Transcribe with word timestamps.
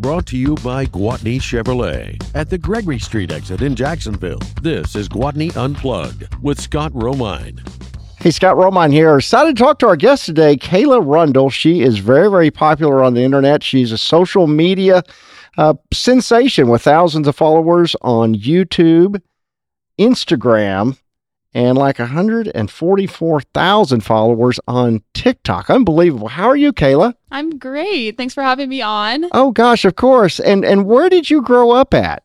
Brought 0.00 0.24
to 0.28 0.38
you 0.38 0.54
by 0.64 0.86
Gwatney 0.86 1.36
Chevrolet 1.36 2.18
at 2.34 2.48
the 2.48 2.56
Gregory 2.56 2.98
Street 2.98 3.30
exit 3.30 3.60
in 3.60 3.76
Jacksonville. 3.76 4.38
This 4.62 4.96
is 4.96 5.10
Gwatney 5.10 5.54
Unplugged 5.54 6.26
with 6.42 6.58
Scott 6.58 6.90
Romine. 6.92 7.60
Hey, 8.18 8.30
Scott 8.30 8.56
Romine 8.56 8.94
here. 8.94 9.18
Excited 9.18 9.58
to 9.58 9.62
talk 9.62 9.78
to 9.80 9.88
our 9.88 9.96
guest 9.96 10.24
today, 10.24 10.56
Kayla 10.56 11.02
Rundle. 11.04 11.50
She 11.50 11.82
is 11.82 11.98
very, 11.98 12.30
very 12.30 12.50
popular 12.50 13.04
on 13.04 13.12
the 13.12 13.20
internet. 13.20 13.62
She's 13.62 13.92
a 13.92 13.98
social 13.98 14.46
media 14.46 15.02
uh, 15.58 15.74
sensation 15.92 16.68
with 16.68 16.80
thousands 16.80 17.28
of 17.28 17.36
followers 17.36 17.94
on 18.00 18.34
YouTube, 18.34 19.20
Instagram, 19.98 20.96
and 21.52 21.76
like 21.76 21.98
144,000 21.98 24.00
followers 24.00 24.60
on 24.68 25.02
TikTok. 25.14 25.70
Unbelievable. 25.70 26.28
How 26.28 26.48
are 26.48 26.56
you, 26.56 26.72
Kayla? 26.72 27.14
I'm 27.30 27.58
great. 27.58 28.16
Thanks 28.16 28.34
for 28.34 28.42
having 28.42 28.68
me 28.68 28.82
on. 28.82 29.26
Oh 29.32 29.52
gosh, 29.52 29.84
of 29.84 29.94
course. 29.96 30.38
And 30.40 30.64
and 30.64 30.86
where 30.86 31.08
did 31.08 31.30
you 31.30 31.42
grow 31.42 31.70
up 31.72 31.94
at? 31.94 32.22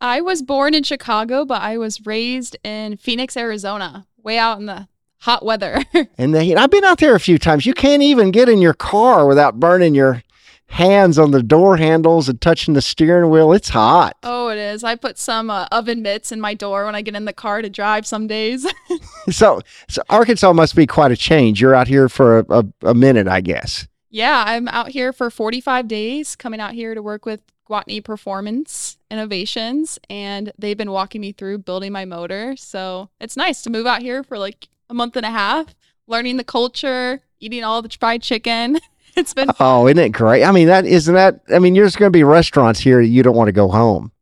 I 0.00 0.20
was 0.20 0.42
born 0.42 0.74
in 0.74 0.84
Chicago, 0.84 1.44
but 1.44 1.60
I 1.60 1.76
was 1.76 2.06
raised 2.06 2.56
in 2.62 2.98
Phoenix, 2.98 3.36
Arizona, 3.36 4.06
way 4.22 4.38
out 4.38 4.60
in 4.60 4.66
the 4.66 4.86
hot 5.18 5.44
weather. 5.44 5.82
and 6.18 6.32
the 6.34 6.44
heat. 6.44 6.56
I've 6.56 6.70
been 6.70 6.84
out 6.84 6.98
there 6.98 7.16
a 7.16 7.20
few 7.20 7.38
times. 7.38 7.66
You 7.66 7.74
can't 7.74 8.02
even 8.02 8.30
get 8.30 8.48
in 8.48 8.60
your 8.60 8.74
car 8.74 9.26
without 9.26 9.58
burning 9.58 9.96
your 9.96 10.22
hands 10.68 11.18
on 11.18 11.30
the 11.30 11.42
door 11.42 11.76
handles 11.76 12.28
and 12.28 12.40
touching 12.40 12.74
the 12.74 12.82
steering 12.82 13.30
wheel. 13.30 13.52
It's 13.52 13.70
hot. 13.70 14.16
Oh, 14.22 14.48
it 14.48 14.58
is. 14.58 14.84
I 14.84 14.94
put 14.94 15.18
some 15.18 15.50
uh, 15.50 15.66
oven 15.72 16.02
mitts 16.02 16.30
in 16.30 16.40
my 16.40 16.54
door 16.54 16.84
when 16.84 16.94
I 16.94 17.02
get 17.02 17.16
in 17.16 17.24
the 17.24 17.32
car 17.32 17.62
to 17.62 17.70
drive 17.70 18.06
some 18.06 18.26
days. 18.26 18.66
so, 19.30 19.60
so 19.88 20.02
Arkansas 20.08 20.52
must 20.52 20.76
be 20.76 20.86
quite 20.86 21.10
a 21.10 21.16
change. 21.16 21.60
You're 21.60 21.74
out 21.74 21.88
here 21.88 22.08
for 22.08 22.40
a, 22.40 22.46
a, 22.50 22.64
a, 22.90 22.94
minute, 22.94 23.26
I 23.26 23.40
guess. 23.40 23.88
Yeah, 24.10 24.44
I'm 24.46 24.68
out 24.68 24.90
here 24.90 25.12
for 25.12 25.30
45 25.30 25.88
days, 25.88 26.36
coming 26.36 26.60
out 26.60 26.74
here 26.74 26.94
to 26.94 27.02
work 27.02 27.26
with 27.26 27.40
Gwatney 27.68 28.02
Performance 28.02 28.96
Innovations, 29.10 29.98
and 30.08 30.52
they've 30.58 30.78
been 30.78 30.90
walking 30.90 31.20
me 31.20 31.32
through 31.32 31.58
building 31.58 31.92
my 31.92 32.04
motor. 32.04 32.56
So 32.56 33.10
it's 33.20 33.36
nice 33.36 33.62
to 33.62 33.70
move 33.70 33.86
out 33.86 34.02
here 34.02 34.22
for 34.22 34.38
like 34.38 34.68
a 34.88 34.94
month 34.94 35.16
and 35.16 35.26
a 35.26 35.30
half, 35.30 35.74
learning 36.06 36.36
the 36.36 36.44
culture, 36.44 37.20
eating 37.40 37.64
all 37.64 37.82
the 37.82 37.90
fried 37.90 38.22
chicken. 38.22 38.78
it's 39.18 39.34
been 39.34 39.50
oh, 39.60 39.86
isn't 39.86 39.98
it 39.98 40.10
great? 40.10 40.44
I 40.44 40.52
mean, 40.52 40.68
that 40.68 40.86
isn't 40.86 41.14
that. 41.14 41.40
I 41.52 41.58
mean, 41.58 41.74
there's 41.74 41.96
going 41.96 42.12
to 42.12 42.16
be 42.16 42.24
restaurants 42.24 42.80
here 42.80 43.00
you 43.00 43.22
don't 43.22 43.36
want 43.36 43.48
to 43.48 43.52
go 43.52 43.68
home. 43.68 44.12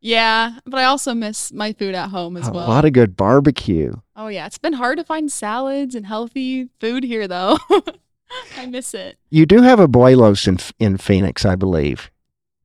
Yeah, 0.00 0.58
but 0.64 0.80
I 0.80 0.84
also 0.84 1.14
miss 1.14 1.52
my 1.52 1.72
food 1.72 1.94
at 1.94 2.10
home 2.10 2.36
as 2.36 2.48
a 2.48 2.52
well. 2.52 2.66
A 2.66 2.68
lot 2.68 2.84
of 2.84 2.92
good 2.92 3.16
barbecue. 3.16 3.94
Oh 4.16 4.28
yeah, 4.28 4.46
it's 4.46 4.58
been 4.58 4.72
hard 4.72 4.98
to 4.98 5.04
find 5.04 5.30
salads 5.30 5.94
and 5.94 6.06
healthy 6.06 6.68
food 6.80 7.04
here 7.04 7.28
though. 7.28 7.58
I 8.56 8.66
miss 8.66 8.94
it. 8.94 9.18
You 9.30 9.46
do 9.46 9.62
have 9.62 9.78
Abuelos 9.78 10.48
in 10.48 10.58
in 10.84 10.96
Phoenix, 10.96 11.44
I 11.44 11.54
believe. 11.54 12.10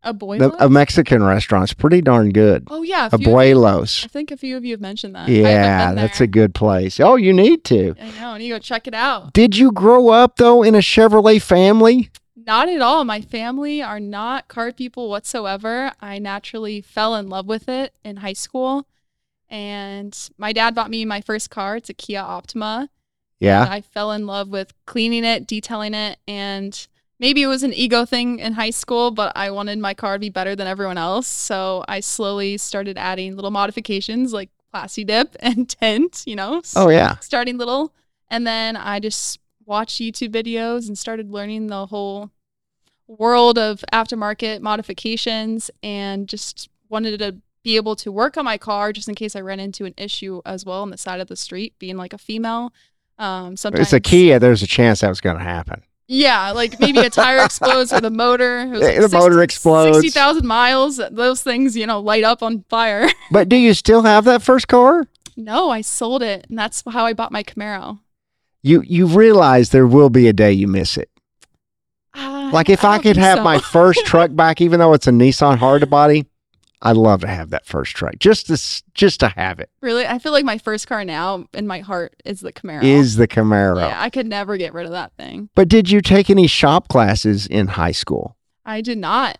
Abuelos? 0.05 0.55
a 0.59 0.69
Mexican 0.69 1.23
restaurant's 1.23 1.73
pretty 1.73 2.01
darn 2.01 2.31
good. 2.31 2.67
Oh 2.69 2.83
yeah, 2.83 3.09
Abuelos. 3.09 4.05
I 4.05 4.07
think 4.07 4.31
a 4.31 4.37
few 4.37 4.55
of 4.55 4.63
you 4.63 4.73
have 4.73 4.81
mentioned 4.81 5.15
that. 5.15 5.27
Yeah, 5.27 5.93
that's 5.93 6.21
a 6.21 6.27
good 6.27 6.53
place. 6.53 6.99
Oh, 6.99 7.15
you 7.15 7.33
need 7.33 7.63
to. 7.65 7.95
I 7.99 8.11
know, 8.19 8.33
and 8.33 8.43
you 8.43 8.53
go 8.53 8.59
check 8.59 8.87
it 8.87 8.93
out. 8.93 9.33
Did 9.33 9.57
you 9.57 9.71
grow 9.71 10.09
up 10.09 10.37
though 10.37 10.63
in 10.63 10.75
a 10.75 10.79
Chevrolet 10.79 11.41
family? 11.41 12.09
Not 12.35 12.69
at 12.69 12.81
all. 12.81 13.03
My 13.03 13.19
family 13.19 13.81
are 13.81 13.99
not 13.99 14.47
car 14.47 14.71
people 14.71 15.09
whatsoever. 15.09 15.91
I 15.99 16.17
naturally 16.17 16.79
fell 16.79 17.15
in 17.15 17.27
love 17.27 17.45
with 17.45 17.67
it 17.67 17.93
in 18.05 18.17
high 18.17 18.33
school. 18.33 18.87
And 19.49 20.17
my 20.37 20.53
dad 20.53 20.73
bought 20.73 20.89
me 20.89 21.03
my 21.03 21.19
first 21.19 21.49
car. 21.49 21.75
It's 21.75 21.89
a 21.89 21.93
Kia 21.93 22.19
Optima. 22.21 22.89
Yeah. 23.39 23.67
I 23.69 23.81
fell 23.81 24.11
in 24.11 24.25
love 24.25 24.49
with 24.49 24.73
cleaning 24.85 25.23
it, 25.25 25.45
detailing 25.45 25.93
it, 25.93 26.19
and 26.27 26.87
maybe 27.19 27.41
it 27.41 27.47
was 27.47 27.63
an 27.63 27.73
ego 27.73 28.05
thing 28.05 28.39
in 28.39 28.53
high 28.53 28.69
school, 28.69 29.11
but 29.11 29.33
I 29.35 29.51
wanted 29.51 29.79
my 29.79 29.93
car 29.93 30.15
to 30.15 30.19
be 30.19 30.29
better 30.29 30.55
than 30.55 30.67
everyone 30.67 30.97
else. 30.97 31.27
So 31.27 31.83
I 31.87 31.99
slowly 31.99 32.57
started 32.57 32.97
adding 32.97 33.35
little 33.35 33.51
modifications 33.51 34.33
like 34.33 34.49
Plasti 34.73 35.05
Dip 35.05 35.35
and 35.39 35.67
tint, 35.67 36.23
you 36.25 36.35
know. 36.35 36.61
Oh 36.75 36.89
yeah. 36.89 37.17
Starting 37.17 37.57
little. 37.57 37.93
And 38.29 38.45
then 38.45 38.75
I 38.75 38.99
just 38.99 39.39
watched 39.65 39.99
YouTube 39.99 40.31
videos 40.31 40.87
and 40.87 40.97
started 40.97 41.31
learning 41.31 41.67
the 41.67 41.85
whole 41.87 42.31
world 43.07 43.57
of 43.57 43.83
aftermarket 43.93 44.61
modifications 44.61 45.71
and 45.81 46.27
just 46.27 46.69
wanted 46.89 47.17
to 47.19 47.37
be 47.63 47.75
able 47.75 47.95
to 47.97 48.11
work 48.11 48.37
on 48.37 48.45
my 48.45 48.57
car 48.57 48.93
just 48.93 49.09
in 49.09 49.15
case 49.15 49.35
I 49.35 49.41
ran 49.41 49.59
into 49.59 49.85
an 49.85 49.93
issue 49.97 50.41
as 50.45 50.65
well 50.65 50.81
on 50.81 50.89
the 50.89 50.97
side 50.97 51.19
of 51.19 51.27
the 51.27 51.35
street, 51.35 51.73
being 51.79 51.97
like 51.97 52.13
a 52.13 52.17
female. 52.17 52.73
Um, 53.17 53.57
sometimes 53.57 53.87
it's 53.87 53.93
a 53.93 53.99
Kia. 53.99 54.39
There's 54.39 54.61
a 54.61 54.67
chance 54.67 55.01
that 55.01 55.09
was 55.09 55.21
going 55.21 55.37
to 55.37 55.43
happen. 55.43 55.83
Yeah, 56.07 56.51
like 56.51 56.79
maybe 56.79 56.99
a 56.99 57.09
tire 57.09 57.39
explodes 57.45 57.91
or 57.91 57.99
the 57.99 58.09
motor. 58.09 58.65
Like 58.65 58.95
the 58.95 59.01
60, 59.09 59.17
motor 59.17 59.43
explodes. 59.43 59.97
Sixty 59.97 60.09
thousand 60.09 60.47
miles. 60.47 61.01
Those 61.11 61.43
things, 61.43 61.75
you 61.75 61.85
know, 61.85 61.99
light 61.99 62.23
up 62.23 62.41
on 62.41 62.63
fire. 62.69 63.09
but 63.31 63.49
do 63.49 63.57
you 63.57 63.73
still 63.73 64.03
have 64.03 64.25
that 64.25 64.41
first 64.41 64.67
car? 64.67 65.07
No, 65.35 65.69
I 65.69 65.81
sold 65.81 66.23
it, 66.23 66.47
and 66.49 66.57
that's 66.57 66.83
how 66.89 67.05
I 67.05 67.13
bought 67.13 67.31
my 67.31 67.43
Camaro. 67.43 67.99
You 68.63 68.81
you 68.81 69.05
realize 69.05 69.69
there 69.69 69.87
will 69.87 70.09
be 70.09 70.27
a 70.27 70.33
day 70.33 70.51
you 70.51 70.67
miss 70.67 70.97
it. 70.97 71.09
Uh, 72.13 72.49
like 72.51 72.69
if 72.69 72.83
I, 72.83 72.95
I 72.95 72.99
could 72.99 73.17
have 73.17 73.39
so. 73.39 73.43
my 73.43 73.59
first 73.59 73.99
truck 74.05 74.33
back, 74.33 74.61
even 74.61 74.79
though 74.79 74.93
it's 74.93 75.07
a 75.07 75.11
Nissan 75.11 75.57
hard 75.57 75.87
body, 75.89 76.25
I'd 76.81 76.95
love 76.95 77.21
to 77.21 77.27
have 77.27 77.49
that 77.49 77.65
first 77.65 77.95
truck 77.95 78.19
just 78.19 78.47
to 78.47 78.83
just 78.93 79.19
to 79.21 79.29
have 79.29 79.59
it. 79.59 79.69
Really, 79.81 80.05
I 80.05 80.19
feel 80.19 80.31
like 80.31 80.45
my 80.45 80.57
first 80.57 80.87
car 80.87 81.03
now 81.03 81.45
in 81.53 81.65
my 81.65 81.79
heart 81.79 82.21
is 82.23 82.41
the 82.41 82.53
Camaro. 82.53 82.83
Is 82.83 83.15
the 83.15 83.27
Camaro? 83.27 83.79
Yeah, 83.79 83.99
I 83.99 84.09
could 84.09 84.27
never 84.27 84.57
get 84.57 84.73
rid 84.73 84.85
of 84.85 84.91
that 84.91 85.11
thing. 85.17 85.49
But 85.55 85.69
did 85.69 85.89
you 85.89 86.01
take 86.01 86.29
any 86.29 86.45
shop 86.45 86.87
classes 86.87 87.47
in 87.47 87.67
high 87.67 87.91
school? 87.91 88.37
I 88.65 88.81
did 88.81 88.99
not. 88.99 89.39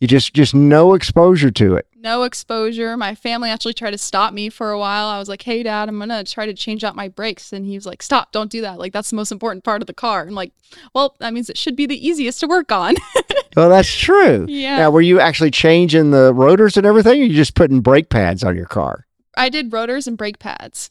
You 0.00 0.06
just 0.06 0.34
just 0.34 0.54
no 0.54 0.94
exposure 0.94 1.50
to 1.50 1.74
it. 1.76 1.88
No 2.04 2.24
exposure. 2.24 2.98
My 2.98 3.14
family 3.14 3.48
actually 3.48 3.72
tried 3.72 3.92
to 3.92 3.98
stop 3.98 4.34
me 4.34 4.50
for 4.50 4.70
a 4.70 4.78
while. 4.78 5.06
I 5.06 5.18
was 5.18 5.26
like, 5.26 5.40
"Hey, 5.40 5.62
Dad, 5.62 5.88
I'm 5.88 5.98
gonna 5.98 6.22
try 6.22 6.44
to 6.44 6.52
change 6.52 6.84
out 6.84 6.94
my 6.94 7.08
brakes," 7.08 7.50
and 7.50 7.64
he 7.64 7.76
was 7.76 7.86
like, 7.86 8.02
"Stop! 8.02 8.30
Don't 8.30 8.50
do 8.50 8.60
that. 8.60 8.78
Like 8.78 8.92
that's 8.92 9.08
the 9.08 9.16
most 9.16 9.32
important 9.32 9.64
part 9.64 9.82
of 9.82 9.86
the 9.86 9.94
car." 9.94 10.26
I'm 10.28 10.34
like, 10.34 10.52
"Well, 10.94 11.16
that 11.20 11.32
means 11.32 11.48
it 11.48 11.56
should 11.56 11.76
be 11.76 11.86
the 11.86 12.06
easiest 12.06 12.40
to 12.40 12.46
work 12.46 12.70
on." 12.70 12.94
well, 13.56 13.70
that's 13.70 13.92
true. 13.92 14.44
Yeah. 14.50 14.76
Now, 14.76 14.90
were 14.90 15.00
you 15.00 15.18
actually 15.18 15.50
changing 15.50 16.10
the 16.10 16.34
rotors 16.34 16.76
and 16.76 16.84
everything, 16.84 17.22
or 17.22 17.24
you 17.24 17.34
just 17.34 17.54
putting 17.54 17.80
brake 17.80 18.10
pads 18.10 18.44
on 18.44 18.54
your 18.54 18.66
car? 18.66 19.06
I 19.34 19.48
did 19.48 19.72
rotors 19.72 20.06
and 20.06 20.18
brake 20.18 20.38
pads. 20.38 20.90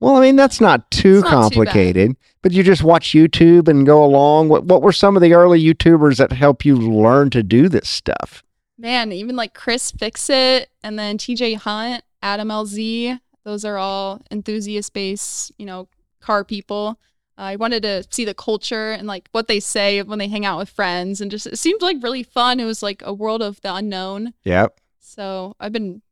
Well, 0.00 0.16
I 0.16 0.20
mean 0.20 0.36
that's 0.36 0.60
not 0.60 0.90
too 0.90 1.22
not 1.22 1.30
complicated, 1.30 2.10
too 2.10 2.16
but 2.42 2.52
you 2.52 2.62
just 2.62 2.82
watch 2.82 3.12
YouTube 3.12 3.68
and 3.68 3.86
go 3.86 4.04
along. 4.04 4.50
What 4.50 4.66
what 4.66 4.82
were 4.82 4.92
some 4.92 5.16
of 5.16 5.22
the 5.22 5.32
early 5.32 5.64
YouTubers 5.64 6.18
that 6.18 6.32
help 6.32 6.66
you 6.66 6.76
learn 6.76 7.30
to 7.30 7.42
do 7.42 7.70
this 7.70 7.88
stuff? 7.88 8.42
Man, 8.78 9.12
even 9.12 9.36
like 9.36 9.54
Chris 9.54 9.90
Fixit 9.90 10.68
and 10.82 10.98
then 10.98 11.18
TJ 11.18 11.56
Hunt, 11.56 12.04
Adam 12.22 12.48
LZ, 12.48 13.20
those 13.44 13.64
are 13.64 13.78
all 13.78 14.22
enthusiast 14.30 14.92
based, 14.92 15.52
you 15.58 15.66
know, 15.66 15.88
car 16.20 16.44
people. 16.44 16.98
Uh, 17.38 17.42
I 17.42 17.56
wanted 17.56 17.82
to 17.82 18.04
see 18.10 18.24
the 18.24 18.34
culture 18.34 18.92
and 18.92 19.06
like 19.06 19.28
what 19.32 19.46
they 19.46 19.60
say 19.60 20.02
when 20.02 20.18
they 20.18 20.28
hang 20.28 20.44
out 20.44 20.58
with 20.58 20.68
friends 20.68 21.20
and 21.20 21.30
just 21.30 21.46
it 21.46 21.58
seemed 21.58 21.82
like 21.82 22.02
really 22.02 22.22
fun. 22.22 22.60
It 22.60 22.64
was 22.64 22.82
like 22.82 23.02
a 23.04 23.12
world 23.12 23.42
of 23.42 23.60
the 23.60 23.74
unknown. 23.74 24.34
Yep. 24.44 24.80
So 24.98 25.54
I've 25.60 25.72
been 25.72 26.02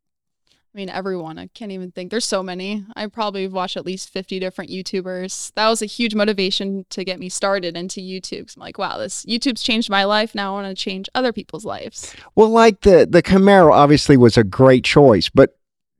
I 0.75 0.77
mean, 0.77 0.91
everyone. 0.91 1.39
I 1.39 1.47
can't 1.55 1.71
even 1.71 1.93
think. 1.93 2.11
There's 2.11 2.25
so 2.25 2.43
many. 2.43 2.85
I 2.97 3.07
probably 3.07 3.47
watched 3.47 3.77
at 3.77 3.87
least 3.87 4.11
50 4.11 4.41
different 4.41 4.73
YouTubers. 4.73 5.53
That 5.55 5.69
was 5.69 5.83
a 5.83 5.87
huge 5.87 6.17
motivation 6.17 6.85
to 6.91 7.05
get 7.05 7.21
me 7.21 7.29
started 7.29 7.77
into 7.77 8.01
YouTube. 8.01 8.55
I'm 8.57 8.61
like, 8.61 8.77
wow, 8.77 8.99
this 8.99 9.25
YouTube's 9.25 9.63
changed 9.63 9.89
my 9.89 10.03
life. 10.03 10.35
Now 10.35 10.57
I 10.57 10.63
want 10.63 10.77
to 10.77 10.83
change 10.83 11.09
other 11.15 11.33
people's 11.33 11.65
lives. 11.65 12.15
Well, 12.35 12.49
like 12.49 12.81
the 12.81 13.07
the 13.09 13.23
Camaro 13.23 13.71
obviously 13.71 14.17
was 14.17 14.37
a 14.37 14.43
great 14.43 14.83
choice, 14.83 15.29
but 15.29 15.57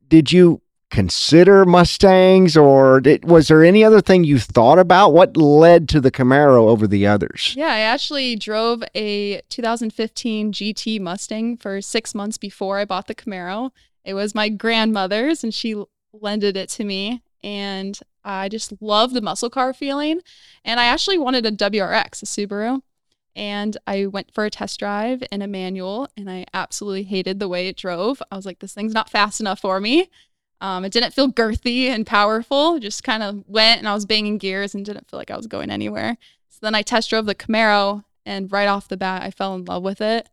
did 0.09 0.33
you 0.33 0.61
consider 0.91 1.65
Mustangs 1.65 2.55
or 2.55 3.01
did, 3.01 3.25
was 3.25 3.47
there 3.47 3.63
any 3.63 3.83
other 3.83 4.01
thing 4.01 4.23
you 4.23 4.39
thought 4.39 4.79
about? 4.79 5.13
What 5.13 5.35
led 5.37 5.89
to 5.89 6.01
the 6.01 6.11
Camaro 6.11 6.67
over 6.67 6.85
the 6.85 7.07
others? 7.07 7.53
Yeah, 7.55 7.67
I 7.67 7.79
actually 7.79 8.35
drove 8.35 8.83
a 8.93 9.41
2015 9.49 10.51
GT 10.51 10.99
Mustang 10.99 11.57
for 11.57 11.81
six 11.81 12.13
months 12.13 12.37
before 12.37 12.77
I 12.77 12.85
bought 12.85 13.07
the 13.07 13.15
Camaro. 13.15 13.71
It 14.05 14.13
was 14.13 14.35
my 14.35 14.49
grandmother's, 14.49 15.43
and 15.43 15.53
she 15.53 15.75
lended 16.13 16.55
it 16.55 16.69
to 16.69 16.83
me. 16.83 17.23
And 17.43 17.99
I 18.23 18.49
just 18.49 18.73
love 18.81 19.13
the 19.13 19.21
muscle 19.21 19.49
car 19.49 19.73
feeling. 19.73 20.21
And 20.63 20.79
I 20.79 20.85
actually 20.85 21.17
wanted 21.17 21.45
a 21.45 21.51
WRX, 21.51 22.23
a 22.23 22.25
Subaru. 22.25 22.81
And 23.35 23.75
I 23.85 24.05
went 24.05 24.33
for 24.33 24.45
a 24.45 24.49
test 24.49 24.79
drive 24.79 25.21
in 25.31 25.41
a 25.41 25.47
manual, 25.47 26.07
and 26.15 26.29
I 26.29 26.45
absolutely 26.53 27.03
hated 27.03 27.39
the 27.39 27.49
way 27.49 27.67
it 27.67 27.75
drove. 27.75 28.21
I 28.31 28.37
was 28.37 28.45
like, 28.45 28.59
this 28.59 28.73
thing's 28.73 28.93
not 28.93 29.09
fast 29.09 29.41
enough 29.41 29.59
for 29.59 29.81
me. 29.81 30.09
Um, 30.61 30.85
it 30.85 30.93
didn't 30.93 31.13
feel 31.13 31.29
girthy 31.29 31.87
and 31.87 32.07
powerful. 32.07 32.75
It 32.75 32.79
just 32.79 33.03
kind 33.03 33.21
of 33.21 33.43
went, 33.45 33.79
and 33.79 33.89
I 33.89 33.93
was 33.93 34.05
banging 34.05 34.37
gears 34.37 34.73
and 34.73 34.85
didn't 34.85 35.09
feel 35.09 35.19
like 35.19 35.31
I 35.31 35.35
was 35.35 35.47
going 35.47 35.69
anywhere. 35.69 36.17
So 36.47 36.59
then 36.61 36.75
I 36.75 36.81
test 36.81 37.09
drove 37.09 37.25
the 37.25 37.35
Camaro, 37.35 38.05
and 38.25 38.49
right 38.51 38.67
off 38.67 38.87
the 38.87 38.95
bat, 38.95 39.23
I 39.23 39.31
fell 39.31 39.53
in 39.53 39.65
love 39.65 39.83
with 39.83 39.99
it 39.99 40.29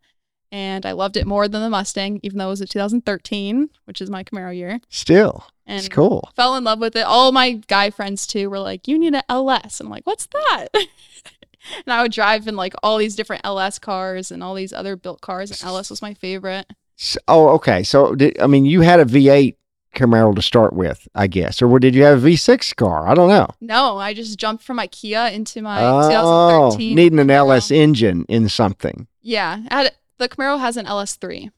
and 0.53 0.87
I 0.87 0.93
loved 0.93 1.17
it 1.17 1.27
more 1.27 1.49
than 1.49 1.63
the 1.63 1.71
Mustang, 1.71 2.21
even 2.23 2.39
though 2.39 2.47
it 2.47 2.51
was 2.51 2.61
a 2.61 2.67
2013, 2.67 3.71
which 3.87 4.01
is 4.01 4.09
my 4.11 4.23
Camaro 4.23 4.55
year. 4.57 4.81
Still, 4.89 5.45
and 5.67 5.79
it's 5.79 5.89
cool. 5.89 6.31
Fell 6.37 6.55
in 6.55 6.63
love 6.63 6.79
with 6.79 6.95
it. 6.95 7.03
All 7.07 7.33
my 7.33 7.53
guy 7.67 7.91
friends 7.91 8.27
too 8.27 8.49
were 8.51 8.61
like, 8.61 8.87
"You 8.87 8.99
need 8.99 9.15
an 9.15 9.23
LS," 9.29 9.81
and 9.81 9.89
I'm 9.89 9.91
like, 9.91 10.07
"What's 10.07 10.27
that?" 10.27 10.69
and 10.75 11.93
I 11.93 12.03
would 12.03 12.13
drive 12.13 12.47
in 12.47 12.55
like 12.57 12.75
all 12.83 12.99
these 12.99 13.17
different 13.17 13.43
LS 13.45 13.79
cars 13.79 14.31
and 14.31 14.43
all 14.43 14.55
these 14.55 14.73
other 14.73 14.95
built 14.97 15.21
cars. 15.21 15.51
And 15.51 15.63
LS 15.69 15.91
was 15.91 16.03
my 16.03 16.15
favorite. 16.15 16.67
S- 16.99 17.19
Oh, 17.27 17.49
okay. 17.51 17.83
So, 17.83 18.15
did, 18.15 18.39
I 18.41 18.47
mean, 18.47 18.65
you 18.65 18.83
had 18.83 19.01
a 19.01 19.05
V8 19.05 19.57
Camaro 19.95 20.35
to 20.35 20.43
start 20.43 20.73
with, 20.73 21.07
I 21.15 21.27
guess, 21.27 21.61
or 21.63 21.79
did 21.79 21.95
you 21.95 22.03
have 22.05 22.25
a 22.25 22.29
V6 22.29 22.75
car? 22.77 23.09
I 23.09 23.15
don't 23.15 23.29
know. 23.29 23.49
No, 23.61 23.99
I 23.99 24.15
just 24.15 24.39
jumped 24.39 24.63
from 24.65 24.77
my 24.77 24.87
Kia 24.87 25.27
into 25.29 25.63
my 25.63 25.83
oh, 25.85 26.71
2013. 26.71 26.95
needing 26.95 27.19
an 27.19 27.29
Camaro. 27.29 27.37
LS 27.49 27.71
engine 27.71 28.25
in 28.29 28.49
something. 28.49 29.07
Yeah, 29.23 29.63
I 29.71 29.83
had, 29.85 29.93
the 30.23 30.29
Camaro 30.29 30.59
has 30.61 30.77
an 30.77 30.87
LS3, 30.87 31.51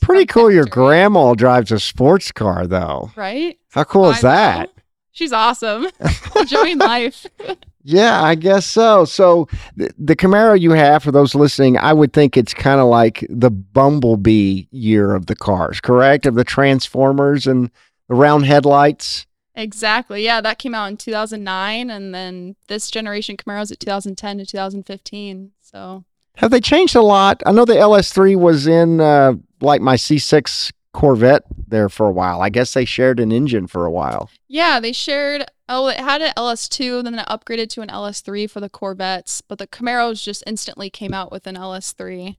Pretty 0.00 0.24
cool. 0.24 0.50
Your 0.50 0.64
grandma 0.64 1.34
drives 1.34 1.70
a 1.70 1.78
sports 1.78 2.32
car, 2.32 2.66
though. 2.66 3.10
right? 3.16 3.58
How 3.72 3.84
cool 3.84 4.08
is 4.10 4.24
I 4.24 4.28
know. 4.28 4.34
that? 4.34 4.70
She's 5.12 5.32
awesome. 5.32 5.88
Enjoying 6.36 6.78
life. 6.78 7.26
Yeah, 7.82 8.22
I 8.22 8.34
guess 8.34 8.66
so. 8.66 9.06
So 9.06 9.48
the, 9.74 9.90
the 9.98 10.14
Camaro 10.14 10.60
you 10.60 10.72
have, 10.72 11.02
for 11.02 11.10
those 11.12 11.34
listening, 11.34 11.78
I 11.78 11.94
would 11.94 12.12
think 12.12 12.36
it's 12.36 12.52
kind 12.52 12.78
of 12.78 12.88
like 12.88 13.26
the 13.30 13.50
Bumblebee 13.50 14.64
year 14.70 15.14
of 15.14 15.26
the 15.26 15.34
cars, 15.34 15.80
correct? 15.80 16.26
Of 16.26 16.34
the 16.34 16.44
Transformers 16.44 17.46
and 17.46 17.70
the 18.10 18.16
round 18.16 18.44
headlights. 18.44 19.26
Exactly. 19.54 20.22
Yeah, 20.22 20.42
that 20.42 20.58
came 20.58 20.74
out 20.74 20.90
in 20.90 20.98
2009, 20.98 21.88
and 21.88 22.14
then 22.14 22.54
this 22.68 22.90
generation 22.90 23.38
Camaro's 23.38 23.72
at 23.72 23.80
2010 23.80 24.36
to 24.38 24.44
2015. 24.46 25.52
So 25.62 26.04
Have 26.36 26.50
they 26.50 26.60
changed 26.60 26.96
a 26.96 27.02
lot? 27.02 27.42
I 27.46 27.52
know 27.52 27.64
the 27.64 27.74
LS3 27.74 28.36
was 28.36 28.66
in 28.66 29.00
uh, 29.00 29.34
like 29.60 29.80
my 29.80 29.96
C6 29.96 30.72
Corvette 30.92 31.44
there 31.68 31.88
for 31.88 32.06
a 32.06 32.10
while. 32.12 32.40
I 32.42 32.48
guess 32.48 32.72
they 32.72 32.84
shared 32.84 33.20
an 33.20 33.30
engine 33.30 33.66
for 33.66 33.84
a 33.86 33.90
while. 33.90 34.30
yeah, 34.48 34.80
they 34.80 34.92
shared. 34.92 35.44
Oh, 35.68 35.86
it 35.86 35.98
had 35.98 36.20
an 36.20 36.32
LS2, 36.36 37.04
then 37.04 37.16
it 37.18 37.26
upgraded 37.28 37.68
to 37.70 37.80
an 37.80 37.88
LS3 37.88 38.50
for 38.50 38.58
the 38.58 38.68
Corvettes, 38.68 39.40
but 39.40 39.58
the 39.58 39.68
Camaros 39.68 40.20
just 40.20 40.42
instantly 40.46 40.90
came 40.90 41.14
out 41.14 41.30
with 41.30 41.46
an 41.46 41.54
LS3. 41.56 42.36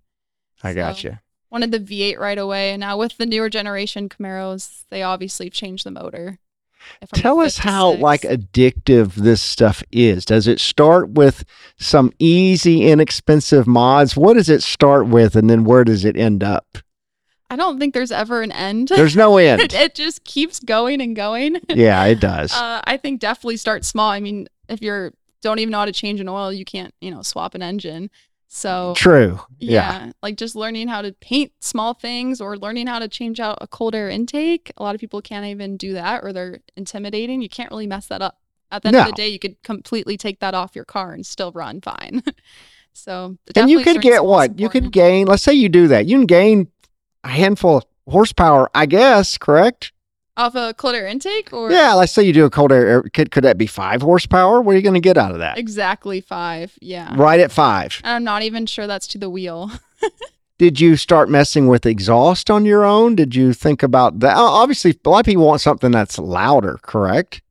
I 0.63 0.73
got 0.73 0.97
So- 0.97 1.07
you. 1.09 1.17
Wanted 1.49 1.71
the 1.71 1.79
V8 1.79 2.17
right 2.17 2.37
away, 2.37 2.71
and 2.71 2.79
now 2.79 2.97
with 2.97 3.17
the 3.17 3.25
newer 3.25 3.49
generation 3.49 4.07
Camaros, 4.07 4.83
they 4.89 5.03
obviously 5.03 5.49
changed 5.49 5.85
the 5.85 5.91
motor. 5.91 6.39
Tell 7.13 7.39
us 7.39 7.57
how 7.57 7.91
56. 7.91 8.03
like 8.03 8.21
addictive 8.21 9.13
this 9.15 9.41
stuff 9.41 9.83
is. 9.91 10.25
Does 10.25 10.47
it 10.47 10.59
start 10.59 11.09
with 11.09 11.43
some 11.77 12.11
easy, 12.19 12.87
inexpensive 12.87 13.67
mods? 13.67 14.15
What 14.15 14.33
does 14.33 14.49
it 14.49 14.63
start 14.63 15.07
with, 15.07 15.35
and 15.35 15.49
then 15.49 15.63
where 15.63 15.83
does 15.83 16.05
it 16.05 16.15
end 16.15 16.43
up? 16.43 16.77
I 17.49 17.57
don't 17.57 17.79
think 17.79 17.93
there's 17.93 18.13
ever 18.13 18.41
an 18.41 18.51
end. 18.53 18.87
There's 18.87 19.15
no 19.15 19.37
it, 19.37 19.45
end. 19.61 19.73
it 19.73 19.93
just 19.93 20.23
keeps 20.23 20.59
going 20.59 21.01
and 21.01 21.15
going. 21.15 21.57
yeah, 21.69 22.05
it 22.05 22.21
does. 22.21 22.53
Uh, 22.53 22.81
I 22.85 22.95
think 22.97 23.19
definitely 23.19 23.57
start 23.57 23.83
small. 23.83 24.09
I 24.09 24.21
mean, 24.21 24.47
if 24.69 24.81
you're 24.81 25.13
don't 25.41 25.59
even 25.59 25.71
know 25.71 25.79
how 25.79 25.85
to 25.85 25.91
change 25.91 26.19
an 26.19 26.29
oil, 26.29 26.53
you 26.53 26.63
can't, 26.63 26.93
you 27.01 27.11
know, 27.11 27.21
swap 27.23 27.55
an 27.55 27.61
engine. 27.61 28.09
So 28.53 28.93
True. 28.97 29.39
Yeah. 29.59 30.07
yeah, 30.07 30.11
like 30.21 30.35
just 30.35 30.57
learning 30.57 30.89
how 30.89 31.01
to 31.01 31.13
paint 31.13 31.53
small 31.61 31.93
things 31.93 32.41
or 32.41 32.57
learning 32.57 32.87
how 32.87 32.99
to 32.99 33.07
change 33.07 33.39
out 33.39 33.57
a 33.61 33.67
cold 33.67 33.95
air 33.95 34.09
intake. 34.09 34.73
A 34.75 34.83
lot 34.83 34.93
of 34.93 34.99
people 34.99 35.21
can't 35.21 35.45
even 35.45 35.77
do 35.77 35.93
that 35.93 36.21
or 36.21 36.33
they're 36.33 36.59
intimidating. 36.75 37.41
You 37.41 37.47
can't 37.47 37.71
really 37.71 37.87
mess 37.87 38.07
that 38.07 38.21
up. 38.21 38.39
At 38.69 38.81
the 38.81 38.89
end 38.89 38.97
of 38.97 39.05
the 39.05 39.13
day, 39.13 39.29
you 39.29 39.39
could 39.39 39.55
completely 39.63 40.17
take 40.17 40.41
that 40.41 40.53
off 40.53 40.75
your 40.75 40.83
car 40.83 41.13
and 41.13 41.25
still 41.25 41.53
run 41.53 41.79
fine. 41.79 42.23
so 42.93 43.37
And 43.55 43.69
you 43.69 43.85
could 43.85 44.01
get 44.01 44.25
what? 44.25 44.59
You 44.59 44.67
could 44.67 44.91
gain, 44.91 45.27
let's 45.27 45.43
say 45.43 45.53
you 45.53 45.69
do 45.69 45.87
that. 45.87 46.07
You 46.07 46.17
can 46.17 46.25
gain 46.25 46.67
a 47.23 47.29
handful 47.29 47.77
of 47.77 47.85
horsepower, 48.05 48.69
I 48.75 48.85
guess, 48.85 49.37
correct? 49.37 49.93
Off 50.37 50.55
a 50.55 50.73
cold 50.75 50.95
air 50.95 51.07
intake 51.07 51.51
or 51.53 51.71
Yeah, 51.71 51.93
let's 51.93 52.11
say 52.11 52.23
you 52.23 52.33
do 52.33 52.45
a 52.45 52.49
cold 52.49 52.71
air. 52.71 52.87
air- 52.87 53.03
Could, 53.03 53.31
could 53.31 53.43
that 53.43 53.57
be 53.57 53.67
five 53.67 54.01
horsepower? 54.01 54.61
What 54.61 54.73
are 54.73 54.77
you 54.77 54.81
going 54.83 54.93
to 54.95 54.99
get 55.01 55.17
out 55.17 55.31
of 55.31 55.39
that? 55.39 55.57
exactly 55.57 56.21
five. 56.21 56.77
Yeah. 56.81 57.13
Right 57.15 57.39
at 57.39 57.51
five. 57.51 57.99
I'm 58.03 58.23
not 58.23 58.41
even 58.43 58.65
sure 58.65 58.87
that's 58.87 59.07
to 59.07 59.17
the 59.17 59.29
wheel. 59.29 59.71
Did 60.57 60.79
you 60.79 60.95
start 60.95 61.27
messing 61.29 61.67
with 61.67 61.85
exhaust 61.87 62.51
on 62.51 62.65
your 62.65 62.85
own? 62.85 63.15
Did 63.15 63.33
you 63.35 63.51
think 63.51 63.81
about 63.81 64.19
that? 64.19 64.37
Obviously, 64.37 64.95
a 65.05 65.09
lot 65.09 65.19
of 65.21 65.25
people 65.25 65.45
want 65.47 65.59
something 65.61 65.89
that's 65.91 66.19
louder, 66.19 66.77
correct? 66.83 67.41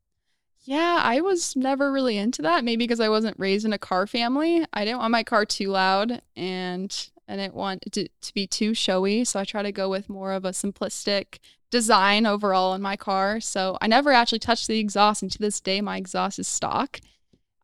Yeah, 0.63 1.01
I 1.03 1.21
was 1.21 1.57
never 1.57 1.91
really 1.91 2.17
into 2.17 2.43
that. 2.43 2.63
Maybe 2.63 2.85
because 2.85 3.01
I 3.01 3.09
wasn't 3.09 3.37
raised 3.39 3.65
in 3.67 3.73
a 3.73 3.79
car 3.79 4.07
family. 4.07 4.65
I 4.73 4.85
didn't 4.85 5.01
want 5.01 5.11
my 5.11 5.25
car 5.25 5.45
too 5.45 5.69
loud 5.71 6.23
and 6.37 7.09
I 7.29 7.35
didn't 7.35 7.55
want 7.55 7.85
it 7.87 7.93
to, 7.95 8.09
to 8.09 8.35
be 8.35 8.47
too 8.47 8.75
showy. 8.75 9.25
So 9.25 9.41
I 9.41 9.45
try 9.45 9.63
to 9.65 9.73
go 9.73 9.89
with 9.91 10.09
more 10.09 10.33
of 10.33 10.45
a 10.45 10.51
simplistic 10.51 11.41
design 11.71 12.27
overall 12.27 12.75
in 12.75 12.83
my 12.83 12.97
car. 12.97 13.41
So 13.41 13.79
I 13.81 13.87
never 13.87 14.13
actually 14.13 14.41
touched 14.41 14.67
the 14.67 14.79
exhaust. 14.79 15.23
And 15.23 15.31
to 15.33 15.39
this 15.39 15.61
day, 15.61 15.81
my 15.81 15.97
exhaust 15.97 16.39
is 16.39 16.49
stock. 16.49 17.01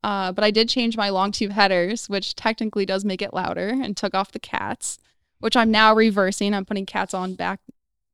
Uh, 0.03 0.31
but 0.32 0.44
I 0.44 0.50
did 0.50 0.69
change 0.69 0.97
my 0.97 1.08
long 1.08 1.32
tube 1.32 1.50
headers, 1.50 2.08
which 2.08 2.35
technically 2.37 2.87
does 2.87 3.05
make 3.05 3.20
it 3.20 3.35
louder, 3.35 3.69
and 3.69 3.97
took 3.97 4.14
off 4.14 4.31
the 4.31 4.38
cats, 4.38 4.99
which 5.41 5.56
I'm 5.56 5.70
now 5.70 5.94
reversing. 5.94 6.55
I'm 6.55 6.64
putting 6.64 6.87
cats 6.87 7.12
on 7.12 7.35
back 7.35 7.61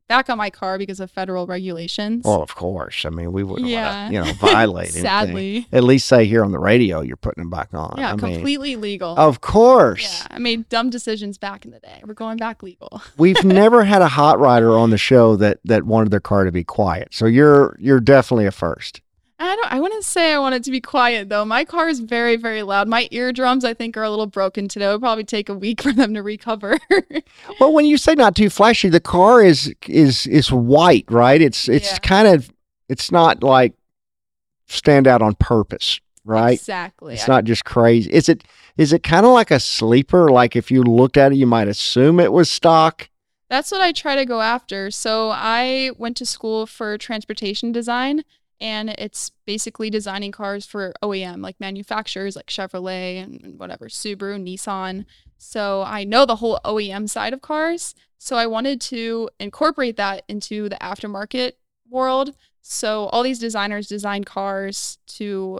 back 0.09 0.29
on 0.29 0.37
my 0.39 0.51
car 0.51 0.79
because 0.79 1.01
of 1.01 1.11
federal 1.11 1.47
regulations. 1.47 2.25
Well, 2.25 2.43
of 2.43 2.55
course. 2.55 3.05
I 3.05 3.11
mean, 3.11 3.33
we 3.33 3.43
wouldn't 3.45 3.69
Yeah. 3.69 4.03
want 4.03 4.09
to, 4.09 4.15
you 4.19 4.25
know, 4.25 4.33
violate 4.53 4.87
anything. 4.89 5.03
Sadly. 5.03 5.67
At 5.73 5.85
least 5.85 6.07
say 6.07 6.27
here 6.27 6.45
on 6.45 6.53
the 6.53 6.59
radio 6.59 7.01
you're 7.01 7.17
putting 7.17 7.43
them 7.43 7.51
back 7.51 7.69
on. 7.73 7.95
Yeah, 7.97 8.09
I 8.09 8.17
mean, 8.17 8.19
completely 8.35 8.77
legal. 8.77 9.15
of 9.17 9.41
course. 9.41 10.21
Yeah, 10.29 10.37
I 10.37 10.39
made 10.39 10.69
dumb 10.69 10.91
decisions 10.91 11.39
back 11.39 11.65
in 11.65 11.71
the 11.71 11.81
day. 11.81 12.03
We're 12.07 12.15
going 12.15 12.37
back 12.37 12.63
legal. 12.63 13.01
We've 13.17 13.43
never 13.45 13.85
had 13.85 14.03
a 14.03 14.09
hot 14.09 14.39
rider 14.39 14.77
on 14.77 14.91
the 14.91 14.99
show 14.99 15.37
that 15.37 15.59
that 15.65 15.85
wanted 15.85 16.11
their 16.11 16.21
car 16.21 16.45
to 16.45 16.53
be 16.53 16.65
quiet. 16.65 17.09
So 17.13 17.27
you're 17.27 17.77
you're 17.81 18.01
definitely 18.01 18.47
a 18.47 18.53
first. 18.53 19.01
I 19.43 19.57
don't. 19.57 19.73
I 19.73 19.81
wouldn't 19.81 20.05
say 20.05 20.33
I 20.33 20.39
want 20.39 20.55
it 20.55 20.63
to 20.65 20.71
be 20.71 20.81
quiet 20.81 21.29
though. 21.29 21.45
My 21.45 21.65
car 21.65 21.89
is 21.89 21.99
very, 21.99 22.37
very 22.37 22.63
loud. 22.63 22.87
My 22.87 23.09
eardrums, 23.11 23.65
I 23.65 23.75
think, 23.75 23.97
are 23.97 24.05
a 24.05 24.11
little 24.11 24.27
broken 24.29 24.69
today. 24.69 24.87
It 24.89 24.93
would 24.93 25.01
probably 25.01 25.25
take 25.25 25.49
a 25.49 25.55
week 25.55 25.83
for 25.87 25.93
them 25.93 26.15
to 26.15 26.23
recover. 26.23 26.79
Well, 27.61 27.73
when 27.73 27.85
you 27.87 27.97
say 27.97 28.15
not 28.15 28.37
too 28.37 28.51
flashy, 28.51 28.89
the 28.89 29.01
car 29.01 29.43
is 29.43 29.73
is 29.89 30.27
is 30.27 30.53
white, 30.53 31.05
right? 31.09 31.41
It's 31.43 31.69
it's 31.69 31.93
Yeah. 31.93 31.99
kind 31.99 32.29
of 32.29 32.51
it's 32.89 33.11
not 33.11 33.43
like 33.43 33.75
stand 34.69 35.07
out 35.07 35.23
on 35.23 35.35
purpose, 35.35 36.01
right? 36.25 36.55
Exactly. 36.55 37.15
It's 37.15 37.29
not 37.29 37.45
just 37.45 37.65
crazy. 37.65 38.11
Is 38.13 38.29
it 38.29 38.45
is 38.77 38.93
it 38.93 39.03
kind 39.03 39.27
of 39.27 39.33
like 39.33 39.51
a 39.51 39.61
sleeper? 39.61 40.31
Like 40.31 40.55
if 40.57 40.71
you 40.71 40.83
looked 40.83 41.17
at 41.17 41.33
it, 41.33 41.37
you 41.37 41.47
might 41.47 41.69
assume 41.69 42.21
it 42.21 42.33
was 42.33 42.51
stock. 42.51 43.09
That's 43.51 43.71
what 43.71 43.81
I 43.81 43.93
try 43.93 44.15
to 44.17 44.25
go 44.25 44.41
after. 44.41 44.91
So 44.91 45.31
I 45.31 45.91
went 45.99 46.17
to 46.19 46.27
school 46.27 46.67
for 46.67 46.97
transportation 46.97 47.71
design, 47.73 48.25
and 48.63 48.91
it's 48.91 49.31
basically 49.45 49.91
designing 49.91 50.31
cars 50.31 50.65
for 50.65 50.95
OEM, 51.03 51.43
like 51.43 51.59
manufacturers 51.59 52.37
like 52.37 52.47
Chevrolet 52.47 53.21
and 53.21 53.59
whatever, 53.59 53.89
Subaru, 53.89 54.41
Nissan. 54.41 55.05
So 55.37 55.83
I 55.83 56.05
know 56.05 56.25
the 56.25 56.37
whole 56.37 56.61
OEM 56.65 57.11
side 57.11 57.33
of 57.33 57.43
cars. 57.43 57.97
So 58.19 58.37
I 58.37 58.47
wanted 58.47 58.81
to 58.83 59.29
incorporate 59.41 59.97
that 59.97 60.23
into 60.29 60.69
the 60.69 60.77
aftermarket 60.77 61.55
world. 61.91 62.37
So 62.61 63.07
all 63.07 63.25
these 63.25 63.41
designers 63.41 63.89
design 63.89 64.23
cars 64.23 64.99
to, 65.09 65.59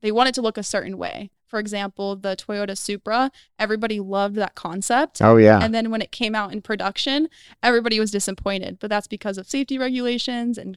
they 0.00 0.10
want 0.10 0.28
it 0.28 0.34
to 0.34 0.42
look 0.42 0.58
a 0.58 0.64
certain 0.64 0.98
way. 0.98 1.30
For 1.46 1.60
example, 1.60 2.16
the 2.16 2.34
Toyota 2.34 2.76
Supra, 2.76 3.30
everybody 3.60 4.00
loved 4.00 4.34
that 4.34 4.56
concept. 4.56 5.22
Oh 5.22 5.36
yeah. 5.36 5.60
And 5.62 5.72
then 5.72 5.92
when 5.92 6.02
it 6.02 6.10
came 6.10 6.34
out 6.34 6.52
in 6.52 6.62
production, 6.62 7.28
everybody 7.62 8.00
was 8.00 8.10
disappointed. 8.10 8.78
But 8.80 8.90
that's 8.90 9.06
because 9.06 9.38
of 9.38 9.48
safety 9.48 9.78
regulations 9.78 10.58
and 10.58 10.76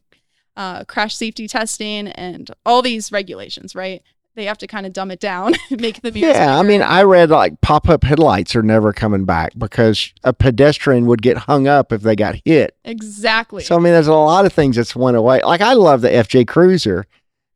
uh, 0.57 0.83
crash 0.83 1.15
safety 1.15 1.47
testing 1.47 2.07
and 2.09 2.51
all 2.65 2.81
these 2.81 3.11
regulations, 3.11 3.73
right? 3.75 4.01
They 4.35 4.45
have 4.45 4.57
to 4.59 4.67
kind 4.67 4.85
of 4.85 4.93
dumb 4.93 5.09
it 5.09 5.19
down, 5.19 5.53
make 5.71 6.01
the 6.01 6.11
views 6.11 6.35
Yeah, 6.35 6.59
I 6.59 6.63
mean, 6.63 6.81
I 6.81 7.03
read 7.03 7.29
like 7.29 7.59
pop 7.61 7.87
up 7.89 8.03
headlights 8.03 8.55
are 8.55 8.61
never 8.61 8.91
coming 8.93 9.23
back 9.25 9.53
because 9.57 10.13
a 10.23 10.33
pedestrian 10.33 11.05
would 11.07 11.21
get 11.21 11.37
hung 11.37 11.67
up 11.67 11.91
if 11.93 12.01
they 12.01 12.15
got 12.15 12.35
hit. 12.45 12.75
exactly. 12.83 13.63
So 13.63 13.75
I 13.75 13.79
mean, 13.79 13.93
there's 13.93 14.07
a 14.07 14.13
lot 14.13 14.45
of 14.45 14.53
things 14.53 14.75
that's 14.75 14.95
went 14.95 15.17
away. 15.17 15.41
Like 15.41 15.61
I 15.61 15.73
love 15.73 16.01
the 16.01 16.09
FJ 16.09 16.47
Cruiser 16.47 17.05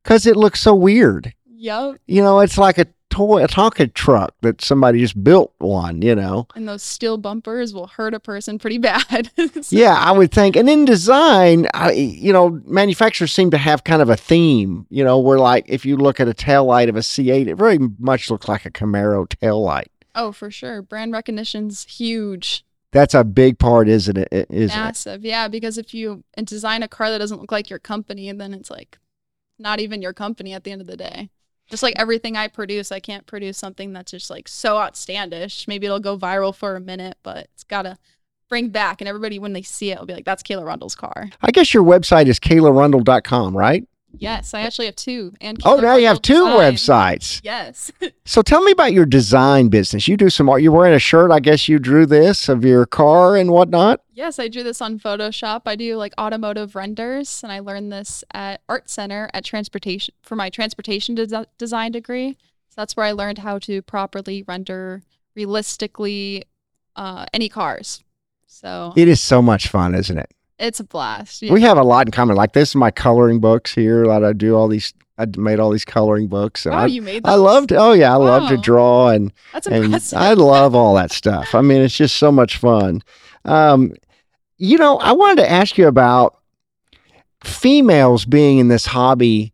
because 0.04 0.26
it 0.26 0.36
looks 0.36 0.60
so 0.62 0.74
weird. 0.74 1.34
yep. 1.46 1.98
You 2.08 2.24
know, 2.24 2.40
it's 2.40 2.58
like 2.58 2.78
a 2.80 2.88
toy, 3.12 3.44
a 3.44 3.48
Tonka 3.48 3.94
truck 3.94 4.34
that 4.42 4.62
somebody 4.62 5.00
just 5.00 5.24
built 5.24 5.54
one. 5.60 6.02
You 6.02 6.16
know. 6.16 6.48
And 6.56 6.68
those 6.68 6.82
steel 6.82 7.18
bumpers 7.18 7.74
will 7.74 7.88
hurt 7.88 8.14
a 8.16 8.20
person 8.20 8.58
pretty 8.58 8.78
bad. 8.80 9.30
So- 9.62 9.76
Yeah, 9.76 9.94
I 9.94 10.12
would 10.12 10.32
think. 10.32 10.56
And 10.56 10.68
in 10.70 10.86
design, 10.86 11.68
I, 11.74 11.92
you 11.92 12.34
know, 12.34 12.62
manufacturers 12.66 13.32
seem 13.32 13.52
to 13.52 13.58
have 13.58 13.84
kind 13.84 14.02
of 14.02 14.10
a 14.10 14.16
theme. 14.18 14.88
You 14.90 15.04
know, 15.04 15.20
where 15.20 15.38
like 15.38 15.66
if 15.68 15.86
you 15.86 15.98
look 15.98 16.20
at 16.20 16.28
a 16.28 16.34
tail 16.34 16.66
light 16.66 16.90
of 16.90 16.96
a 16.96 17.00
C8, 17.02 17.48
it 17.48 17.56
very 17.56 17.78
much 18.00 18.32
looks 18.32 18.48
like 18.48 18.66
a 18.66 18.72
Camaro 18.72 19.28
tail 19.30 19.62
light. 19.62 19.92
Oh, 20.16 20.32
for 20.32 20.50
sure. 20.52 20.82
Brand 20.82 21.14
recognition's 21.14 21.86
huge. 21.86 22.66
That's 22.92 23.14
a 23.14 23.24
big 23.24 23.58
part, 23.58 23.88
isn't 23.88 24.18
it? 24.18 24.28
Isn't 24.32 24.52
it? 24.52 24.68
Massive. 24.68 25.24
Yeah. 25.24 25.48
Because 25.48 25.78
if 25.78 25.94
you 25.94 26.24
design 26.44 26.84
a 26.84 26.88
car 26.90 27.10
that 27.10 27.20
doesn't 27.20 27.40
look 27.40 27.52
like 27.52 27.70
your 27.70 27.80
company, 27.80 28.30
then 28.32 28.54
it's 28.54 28.70
like 28.70 28.98
not 29.58 29.80
even 29.80 30.02
your 30.02 30.12
company 30.12 30.52
at 30.54 30.64
the 30.66 30.72
end 30.72 30.82
of 30.82 30.88
the 30.88 30.98
day. 30.98 31.30
Just 31.72 31.84
like 31.84 31.96
everything 31.98 32.36
I 32.36 32.50
produce, 32.50 32.92
I 32.92 33.00
can't 33.00 33.26
produce 33.26 33.58
something 33.58 33.94
that's 33.94 34.12
just 34.12 34.30
like 34.30 34.48
so 34.48 34.76
outstandish. 34.76 35.68
Maybe 35.68 35.86
it'll 35.88 36.02
go 36.02 36.18
viral 36.18 36.54
for 36.54 36.76
a 36.76 36.82
minute, 36.82 37.18
but 37.24 37.48
it's 37.54 37.64
got 37.64 37.84
to 37.84 37.98
bring 38.50 38.70
back. 38.70 39.00
And 39.00 39.08
everybody, 39.08 39.40
when 39.40 39.54
they 39.54 39.62
see 39.62 39.90
it, 39.92 39.98
will 39.98 40.06
be 40.06 40.14
like, 40.14 40.26
that's 40.26 40.44
Kayla 40.44 40.66
Rundle's 40.66 40.96
car. 40.96 41.30
I 41.42 41.52
guess 41.52 41.74
your 41.74 41.84
website 41.84 42.28
is 42.28 42.40
kaylarundle.com, 42.40 43.56
right? 43.58 43.88
Yes, 44.18 44.54
I 44.54 44.62
actually 44.62 44.86
have 44.86 44.96
two. 44.96 45.34
And 45.42 45.58
Oh, 45.66 45.78
now 45.80 45.96
you 45.96 46.06
have 46.08 46.22
two 46.22 46.34
Design. 46.46 46.74
websites. 46.74 47.42
Yes. 47.44 47.92
So 48.26 48.42
tell 48.42 48.62
me 48.62 48.72
about 48.72 48.94
your 48.94 49.06
design 49.06 49.68
business. 49.68 50.08
You 50.08 50.16
do 50.16 50.30
some 50.30 50.48
art. 50.48 50.62
You're 50.62 50.72
wearing 50.72 50.94
a 50.94 51.00
shirt. 51.00 51.32
I 51.32 51.40
guess 51.42 51.68
you 51.68 51.80
drew 51.80 52.06
this 52.06 52.48
of 52.48 52.64
your 52.64 52.86
car 52.86 53.36
and 53.36 53.52
whatnot. 53.52 54.02
yes, 54.14 54.40
I 54.40 54.48
drew 54.48 54.64
this 54.64 54.82
on 54.82 55.00
Photoshop. 55.00 55.64
I 55.66 55.76
do 55.76 55.98
like 55.98 56.14
automotive 56.18 56.74
renders, 56.76 57.42
and 57.44 57.52
I 57.52 57.60
learned 57.60 57.92
this 57.92 58.24
at 58.34 58.62
Art 58.70 58.90
Center 58.90 59.30
at 59.34 59.44
transportation 59.44 60.14
for 60.22 60.36
my 60.38 60.50
transportation 60.50 61.14
des- 61.16 61.46
design 61.58 61.92
degree. 61.92 62.38
So 62.70 62.76
that's 62.78 62.96
where 62.96 63.06
I 63.06 63.12
learned 63.12 63.40
how 63.40 63.60
to 63.60 63.82
properly 63.82 64.44
render 64.48 65.02
realistically 65.36 66.46
uh, 66.96 67.26
any 67.34 67.50
cars. 67.50 68.02
So 68.48 68.94
It 68.96 69.08
is 69.10 69.20
so 69.22 69.42
much 69.42 69.68
fun, 69.68 69.94
isn't 69.96 70.18
it? 70.18 70.32
It's 70.62 70.80
a 70.80 70.84
blast. 70.84 71.42
We 71.42 71.62
have 71.62 71.78
a 71.78 71.84
lot 71.84 72.08
in 72.08 72.12
common. 72.12 72.36
Like 72.36 72.54
this 72.54 72.70
is 72.70 72.76
my 72.76 72.92
coloring 72.92 73.40
books 73.40 73.74
here. 73.74 74.06
That 74.06 74.24
I 74.24 74.34
do 74.34 74.56
all 74.56 74.68
these. 74.68 74.94
I 75.18 75.26
made 75.38 75.60
all 75.60 75.72
these 75.72 75.86
coloring 75.86 76.28
books. 76.28 76.66
And 76.66 76.74
wow, 76.74 76.84
I, 76.84 76.86
you 76.86 77.02
made 77.02 77.24
them? 77.24 77.32
I 77.32 77.36
loved. 77.36 77.74
Oh 77.74 77.94
yeah, 77.94 78.14
I 78.14 78.18
love 78.18 78.50
to 78.50 78.58
draw 78.58 79.10
and 79.10 79.34
That's 79.54 79.68
and. 79.68 79.96
I 80.16 80.34
love 80.34 80.76
all 80.76 80.96
that 80.96 81.12
stuff. 81.12 81.54
I 81.54 81.62
mean, 81.62 81.82
it's 81.82 81.96
just 81.96 82.18
so 82.18 82.32
much 82.32 82.58
fun. 82.58 83.04
Um, 83.46 83.94
you 84.58 84.78
know, 84.78 84.98
I 84.98 85.12
wanted 85.12 85.42
to 85.42 85.52
ask 85.52 85.78
you 85.78 85.88
about 85.88 86.40
females 87.44 88.26
being 88.26 88.60
in 88.60 88.68
this 88.68 88.86
hobby. 88.86 89.54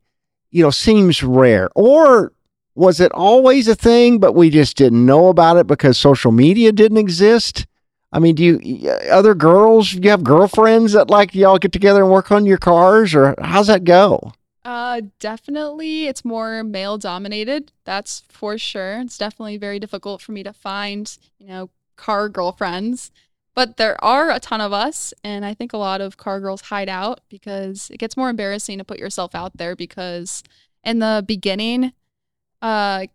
You 0.52 0.64
know, 0.64 0.72
seems 0.72 1.22
rare, 1.22 1.70
or 1.76 2.32
was 2.74 3.00
it 3.00 3.12
always 3.12 3.68
a 3.68 3.76
thing, 3.76 4.20
but 4.20 4.34
we 4.34 4.50
just 4.50 4.78
didn't 4.78 5.06
know 5.06 5.28
about 5.28 5.58
it 5.58 5.68
because 5.68 5.98
social 5.98 6.32
media 6.32 6.72
didn't 6.72 6.98
exist? 6.98 7.66
I 8.12 8.20
mean, 8.20 8.36
do 8.36 8.60
you 8.64 8.90
other 9.12 9.36
girls? 9.36 9.94
You 9.94 10.10
have 10.10 10.24
girlfriends 10.24 10.94
that 10.94 11.10
like 11.10 11.36
y'all 11.36 11.58
get 11.58 11.74
together 11.74 12.04
and 12.04 12.12
work 12.12 12.32
on 12.32 12.46
your 12.46 12.58
cars, 12.58 13.14
or 13.14 13.36
how's 13.42 13.68
that 13.68 13.84
go? 13.84 14.32
Uh, 14.64 15.02
definitely, 15.20 16.08
it's 16.08 16.26
more 16.26 16.64
male 16.64 16.98
dominated. 16.98 17.72
That's 17.86 18.24
for 18.30 18.58
sure. 18.58 19.00
It's 19.00 19.18
definitely 19.18 19.58
very 19.58 19.80
difficult 19.80 20.22
for 20.22 20.34
me 20.34 20.44
to 20.44 20.52
find, 20.52 21.18
you 21.40 21.48
know, 21.48 21.70
car 21.96 22.30
girlfriends. 22.30 23.12
But 23.56 23.78
there 23.78 24.02
are 24.04 24.30
a 24.30 24.40
ton 24.40 24.62
of 24.62 24.72
us, 24.72 25.14
and 25.24 25.44
I 25.44 25.54
think 25.54 25.74
a 25.74 25.78
lot 25.78 26.00
of 26.00 26.18
car 26.18 26.40
girls 26.40 26.62
hide 26.62 26.90
out 26.90 27.22
because 27.28 27.90
it 27.90 27.98
gets 27.98 28.16
more 28.16 28.30
embarrassing 28.30 28.78
to 28.78 28.84
put 28.84 29.00
yourself 29.00 29.34
out 29.34 29.58
there 29.58 29.76
because 29.76 30.44
in 30.84 31.00
the 31.00 31.24
beginning, 31.26 31.94
uh, 32.62 33.08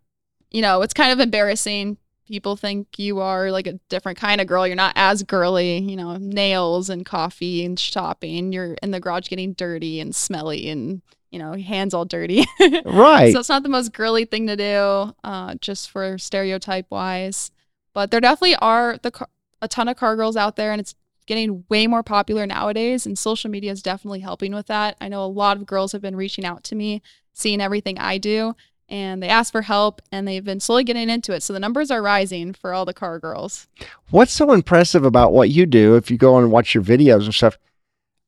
you 0.51 0.63
know, 0.63 0.83
it's 0.83 0.95
kind 0.95 1.13
of 1.13 1.21
embarrassing. 1.21 1.97
People 2.27 2.57
think 2.57 2.99
you 2.99 3.21
are 3.21 3.51
like 3.51 3.67
a 3.67 3.75
different 3.89 4.19
kind 4.19 4.41
of 4.41 4.47
girl. 4.47 4.67
You're 4.67 4.77
not 4.77 4.93
as 4.97 5.23
girly, 5.23 5.79
you 5.79 5.97
know, 5.97 6.17
nails 6.17 6.89
and 6.89 7.05
coffee 7.05 7.65
and 7.65 7.79
shopping. 7.79 8.53
You're 8.53 8.75
in 8.83 8.91
the 8.91 9.01
garage 9.01 9.29
getting 9.29 9.53
dirty 9.55 10.01
and 10.01 10.15
smelly 10.15 10.69
and, 10.69 11.03
you 11.31 11.39
know, 11.39 11.55
hands 11.55 11.95
all 11.95 12.05
dirty. 12.05 12.45
Right. 12.85 13.33
So 13.33 13.41
it's 13.41 13.49
not 13.49 13.63
the 13.65 13.69
most 13.69 13.93
girly 13.93 14.25
thing 14.25 14.47
to 14.47 14.57
do, 14.57 15.15
uh, 15.25 15.55
just 15.57 15.91
for 15.91 16.17
stereotype 16.19 16.87
wise. 16.91 17.51
But 17.93 18.11
there 18.11 18.21
definitely 18.21 18.57
are 18.57 18.99
the 19.03 19.11
car- 19.11 19.29
a 19.61 19.69
ton 19.69 19.89
of 19.89 19.97
car 19.97 20.17
girls 20.17 20.37
out 20.37 20.57
there, 20.57 20.73
and 20.73 20.81
it's 20.81 20.95
getting 21.27 21.65
way 21.69 21.87
more 21.87 22.03
popular 22.03 22.47
nowadays. 22.47 23.07
And 23.07 23.19
social 23.19 23.51
media 23.51 23.73
is 23.73 23.83
definitely 23.83 24.21
helping 24.21 24.55
with 24.55 24.67
that. 24.67 24.97
I 25.01 25.09
know 25.09 25.25
a 25.25 25.27
lot 25.27 25.57
of 25.57 25.67
girls 25.67 25.93
have 25.93 26.03
been 26.03 26.17
reaching 26.17 26.45
out 26.45 26.65
to 26.65 26.75
me, 26.75 27.03
seeing 27.33 27.61
everything 27.61 27.99
I 27.99 28.19
do, 28.19 28.55
and 28.93 29.23
they 29.23 29.29
ask 29.29 29.51
for 29.51 29.63
help, 29.63 30.03
and 30.13 30.29
they've 30.29 30.45
been 30.45 30.61
slowly 30.61 30.85
getting 30.85 31.09
into 31.09 31.33
it. 31.33 31.43
So 31.43 31.55
the 31.55 31.59
numbers 31.59 31.91
are 31.91 32.03
rising 32.03 32.53
for 32.53 32.75
all 32.75 32.85
the 32.85 32.93
car 32.93 33.19
girls. 33.19 33.67
What's 34.11 34.33
so 34.33 34.53
impressive 34.53 35.03
about 35.03 35.33
what 35.33 35.49
you 35.49 35.65
do, 35.65 35.97
if 35.97 36.11
you 36.11 36.19
go 36.19 36.37
and 36.37 36.53
watch 36.53 36.75
your 36.75 36.85
videos 36.85 37.25
and 37.25 37.35
stuff, 37.35 37.57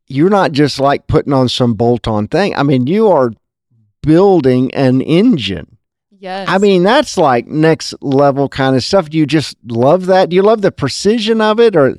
you're 0.08 0.30
not 0.30 0.52
just 0.52 0.80
like 0.80 1.06
putting 1.06 1.34
on 1.34 1.50
some 1.50 1.74
bolt 1.74 2.08
on 2.08 2.28
thing. 2.28 2.56
I 2.56 2.62
mean, 2.62 2.86
you 2.86 3.08
are 3.08 3.32
building 4.02 4.72
an 4.74 5.02
engine. 5.02 5.76
Yes. 6.10 6.48
I 6.48 6.56
mean, 6.56 6.82
that's 6.82 7.18
like 7.18 7.46
next 7.46 7.94
level 8.00 8.48
kind 8.48 8.74
of 8.74 8.82
stuff. 8.82 9.10
Do 9.10 9.18
you 9.18 9.26
just 9.26 9.58
love 9.66 10.06
that? 10.06 10.30
Do 10.30 10.36
you 10.36 10.42
love 10.42 10.62
the 10.62 10.72
precision 10.72 11.42
of 11.42 11.60
it? 11.60 11.76
Or 11.76 11.98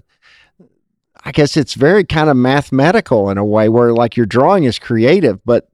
I 1.24 1.31
guess 1.31 1.55
it's 1.55 1.75
very 1.75 2.03
kind 2.03 2.31
of 2.31 2.36
mathematical 2.36 3.29
in 3.29 3.38
a 3.38 3.45
way 3.45 3.69
where 3.69 3.93
like 3.93 4.17
your 4.17 4.25
drawing 4.25 4.63
is 4.63 4.79
creative, 4.79 5.39
but 5.45 5.69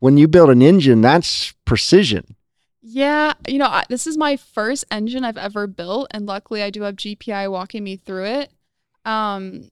when 0.00 0.16
you 0.16 0.28
build 0.28 0.50
an 0.50 0.62
engine, 0.62 1.00
that's 1.00 1.52
precision. 1.64 2.36
Yeah, 2.80 3.34
you 3.46 3.58
know, 3.58 3.66
I, 3.66 3.84
this 3.88 4.06
is 4.06 4.16
my 4.16 4.36
first 4.36 4.84
engine 4.90 5.24
I've 5.24 5.36
ever 5.36 5.66
built, 5.66 6.08
and 6.10 6.26
luckily 6.26 6.62
I 6.62 6.70
do 6.70 6.82
have 6.82 6.96
GPI 6.96 7.50
walking 7.50 7.84
me 7.84 7.96
through 7.96 8.24
it. 8.24 8.52
Um, 9.04 9.70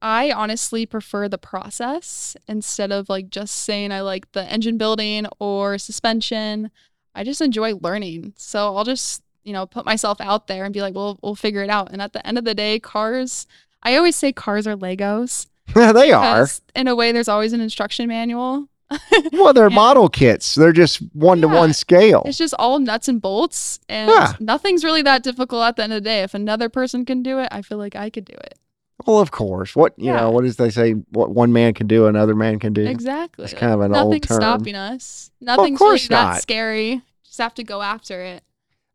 I 0.00 0.32
honestly 0.32 0.86
prefer 0.86 1.28
the 1.28 1.38
process 1.38 2.36
instead 2.48 2.90
of 2.92 3.08
like 3.08 3.30
just 3.30 3.54
saying 3.54 3.92
I 3.92 4.00
like 4.00 4.30
the 4.32 4.44
engine 4.44 4.78
building 4.78 5.26
or 5.38 5.78
suspension. 5.78 6.70
I 7.14 7.24
just 7.24 7.40
enjoy 7.40 7.74
learning, 7.76 8.34
so 8.36 8.76
I'll 8.76 8.84
just 8.84 9.22
you 9.44 9.52
know 9.52 9.66
put 9.66 9.84
myself 9.84 10.20
out 10.20 10.46
there 10.46 10.64
and 10.64 10.74
be 10.74 10.80
like, 10.80 10.94
well, 10.94 11.18
we'll 11.22 11.34
figure 11.34 11.62
it 11.62 11.70
out. 11.70 11.92
And 11.92 12.02
at 12.02 12.12
the 12.12 12.26
end 12.26 12.38
of 12.38 12.44
the 12.44 12.54
day, 12.54 12.80
cars. 12.80 13.46
I 13.82 13.96
always 13.96 14.16
say 14.16 14.32
cars 14.32 14.66
are 14.66 14.76
Legos. 14.76 15.46
Yeah, 15.74 15.92
they 15.92 16.12
are. 16.12 16.46
In 16.74 16.88
a 16.88 16.96
way, 16.96 17.12
there's 17.12 17.28
always 17.28 17.52
an 17.52 17.60
instruction 17.60 18.08
manual. 18.08 18.68
Well, 19.32 19.52
they're 19.52 19.68
Yeah. 19.70 19.74
model 19.74 20.08
kits. 20.08 20.54
They're 20.54 20.72
just 20.72 20.98
one 21.14 21.40
to 21.40 21.48
one 21.48 21.72
scale. 21.72 22.22
It's 22.26 22.38
just 22.38 22.54
all 22.58 22.78
nuts 22.78 23.08
and 23.08 23.20
bolts, 23.20 23.80
and 23.88 24.10
Yeah. 24.10 24.32
nothing's 24.40 24.84
really 24.84 25.02
that 25.02 25.22
difficult 25.22 25.64
at 25.64 25.76
the 25.76 25.84
end 25.84 25.92
of 25.92 26.02
the 26.02 26.08
day. 26.08 26.22
If 26.22 26.34
another 26.34 26.68
person 26.68 27.04
can 27.04 27.22
do 27.22 27.38
it, 27.38 27.48
I 27.50 27.62
feel 27.62 27.78
like 27.78 27.96
I 27.96 28.10
could 28.10 28.24
do 28.24 28.34
it. 28.34 28.58
Well, 29.06 29.18
of 29.18 29.30
course. 29.32 29.74
What 29.74 29.94
you 29.96 30.06
Yeah. 30.06 30.20
know? 30.20 30.30
What 30.30 30.44
does 30.44 30.56
they 30.56 30.70
say? 30.70 30.92
What 31.10 31.30
one 31.30 31.52
man 31.52 31.74
can 31.74 31.86
do, 31.88 32.06
another 32.06 32.36
man 32.36 32.58
can 32.60 32.72
do. 32.72 32.84
Exactly. 32.86 33.44
It's 33.44 33.54
kind 33.54 33.72
of 33.72 33.80
an 33.80 33.94
old 33.94 34.10
Nothing's 34.10 34.26
term. 34.28 34.36
stopping 34.40 34.74
us. 34.76 35.30
Nothing's 35.40 35.78
course 35.78 36.08
really 36.08 36.22
that 36.22 36.42
scary. 36.42 37.02
Just 37.24 37.38
have 37.38 37.54
to 37.54 37.64
go 37.64 37.82
after 37.82 38.20
it. 38.22 38.42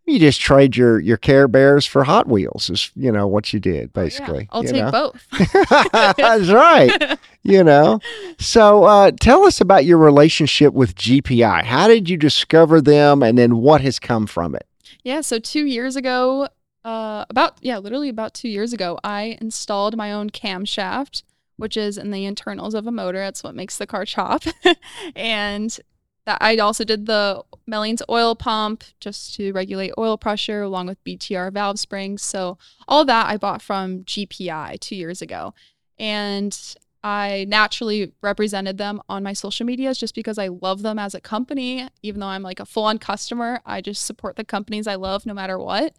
You 0.08 0.20
just 0.20 0.40
trade 0.40 0.78
your 0.78 1.00
your 1.00 1.18
Care 1.18 1.50
Bears 1.50 1.86
for 1.86 2.06
Hot 2.06 2.28
Wheels. 2.28 2.70
Is 2.70 2.92
you 2.96 3.12
know 3.12 3.28
what 3.28 3.52
you 3.52 3.60
did 3.60 3.92
Oh, 3.94 4.02
yeah. 4.02 4.04
basically. 4.06 4.48
I'll 4.52 4.64
take 4.64 4.76
know? 4.76 4.90
both. 4.92 5.28
That's 6.18 6.50
right. 6.50 7.20
You 7.44 7.64
know. 7.64 8.00
So 8.40 8.86
uh, 8.86 9.12
tell 9.20 9.44
us 9.44 9.60
about 9.60 9.84
your 9.84 9.98
relationship 9.98 10.74
with 10.74 10.96
GPI. 10.96 11.64
How 11.66 11.88
did 11.90 12.10
you 12.10 12.16
discover 12.16 12.80
them, 12.80 13.22
and 13.22 13.38
then 13.38 13.58
what 13.58 13.82
has 13.82 14.00
come 14.00 14.28
from 14.28 14.56
it? 14.56 14.66
Yeah, 15.04 15.22
so 15.22 15.40
two 15.40 15.66
years 15.66 15.96
ago, 15.98 16.48
uh, 16.86 17.26
about 17.30 17.58
yeah, 17.62 17.78
literally 17.78 18.10
about 18.10 18.34
two 18.34 18.50
years 18.50 18.72
ago, 18.72 18.98
I 19.04 19.38
installed 19.42 19.98
my 19.98 20.14
own 20.14 20.30
camshaft, 20.30 21.24
which 21.58 21.76
is 21.76 21.98
in 21.98 22.12
the 22.12 22.24
internals 22.24 22.74
of 22.76 22.88
a 22.88 22.92
motor. 22.92 23.20
That's 23.20 23.44
what 23.44 23.56
makes 23.56 23.78
the 23.78 23.88
car 23.88 24.06
chop, 24.06 24.44
and 25.18 25.78
that 26.28 26.38
I 26.42 26.58
also 26.58 26.84
did 26.84 27.06
the 27.06 27.42
Mellings 27.66 28.02
oil 28.10 28.36
pump 28.36 28.84
just 29.00 29.34
to 29.36 29.54
regulate 29.54 29.94
oil 29.98 30.18
pressure, 30.18 30.62
along 30.62 30.88
with 30.88 31.04
BTR 31.06 31.54
valve 31.54 31.80
springs. 31.80 32.22
So 32.22 32.58
all 32.86 33.06
that 33.06 33.28
I 33.28 33.38
bought 33.38 33.62
from 33.62 34.04
GPI 34.04 34.80
two 34.82 34.98
years 34.98 35.22
ago, 35.22 35.54
and 35.98 36.76
I 37.02 37.46
naturally 37.48 38.12
represented 38.22 38.78
them 38.78 39.02
on 39.08 39.24
my 39.24 39.32
social 39.32 39.66
medias 39.66 39.98
just 39.98 40.14
because 40.14 40.38
I 40.38 40.50
love 40.50 40.82
them 40.82 41.00
as 41.00 41.16
a 41.16 41.22
company. 41.22 41.88
Even 42.04 42.20
though 42.20 42.28
I'm 42.28 42.44
like 42.44 42.60
a 42.60 42.66
full 42.66 42.84
on 42.84 42.98
customer, 42.98 43.62
I 43.66 43.80
just 43.80 44.06
support 44.06 44.36
the 44.36 44.44
companies 44.44 44.86
I 44.86 44.96
love 44.96 45.26
no 45.26 45.34
matter 45.34 45.58
what. 45.58 45.96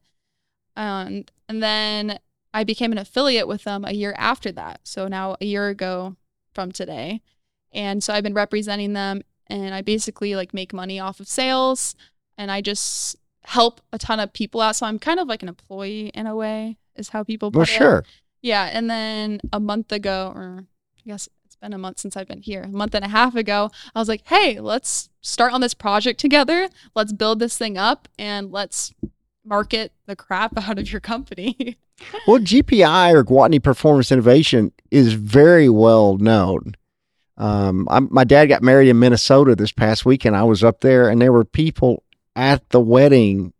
And 0.76 1.30
and 1.48 1.62
then 1.62 2.18
I 2.52 2.64
became 2.64 2.92
an 2.92 2.98
affiliate 2.98 3.48
with 3.48 3.64
them 3.64 3.86
a 3.86 3.92
year 3.92 4.14
after 4.18 4.52
that. 4.52 4.80
So 4.84 5.08
now 5.08 5.36
a 5.40 5.46
year 5.46 5.68
ago 5.68 6.16
from 6.52 6.70
today. 6.70 7.22
And 7.72 8.04
so 8.04 8.12
I've 8.12 8.22
been 8.22 8.34
representing 8.34 8.92
them 8.92 9.22
and 9.50 9.74
I 9.74 9.82
basically 9.82 10.34
like 10.36 10.52
make 10.54 10.72
money 10.72 10.98
off 11.00 11.20
of 11.20 11.28
sales 11.28 11.94
and 12.36 12.50
I 12.50 12.60
just 12.60 13.16
help 13.44 13.80
a 13.92 13.98
ton 13.98 14.20
of 14.20 14.32
people 14.32 14.60
out. 14.60 14.76
So 14.76 14.86
I'm 14.86 14.98
kind 14.98 15.18
of 15.20 15.28
like 15.28 15.42
an 15.42 15.48
employee 15.48 16.08
in 16.08 16.26
a 16.26 16.36
way, 16.36 16.76
is 16.96 17.08
how 17.10 17.24
people 17.24 17.50
put 17.50 17.58
Well, 17.58 17.62
it. 17.64 17.66
sure. 17.68 18.04
Yeah, 18.42 18.64
and 18.72 18.88
then 18.88 19.40
a 19.52 19.58
month 19.58 19.90
ago, 19.90 20.32
or 20.34 20.64
I 20.98 21.00
guess 21.08 21.28
it's 21.44 21.56
been 21.56 21.72
a 21.72 21.78
month 21.78 21.98
since 21.98 22.16
I've 22.16 22.28
been 22.28 22.42
here, 22.42 22.62
a 22.62 22.68
month 22.68 22.94
and 22.94 23.04
a 23.04 23.08
half 23.08 23.34
ago, 23.34 23.70
I 23.94 23.98
was 23.98 24.08
like, 24.08 24.22
hey, 24.26 24.60
let's 24.60 25.08
start 25.22 25.52
on 25.52 25.60
this 25.60 25.74
project 25.74 26.20
together. 26.20 26.68
Let's 26.94 27.12
build 27.12 27.40
this 27.40 27.58
thing 27.58 27.76
up 27.76 28.06
and 28.18 28.52
let's 28.52 28.92
market 29.44 29.92
the 30.06 30.14
crap 30.14 30.56
out 30.68 30.78
of 30.78 30.90
your 30.92 31.00
company. 31.00 31.76
Well, 32.28 32.38
GPI 32.38 33.12
or 33.12 33.24
Gwatney 33.24 33.60
Performance 33.60 34.12
Innovation 34.12 34.70
is 34.88 35.14
very 35.14 35.68
well 35.68 36.16
known. 36.16 36.76
Um, 37.38 37.86
I'm, 37.90 38.08
my 38.10 38.24
dad 38.24 38.46
got 38.46 38.62
married 38.62 38.88
in 38.88 38.98
Minnesota 38.98 39.54
this 39.54 39.72
past 39.72 40.04
weekend. 40.04 40.36
I 40.36 40.42
was 40.42 40.62
up 40.64 40.80
there, 40.80 41.08
and 41.08 41.22
there 41.22 41.32
were 41.32 41.44
people 41.44 42.02
at 42.36 42.68
the 42.70 42.80
wedding 42.80 43.52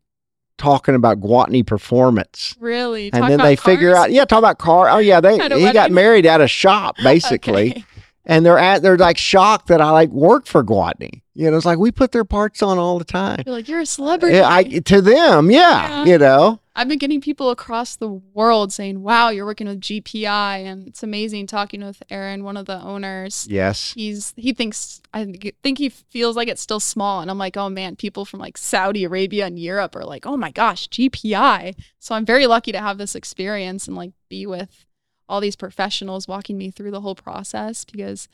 talking 0.58 0.96
about 0.96 1.20
Gwatney 1.20 1.64
Performance. 1.64 2.56
really? 2.60 3.12
And 3.12 3.22
Talk 3.22 3.28
then 3.28 3.38
they 3.38 3.54
figure 3.54 3.94
out, 3.94 4.10
yeah, 4.10 4.24
talk 4.24 4.40
about 4.40 4.58
car. 4.58 4.90
Oh, 4.90 4.98
yeah, 4.98 5.20
they 5.20 5.38
he 5.60 5.72
got 5.72 5.92
married 5.92 6.26
at 6.26 6.40
a 6.40 6.48
shop 6.48 6.96
basically, 7.02 7.70
Okay. 7.70 7.84
And 8.28 8.46
they're 8.46 8.58
at 8.58 8.82
they're 8.82 8.96
like 8.98 9.18
shocked 9.18 9.66
that 9.68 9.80
I 9.80 9.90
like 9.90 10.10
work 10.10 10.46
for 10.46 10.62
Gwatney. 10.62 11.22
You 11.34 11.50
know, 11.50 11.56
it's 11.56 11.66
like 11.66 11.78
we 11.78 11.90
put 11.92 12.12
their 12.12 12.24
parts 12.24 12.62
on 12.62 12.78
all 12.78 12.98
the 12.98 13.04
time. 13.04 13.42
You're 13.46 13.54
like, 13.54 13.68
you're 13.68 13.80
a 13.80 13.86
celebrity. 13.86 14.36
Yeah, 14.36 14.48
I 14.48 14.62
to 14.64 15.00
them, 15.00 15.50
yeah, 15.50 16.04
Yeah. 16.04 16.04
you 16.04 16.18
know. 16.18 16.60
I've 16.76 16.86
been 16.88 16.98
getting 16.98 17.20
people 17.20 17.50
across 17.50 17.96
the 17.96 18.08
world 18.08 18.72
saying, 18.72 19.02
wow, 19.02 19.30
you're 19.30 19.44
working 19.46 19.66
with 19.66 19.80
GPI. 19.80 20.58
And 20.64 20.86
it's 20.86 21.02
amazing 21.02 21.48
talking 21.48 21.84
with 21.84 22.00
Aaron, 22.08 22.44
one 22.44 22.56
of 22.56 22.66
the 22.66 22.80
owners. 22.80 23.48
Yes. 23.50 23.92
He's 23.94 24.32
he 24.36 24.52
thinks 24.52 25.00
I 25.12 25.24
think 25.62 25.78
he 25.78 25.88
feels 25.88 26.36
like 26.36 26.46
it's 26.48 26.62
still 26.62 26.78
small, 26.80 27.20
and 27.20 27.30
I'm 27.30 27.38
like, 27.38 27.56
oh 27.56 27.68
man, 27.68 27.96
people 27.96 28.24
from 28.24 28.38
like 28.40 28.56
Saudi 28.58 29.04
Arabia 29.04 29.46
and 29.46 29.58
Europe 29.58 29.96
are 29.96 30.04
like, 30.04 30.26
oh 30.26 30.36
my 30.36 30.50
gosh, 30.50 30.88
GPI. 30.88 31.74
So 31.98 32.14
I'm 32.14 32.24
very 32.26 32.46
lucky 32.46 32.72
to 32.72 32.80
have 32.80 32.98
this 32.98 33.14
experience 33.14 33.86
and 33.88 33.96
like 33.96 34.12
be 34.28 34.44
with 34.46 34.84
all 35.28 35.40
these 35.40 35.56
professionals 35.56 36.28
walking 36.28 36.56
me 36.58 36.70
through 36.70 36.90
the 36.90 37.00
whole 37.00 37.14
process 37.14 37.84
because, 37.84 38.28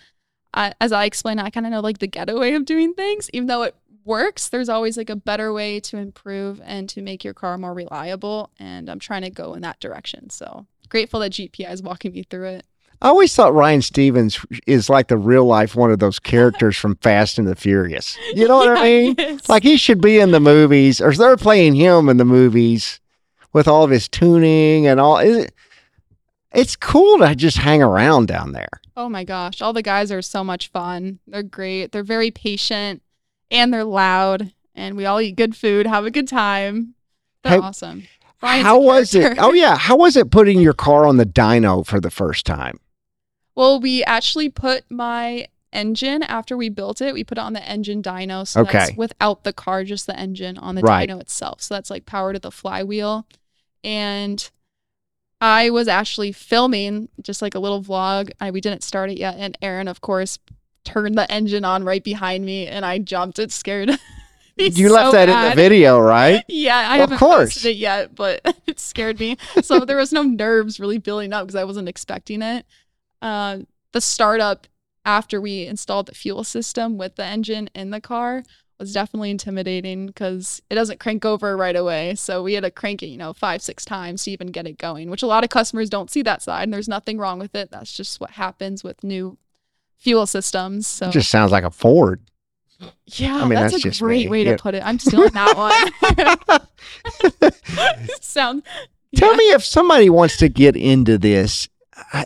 I, 0.53 0.75
as 0.81 0.93
I 0.93 1.05
explained, 1.05 1.41
I 1.41 1.51
kind 1.51 1.67
of 1.67 1.73
know 1.73 1.81
like 1.81 1.99
the 1.99 2.07
ghetto 2.07 2.39
way 2.39 2.55
of 2.55 2.65
doing 2.65 2.95
things, 2.95 3.29
even 3.33 3.47
though 3.47 3.63
it 3.63 3.75
works. 4.05 4.49
There's 4.49 4.69
always 4.69 4.97
like 4.97 5.11
a 5.11 5.17
better 5.17 5.53
way 5.53 5.81
to 5.81 5.97
improve 5.97 6.61
and 6.65 6.89
to 6.91 7.03
make 7.03 7.25
your 7.25 7.35
car 7.35 7.59
more 7.59 7.75
reliable, 7.75 8.51
and 8.59 8.89
I'm 8.89 8.99
trying 8.99 9.23
to 9.23 9.31
go 9.31 9.55
in 9.55 9.63
that 9.63 9.81
direction. 9.81 10.31
So 10.31 10.67
grateful 10.89 11.21
that 11.21 11.33
GPI 11.33 11.73
is 11.73 11.83
walking 11.83 12.13
me 12.13 12.23
through 12.23 12.49
it. 12.49 12.67
I 13.03 13.09
always 13.09 13.35
thought 13.35 13.53
Ryan 13.55 13.83
Stevens 13.83 14.45
is 14.67 14.89
like 14.89 15.09
the 15.09 15.19
real 15.19 15.45
life 15.45 15.75
one 15.75 15.91
of 15.91 15.99
those 15.99 16.19
characters 16.19 16.77
from 16.77 16.97
Fast 16.97 17.39
and 17.39 17.47
the 17.47 17.57
Furious. 17.57 18.17
You 18.33 18.49
know 18.49 18.57
what 18.57 18.79
I 18.79 18.83
mean? 18.83 19.15
Yes. 19.19 19.49
Like 19.49 19.63
he 19.63 19.77
should 19.77 20.01
be 20.01 20.21
in 20.21 20.31
the 20.31 20.41
movies, 20.41 21.01
or 21.01 21.13
they're 21.13 21.37
playing 21.37 21.75
him 21.75 22.09
in 22.09 22.17
the 22.17 22.25
movies 22.25 23.01
with 23.53 23.69
all 23.69 23.85
of 23.85 23.91
his 23.91 24.09
tuning 24.09 24.87
and 24.87 25.01
all. 25.01 25.19
It, 25.19 25.53
it's 26.55 26.77
cool 26.77 27.19
to 27.19 27.35
just 27.35 27.57
hang 27.59 27.83
around 27.83 28.29
down 28.29 28.53
there. 28.53 28.81
Oh 28.97 29.09
my 29.09 29.25
gosh, 29.25 29.61
all 29.61 29.73
the 29.73 29.83
guys 29.83 30.13
are 30.13 30.23
so 30.23 30.45
much 30.45 30.69
fun. 30.69 31.19
They're 31.27 31.43
great. 31.43 31.93
They're 31.93 32.03
very 32.05 32.31
patient 32.31 33.03
and 33.51 33.73
they're 33.73 33.85
loud 33.85 34.53
and 34.75 34.97
we 34.97 35.07
all 35.07 35.21
eat 35.21 35.37
good 35.37 35.57
food, 35.57 35.87
have 35.87 36.05
a 36.05 36.11
good 36.11 36.29
time. 36.29 36.95
They're 37.43 37.53
Hey, 37.53 37.59
awesome. 37.59 38.05
Brian's 38.41 38.65
How 38.65 38.79
was 38.81 39.15
it? 39.15 39.39
Oh 39.39 39.53
yeah, 39.53 39.77
how 39.79 39.97
was 39.97 40.17
it 40.17 40.31
putting 40.31 40.61
your 40.61 40.73
car 40.75 41.07
on 41.07 41.17
the 41.17 41.27
dyno 41.27 41.85
for 41.87 42.01
the 42.01 42.11
first 42.11 42.47
time? 42.47 42.79
Well, 43.55 43.81
we 43.81 44.03
actually 44.05 44.49
put 44.49 44.85
my 44.91 45.47
engine 45.73 46.23
after 46.23 46.57
we 46.57 46.69
built 46.69 47.01
it. 47.01 47.15
We 47.15 47.25
put 47.25 47.39
it 47.39 47.41
on 47.41 47.53
the 47.53 47.63
engine 47.69 48.03
dyno, 48.03 48.47
so 48.47 48.63
that's 48.65 48.91
Okay. 48.91 48.95
without 48.97 49.45
the 49.45 49.53
car, 49.53 49.83
just 49.85 50.07
the 50.07 50.19
engine 50.19 50.57
on 50.59 50.75
the 50.77 50.83
Right. 50.83 51.09
dyno 51.09 51.21
itself. 51.21 51.63
So 51.63 51.75
that's 51.75 51.91
like 51.91 52.07
power 52.07 52.33
to 52.33 52.39
the 52.39 52.51
flywheel. 52.51 53.27
And 53.83 54.49
I 55.45 55.69
was 55.69 55.89
actually 55.89 56.33
filming 56.33 57.11
just 57.21 57.43
like 57.43 57.55
a 57.55 57.59
little 57.59 57.83
vlog. 57.83 58.31
I, 58.41 58.51
we 58.51 58.63
didn't 58.63 58.83
start 58.83 59.11
it 59.11 59.19
yet, 59.19 59.35
and 59.37 59.59
Aaron, 59.61 59.89
of 59.89 60.01
course, 60.01 60.39
turned 60.87 61.19
the 61.19 61.31
engine 61.31 61.67
on 61.67 61.85
right 61.85 62.03
behind 62.03 62.47
me, 62.47 62.67
and 62.67 62.83
I 62.83 62.99
jumped. 62.99 63.39
It 63.39 63.53
scared 63.53 63.89
me. 64.57 64.69
You 64.69 64.89
so 64.89 64.95
left 64.95 65.13
that 65.13 65.29
in 65.29 65.51
the 65.51 65.55
video, 65.55 65.99
right? 66.01 66.43
Yeah, 66.49 66.79
I 66.79 66.95
Of 66.95 67.01
haven't 67.01 67.19
course. 67.19 67.53
posted 67.57 67.73
it 67.73 67.77
yet, 67.77 68.15
but 68.15 68.41
it 68.67 68.81
scared 68.81 69.21
me. 69.21 69.37
So 69.61 69.81
there 69.81 69.99
was 69.99 70.15
no 70.15 70.23
nerves 70.23 70.81
really 70.81 70.97
building 70.97 71.35
up 71.35 71.47
because 71.47 71.57
I 71.61 71.65
wasn't 71.65 71.91
expecting 71.91 72.41
it. 72.41 72.65
Uh, 73.21 73.59
the 73.93 74.01
startup 74.01 74.67
after 75.05 75.43
we 75.43 75.67
installed 75.67 76.07
the 76.07 76.15
fuel 76.15 76.43
system 76.45 76.97
with 76.97 77.17
the 77.17 77.25
engine 77.27 77.69
in 77.75 77.91
the 77.91 78.01
car 78.01 78.45
was 78.79 78.93
definitely 78.93 79.31
intimidating 79.31 80.07
because 80.07 80.61
it 80.71 80.75
doesn't 80.75 81.01
crank 81.01 81.25
over 81.25 81.57
right 81.57 81.77
away. 81.77 82.15
So 82.17 82.43
we 82.43 82.55
had 82.55 82.65
to 82.65 82.71
crank 82.71 83.03
it, 83.03 83.07
you 83.07 83.17
know, 83.17 83.33
five, 83.33 83.63
six 83.63 83.85
times 83.85 84.25
to 84.25 84.31
even 84.31 84.49
get 84.49 84.67
it 84.67 84.79
going, 84.79 85.11
which 85.11 85.23
a 85.23 85.27
lot 85.27 85.45
of 85.45 85.51
customers 85.51 85.89
don't 85.89 86.11
see 86.11 86.23
that 86.23 86.43
side. 86.43 86.65
And 86.65 86.73
there's 86.75 86.89
nothing 86.89 87.19
wrong 87.19 87.39
with 87.39 87.55
it. 87.55 87.71
That's 87.71 87.93
just 87.93 88.21
what 88.21 88.31
happens 88.31 88.83
with 88.83 89.05
new 89.05 89.39
fuel 89.99 90.27
systems. 90.27 90.87
So 90.87 91.11
Just 91.11 91.31
sounds 91.31 91.53
like 91.53 91.65
a 91.65 91.71
Ford. 91.71 92.21
yeah, 93.07 93.37
I 93.37 93.41
mean, 93.43 93.55
that's, 93.55 93.81
that's 93.83 94.01
a 94.01 94.03
great 94.03 94.25
me. 94.27 94.29
way 94.31 94.45
Yeah. 94.45 94.57
to 94.57 94.63
put 94.63 94.75
it. 94.75 94.85
I'm 94.85 94.99
stealing 94.99 95.31
that 95.35 95.57
one. 97.49 97.51
Sound. 98.21 98.63
Tell 99.15 99.31
yeah. 99.31 99.37
me 99.37 99.45
if 99.53 99.65
somebody 99.65 100.11
wants 100.11 100.37
to 100.39 100.49
get 100.49 100.75
into 100.75 101.17
this. 101.19 101.69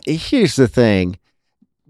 Here's 0.07 0.55
the 0.55 0.67
thing. 0.67 1.18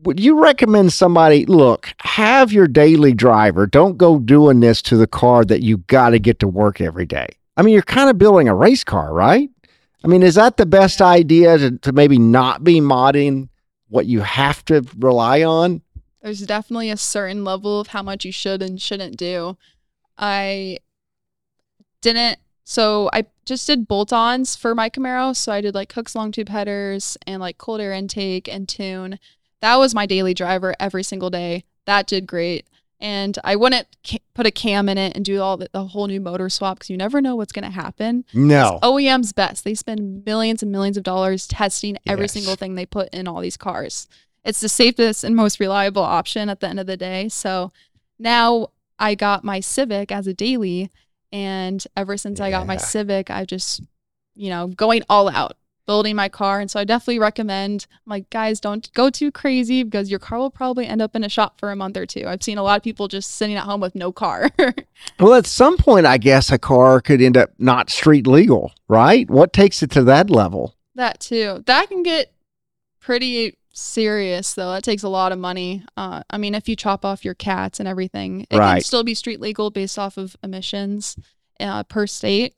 Would 0.03 0.20
you 0.20 0.41
recommend 0.41 0.94
somebody 0.94 1.46
look, 1.46 1.94
have 2.01 2.53
your 2.53 2.68
daily 2.68 3.13
driver, 3.13 3.68
don't 3.68 3.98
go 3.98 4.20
doing 4.20 4.62
this 4.62 4.82
to 4.84 4.98
the 4.98 5.08
car 5.08 5.44
that 5.46 5.62
you 5.62 5.77
got 5.77 6.12
to 6.12 6.20
get 6.20 6.39
to 6.39 6.48
work 6.48 6.79
every 6.79 7.06
day? 7.06 7.27
I 7.58 7.63
mean, 7.63 7.74
you're 7.74 7.84
kind 7.84 8.10
of 8.10 8.18
building 8.18 8.48
a 8.48 8.56
race 8.56 8.84
car, 8.84 9.13
right? 9.13 9.50
I 10.03 10.08
mean, 10.08 10.24
is 10.24 10.36
that 10.36 10.56
the 10.56 10.65
best 10.65 11.01
idea 11.01 11.58
to, 11.58 11.77
to 11.79 11.91
maybe 11.91 12.18
not 12.18 12.63
be 12.63 12.79
modding 12.79 13.50
what 13.89 14.06
you 14.06 14.22
have 14.22 14.63
to 14.65 14.85
rely 14.98 15.44
on? 15.44 15.81
There's 16.22 16.42
definitely 16.42 16.90
a 16.90 16.98
certain 16.98 17.44
level 17.44 17.81
of 17.81 17.88
how 17.88 18.01
much 18.01 18.24
you 18.24 18.31
should 18.31 18.62
and 18.62 18.81
shouldn't 18.81 19.18
do. 19.18 19.57
I 20.18 20.77
didn't. 22.01 22.40
So 22.64 23.09
I 23.12 23.25
just 23.46 23.68
did 23.68 23.88
bolt-ons 23.88 24.55
for 24.55 24.75
my 24.75 24.90
Camaro. 24.90 25.35
So 25.35 25.51
I 25.51 25.59
did 25.59 25.75
like 25.75 25.92
Kooks, 25.92 26.16
long 26.16 26.31
tube 26.31 26.50
headers, 26.50 27.18
and 27.27 27.42
like 27.42 27.57
cold 27.57 27.81
air 27.81 27.92
intake 27.92 28.48
and 28.48 28.70
tune. 28.70 29.20
That 29.61 29.75
was 29.77 29.93
my 29.95 30.05
daily 30.05 30.33
driver 30.33 30.74
every 30.79 31.03
single 31.03 31.29
day. 31.29 31.63
That 31.85 32.07
did 32.07 32.27
great. 32.27 32.65
And 33.01 33.37
I 33.45 33.55
wouldn't 33.55 33.87
ca- 34.05 34.19
put 34.33 34.45
a 34.45 34.51
cam 34.51 34.89
in 34.89 34.98
it 34.98 35.15
and 35.15 35.24
do 35.24 35.41
all 35.41 35.55
the, 35.57 35.69
the 35.72 35.85
whole 35.85 36.07
new 36.07 36.19
motor 36.19 36.50
swap 36.50 36.77
because 36.79 36.89
you 36.89 36.98
never 36.98 37.22
know 37.22 37.35
what's 37.35 37.53
going 37.53 37.63
to 37.63 37.72
happen. 37.72 38.25
No. 38.33 38.79
OEM's 38.83 39.31
best. 39.31 39.63
They 39.63 39.74
spend 39.74 40.25
millions 40.25 40.61
and 40.61 40.72
millions 40.72 40.98
of 40.98 41.03
dollars 41.03 41.48
testing 41.48 41.98
every 42.05 42.25
Yes. 42.25 42.33
single 42.33 42.55
thing 42.55 42.75
they 42.75 42.85
put 42.85 43.07
in 43.13 43.27
all 43.27 43.39
these 43.39 43.55
cars. 43.57 44.07
It's 44.43 44.59
the 44.59 44.67
safest 44.69 45.24
and 45.24 45.35
most 45.35 45.59
reliable 45.61 46.01
option 46.03 46.50
at 46.50 46.59
the 46.59 46.67
end 46.67 46.79
of 46.79 46.87
the 46.87 46.98
day. 46.98 47.29
So 47.29 47.72
now 48.17 48.67
I 48.98 49.15
got 49.15 49.43
my 49.45 49.61
Civic 49.61 50.11
as 50.11 50.27
a 50.27 50.33
daily, 50.33 50.89
and 51.31 51.81
ever 51.95 52.17
since 52.17 52.41
I 52.41 52.50
got 52.50 52.67
my 52.67 52.75
Civic, 52.77 53.29
I've 53.29 53.48
just, 53.48 53.81
you 54.35 54.50
know, 54.50 54.67
going 54.67 55.03
all 55.09 55.29
out 55.29 55.55
building 55.89 56.15
my 56.15 56.29
car. 56.29 56.59
And 56.59 56.69
so 56.69 56.79
I 56.79 56.83
definitely 56.83 57.17
recommend, 57.17 57.87
like, 58.05 58.29
guys, 58.29 58.59
don't 58.59 58.93
go 58.93 59.09
too 59.09 59.31
crazy 59.31 59.81
because 59.81 60.11
your 60.11 60.19
car 60.19 60.37
will 60.37 60.51
probably 60.51 60.85
end 60.85 61.01
up 61.01 61.15
in 61.15 61.23
a 61.23 61.29
shop 61.29 61.59
for 61.59 61.71
a 61.71 61.75
month 61.75 61.97
or 61.97 62.05
two. 62.05 62.27
I've 62.27 62.43
seen 62.43 62.59
a 62.59 62.61
lot 62.61 62.77
of 62.77 62.83
people 62.83 63.07
just 63.07 63.31
sitting 63.31 63.55
at 63.55 63.63
home 63.63 63.81
with 63.81 63.95
no 63.95 64.11
car. 64.11 64.51
Well, 65.19 65.33
at 65.33 65.45
some 65.45 65.77
point, 65.77 66.05
I 66.05 66.17
guess 66.17 66.51
a 66.51 66.59
car 66.59 66.99
could 67.01 67.21
end 67.21 67.37
up 67.37 67.51
not 67.57 67.89
street 67.89 68.27
legal, 68.27 68.73
right? 68.89 69.29
What 69.29 69.53
takes 69.53 69.81
it 69.81 69.89
to 69.91 70.03
that 70.03 70.29
level? 70.29 70.75
That 70.95 71.21
too. 71.21 71.63
That 71.65 71.87
can 71.87 72.03
get 72.03 72.33
pretty 72.99 73.57
serious 73.73 74.53
though. 74.53 74.71
That 74.73 74.83
takes 74.83 75.03
a 75.03 75.09
lot 75.09 75.31
of 75.31 75.39
money. 75.39 75.85
Uh, 75.95 76.23
I 76.29 76.37
mean, 76.37 76.53
if 76.53 76.67
you 76.67 76.75
chop 76.75 77.05
off 77.05 77.23
your 77.23 77.33
cats 77.33 77.79
and 77.79 77.87
everything, 77.87 78.41
it 78.51 78.57
can 78.57 78.81
still 78.81 79.03
be 79.03 79.13
street 79.13 79.39
legal 79.39 79.71
based 79.71 79.97
off 79.97 80.17
of 80.17 80.35
emissions 80.43 81.15
uh, 81.59 81.83
per 81.83 82.05
state. 82.05 82.55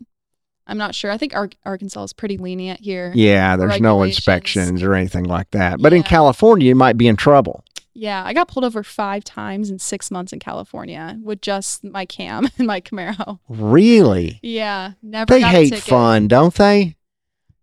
I'm 0.72 0.78
not 0.78 0.96
sure. 0.96 1.12
I 1.12 1.18
think 1.18 1.36
Ar- 1.36 1.50
Arkansas 1.66 2.04
is 2.04 2.14
pretty 2.14 2.38
lenient 2.38 2.80
here. 2.80 3.12
Yeah, 3.14 3.56
there's 3.58 3.80
no 3.82 4.02
inspections 4.04 4.82
or 4.82 4.94
anything 4.96 5.26
like 5.26 5.52
that. 5.52 5.80
But 5.82 5.94
in 5.94 6.02
California, 6.04 6.68
you 6.70 6.76
might 6.76 6.98
be 6.98 7.08
in 7.08 7.16
trouble. 7.18 7.64
Yeah, 7.94 8.24
I 8.26 8.34
got 8.34 8.48
pulled 8.48 8.64
over 8.64 8.84
five 8.84 9.26
times 9.26 9.70
in 9.70 9.78
six 9.78 10.10
months 10.10 10.32
in 10.32 10.40
California 10.40 11.20
with 11.22 11.42
just 11.42 11.84
my 11.84 12.06
cam 12.06 12.48
and 12.58 12.66
my 12.66 12.80
Camaro. 12.80 13.40
Really? 13.50 14.40
Yeah, 14.42 14.94
never. 15.04 15.34
They 15.34 15.42
got 15.42 15.54
a 15.54 15.58
hate 15.58 15.76
fun, 15.76 16.28
don't 16.30 16.56
they? 16.56 16.96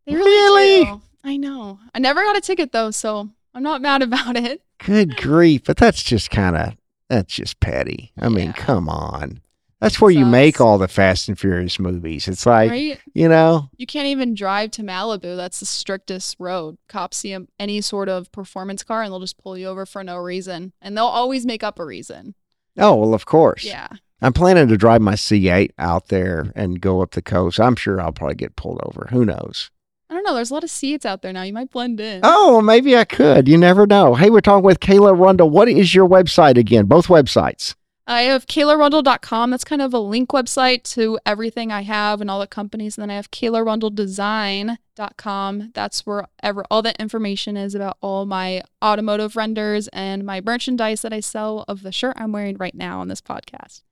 They 0.06 0.14
really, 0.14 0.84
Really? 0.84 1.00
I 1.24 1.36
know. 1.38 1.80
I 1.94 1.98
never 1.98 2.22
got 2.22 2.36
a 2.36 2.40
ticket 2.42 2.72
though, 2.72 2.90
so 2.90 3.30
I'm 3.54 3.62
not 3.62 3.80
mad 3.88 4.02
about 4.02 4.36
it. 4.36 4.62
Good 4.84 5.16
grief. 5.16 5.62
But 5.64 5.78
that's 5.78 6.02
just 6.02 6.30
kind 6.30 6.56
of, 6.56 6.74
that's 7.08 7.34
just 7.34 7.58
petty. 7.60 8.12
I 8.18 8.28
mean, 8.28 8.46
Yeah. 8.48 8.52
come 8.52 8.88
on. 8.88 9.40
That's 9.80 10.00
where 10.00 10.10
you 10.10 10.26
make 10.26 10.60
all 10.60 10.76
the 10.76 10.88
Fast 10.88 11.28
and 11.28 11.38
Furious 11.38 11.78
movies. 11.78 12.26
It's 12.26 12.44
like, 12.44 12.70
right? 12.70 13.00
you 13.14 13.28
know, 13.28 13.70
You 13.76 13.86
can't 13.86 14.08
even 14.08 14.34
drive 14.34 14.72
to 14.72 14.82
Malibu. 14.82 15.36
That's 15.36 15.60
the 15.60 15.66
strictest 15.66 16.36
road. 16.40 16.78
Cops 16.88 17.18
see 17.18 17.36
any 17.60 17.80
sort 17.80 18.08
of 18.08 18.32
performance 18.32 18.82
car 18.82 19.02
and 19.02 19.12
they'll 19.12 19.20
just 19.20 19.38
pull 19.38 19.56
you 19.56 19.68
over 19.68 19.86
for 19.86 20.02
no 20.02 20.16
reason. 20.16 20.72
And 20.82 20.96
they'll 20.96 21.04
always 21.06 21.46
make 21.46 21.62
up 21.62 21.78
a 21.78 21.84
reason. 21.84 22.34
oh, 22.76 22.96
well, 22.96 23.14
of 23.14 23.24
course. 23.26 23.64
Yeah. 23.64 23.88
I'm 24.20 24.32
planning 24.32 24.66
to 24.66 24.76
drive 24.76 25.00
my 25.00 25.14
C8 25.14 25.70
out 25.78 26.08
there 26.08 26.50
and 26.56 26.80
go 26.80 27.00
up 27.00 27.12
the 27.12 27.22
coast. 27.22 27.60
I'm 27.60 27.76
sure 27.76 28.00
I'll 28.00 28.10
probably 28.10 28.34
get 28.34 28.56
pulled 28.56 28.80
over. 28.82 29.06
Who 29.12 29.24
knows? 29.24 29.70
I 30.10 30.14
don't 30.14 30.24
know. 30.24 30.34
There's 30.34 30.50
a 30.50 30.54
lot 30.54 30.64
of 30.64 30.70
C8s 30.70 31.04
out 31.04 31.22
there 31.22 31.32
now. 31.32 31.42
You 31.42 31.52
might 31.52 31.70
blend 31.70 32.00
in. 32.00 32.22
Oh, 32.24 32.54
well, 32.54 32.62
maybe 32.62 32.96
I 32.96 33.04
could. 33.04 33.46
You 33.46 33.56
never 33.58 33.86
know. 33.86 34.16
Hey, 34.16 34.30
we're 34.30 34.40
talking 34.40 34.64
with 34.64 34.80
Kayla 34.80 35.16
Rundle. 35.16 35.50
What 35.50 35.68
is 35.68 35.94
your 35.94 36.08
website 36.08 36.56
again? 36.58 36.86
Both 36.86 37.06
websites. 37.06 37.76
I 38.08 38.22
have 38.22 38.46
KaylaRundle.com. 38.46 39.50
That's 39.50 39.64
kind 39.64 39.82
of 39.82 39.92
a 39.92 39.98
link 39.98 40.30
website 40.30 40.82
to 40.94 41.18
everything 41.26 41.70
I 41.70 41.82
have 41.82 42.22
and 42.22 42.30
all 42.30 42.40
the 42.40 42.46
companies. 42.46 42.96
And 42.96 43.02
then 43.02 43.10
I 43.10 43.16
have 43.16 43.30
KaylaRundleDesign.com. 43.30 45.70
That's 45.74 46.06
where 46.06 46.26
ever 46.42 46.64
all 46.70 46.80
the 46.82 46.98
information 47.00 47.56
is 47.58 47.74
about 47.74 47.98
all 48.00 48.24
my 48.24 48.62
automotive 48.82 49.36
renders 49.36 49.88
and 49.88 50.24
my 50.24 50.40
merchandise 50.40 51.02
that 51.02 51.12
I 51.12 51.20
sell 51.20 51.64
of 51.68 51.82
the 51.82 51.92
shirt 51.92 52.14
I'm 52.18 52.32
wearing 52.32 52.56
right 52.56 52.74
now 52.74 53.00
on 53.00 53.08
this 53.08 53.20
podcast. 53.20 53.82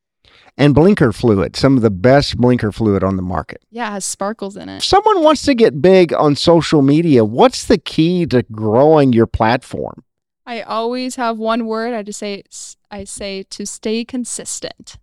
And 0.56 0.74
blinker 0.74 1.12
fluid, 1.12 1.54
some 1.54 1.76
of 1.76 1.82
the 1.82 1.90
best 1.90 2.38
blinker 2.38 2.72
fluid 2.72 3.04
on 3.04 3.16
the 3.16 3.22
market. 3.22 3.62
Yeah, 3.70 3.88
it 3.88 3.92
has 3.92 4.04
sparkles 4.06 4.56
in 4.56 4.68
If 4.68 4.82
it. 4.82 4.86
someone 4.86 5.22
wants 5.22 5.42
to 5.42 5.54
get 5.54 5.80
big 5.80 6.12
on 6.14 6.34
social 6.36 6.82
media, 6.82 7.24
what's 7.24 7.66
the 7.66 7.78
key 7.78 8.26
to 8.26 8.42
growing 8.44 9.12
your 9.12 9.26
platform? 9.26 10.02
I 10.46 10.62
always 10.62 11.16
have 11.16 11.38
one 11.38 11.66
word. 11.66 11.92
I 11.92 12.02
just 12.02 12.20
say 12.20 12.44
I 12.90 13.04
say 13.04 13.42
to 13.44 13.66
stay 13.66 14.04
consistent. 14.04 14.96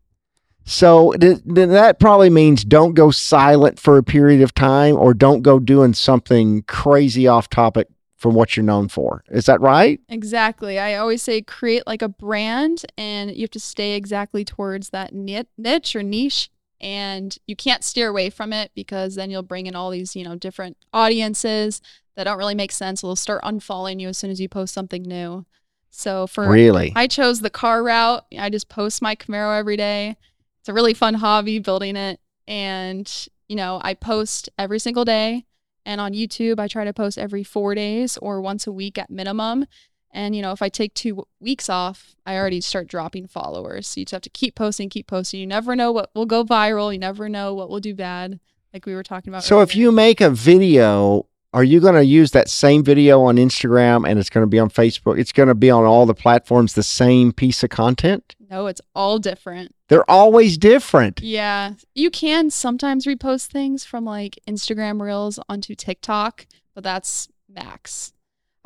So 0.65 1.11
th- 1.13 1.43
th- 1.43 1.69
that 1.69 1.99
probably 1.99 2.29
means 2.29 2.63
don't 2.63 2.93
go 2.93 3.11
silent 3.11 3.79
for 3.79 3.97
a 3.97 4.03
period 4.03 4.41
of 4.41 4.53
time 4.55 4.95
or 4.95 5.13
don't 5.13 5.41
go 5.41 5.59
doing 5.59 5.93
something 5.93 6.63
crazy 6.63 7.27
off 7.27 7.49
topic 7.49 7.89
from 8.15 8.33
what 8.33 8.55
you're 8.55 8.63
known 8.63 8.87
for. 8.87 9.25
Is 9.29 9.47
that 9.47 9.59
right? 9.59 9.99
Exactly. 10.07 10.79
I 10.79 10.95
always 10.95 11.21
say 11.21 11.41
create 11.41 11.85
like 11.85 12.01
a 12.01 12.07
brand 12.07 12.85
and 12.97 13.35
you 13.35 13.41
have 13.41 13.51
to 13.51 13.59
stay 13.59 13.95
exactly 13.95 14.45
towards 14.45 14.91
that 14.91 15.13
niche 15.13 15.95
or 15.95 16.03
niche 16.03 16.49
and 16.79 17.37
you 17.45 17.55
can't 17.57 17.83
steer 17.83 18.07
away 18.07 18.29
from 18.29 18.53
it 18.53 18.71
because 18.75 19.15
then 19.15 19.29
you'll 19.29 19.43
bring 19.43 19.67
in 19.67 19.75
all 19.75 19.89
these, 19.89 20.15
you 20.15 20.23
know, 20.23 20.35
different 20.35 20.77
audiences 20.93 21.81
that 22.15 22.25
don't 22.25 22.37
really 22.37 22.55
make 22.55 22.71
sense. 22.71 23.01
They'll 23.01 23.15
start 23.15 23.43
unfollowing 23.43 23.99
you 23.99 24.09
as 24.09 24.17
soon 24.17 24.31
as 24.31 24.39
you 24.39 24.49
post 24.49 24.73
something 24.73 25.03
new. 25.03 25.45
So 25.89 26.25
for 26.25 26.49
really, 26.49 26.91
I 26.95 27.07
chose 27.07 27.41
the 27.41 27.49
car 27.49 27.83
route. 27.83 28.25
I 28.37 28.49
just 28.49 28.69
post 28.69 29.01
my 29.01 29.15
Camaro 29.15 29.57
every 29.57 29.77
day. 29.77 30.17
It's 30.59 30.69
a 30.69 30.73
really 30.73 30.93
fun 30.93 31.15
hobby 31.15 31.59
building 31.59 31.95
it. 31.95 32.19
And, 32.47 33.27
you 33.47 33.55
know, 33.55 33.79
I 33.83 33.93
post 33.93 34.49
every 34.57 34.79
single 34.79 35.05
day. 35.05 35.45
And 35.85 35.99
on 35.99 36.13
YouTube, 36.13 36.59
I 36.59 36.67
try 36.67 36.85
to 36.85 36.93
post 36.93 37.17
every 37.17 37.43
four 37.43 37.75
days 37.75 38.17
or 38.17 38.41
once 38.41 38.65
a 38.65 38.71
week 38.71 38.97
at 38.97 39.09
minimum. 39.09 39.65
And, 40.11 40.35
you 40.35 40.41
know, 40.41 40.51
if 40.51 40.61
I 40.61 40.69
take 40.69 40.93
two 40.93 41.27
weeks 41.39 41.69
off, 41.69 42.15
I 42.25 42.37
already 42.37 42.61
start 42.61 42.87
dropping 42.87 43.27
followers. 43.27 43.87
So 43.87 43.99
you 43.99 44.05
just 44.05 44.13
have 44.13 44.21
to 44.21 44.29
keep 44.29 44.55
posting, 44.55 44.89
keep 44.89 45.07
posting. 45.07 45.39
You 45.39 45.47
never 45.47 45.75
know 45.75 45.91
what 45.91 46.11
will 46.13 46.25
go 46.25 46.43
viral. 46.45 46.93
You 46.93 46.99
never 46.99 47.27
know 47.27 47.53
what 47.53 47.69
will 47.69 47.79
do 47.79 47.95
bad, 47.95 48.39
like 48.73 48.85
we 48.85 48.93
were 48.93 49.03
talking 49.03 49.31
about. 49.31 49.43
So 49.43 49.55
earlier. 49.55 49.63
if 49.63 49.75
you 49.75 49.91
make 49.91 50.21
a 50.21 50.29
video, 50.29 51.27
are 51.53 51.63
you 51.63 51.79
going 51.79 51.95
to 51.95 52.03
use 52.03 52.31
that 52.31 52.49
same 52.49 52.83
video 52.83 53.21
on 53.21 53.37
Instagram 53.37 54.09
and 54.09 54.17
it's 54.17 54.29
going 54.29 54.43
to 54.43 54.49
be 54.49 54.59
on 54.59 54.69
Facebook? 54.69 55.19
It's 55.19 55.31
going 55.31 55.49
to 55.49 55.55
be 55.55 55.69
on 55.69 55.85
all 55.85 56.05
the 56.05 56.15
platforms, 56.15 56.73
the 56.73 56.83
same 56.83 57.31
piece 57.31 57.63
of 57.63 57.69
content? 57.69 58.35
No, 58.49 58.67
it's 58.67 58.81
all 58.95 59.19
different. 59.19 59.73
They're 59.87 60.09
always 60.09 60.57
different. 60.57 61.21
Yeah. 61.21 61.73
You 61.93 62.09
can 62.09 62.49
sometimes 62.49 63.05
repost 63.05 63.47
things 63.47 63.85
from 63.85 64.03
like 64.05 64.39
Instagram 64.47 65.01
Reels 65.01 65.39
onto 65.47 65.75
TikTok, 65.75 66.47
but 66.73 66.83
that's 66.83 67.29
max. 67.47 68.13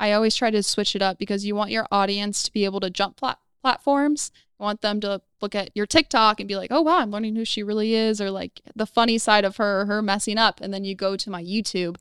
I 0.00 0.12
always 0.12 0.34
try 0.34 0.50
to 0.50 0.62
switch 0.62 0.96
it 0.96 1.02
up 1.02 1.18
because 1.18 1.44
you 1.44 1.54
want 1.54 1.70
your 1.70 1.86
audience 1.90 2.42
to 2.44 2.52
be 2.52 2.64
able 2.64 2.80
to 2.80 2.90
jump 2.90 3.16
plat- 3.16 3.40
platforms. 3.62 4.30
You 4.58 4.64
want 4.64 4.80
them 4.80 5.00
to 5.00 5.20
look 5.40 5.54
at 5.54 5.70
your 5.74 5.86
TikTok 5.86 6.40
and 6.40 6.48
be 6.48 6.56
like, 6.56 6.70
oh, 6.72 6.82
wow, 6.82 6.98
I'm 6.98 7.10
learning 7.10 7.36
who 7.36 7.44
she 7.44 7.62
really 7.62 7.94
is, 7.94 8.20
or 8.20 8.30
like 8.30 8.60
the 8.74 8.86
funny 8.86 9.18
side 9.18 9.44
of 9.44 9.56
her, 9.56 9.86
her 9.86 10.02
messing 10.02 10.38
up. 10.38 10.60
And 10.60 10.72
then 10.72 10.84
you 10.84 10.94
go 10.94 11.16
to 11.16 11.30
my 11.30 11.42
YouTube. 11.42 11.96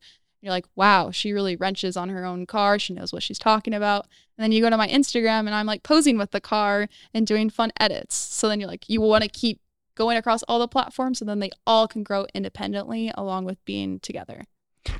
You're 0.47 0.53
like, 0.53 0.67
wow, 0.77 1.11
she 1.11 1.33
really 1.33 1.57
wrenches 1.57 1.97
on 1.97 2.07
her 2.07 2.23
own 2.23 2.45
car. 2.45 2.79
She 2.79 2.93
knows 2.93 3.11
what 3.11 3.21
she's 3.21 3.37
talking 3.37 3.73
about. 3.73 4.07
And 4.37 4.43
then 4.45 4.53
you 4.53 4.61
go 4.61 4.69
to 4.69 4.77
my 4.77 4.87
Instagram 4.87 5.39
and 5.39 5.53
I'm 5.53 5.65
like 5.65 5.83
posing 5.83 6.17
with 6.17 6.31
the 6.31 6.39
car 6.39 6.87
and 7.13 7.27
doing 7.27 7.49
fun 7.49 7.73
edits. 7.81 8.15
So 8.15 8.47
then 8.47 8.61
you're 8.61 8.69
like, 8.69 8.87
you 8.87 9.01
want 9.01 9.25
to 9.25 9.29
keep 9.29 9.59
going 9.95 10.15
across 10.15 10.43
all 10.43 10.59
the 10.59 10.67
platforms 10.69 11.19
And 11.19 11.29
then 11.29 11.39
they 11.39 11.49
all 11.65 11.85
can 11.85 12.01
grow 12.01 12.27
independently 12.33 13.11
along 13.15 13.43
with 13.43 13.63
being 13.65 13.99
together. 13.99 14.45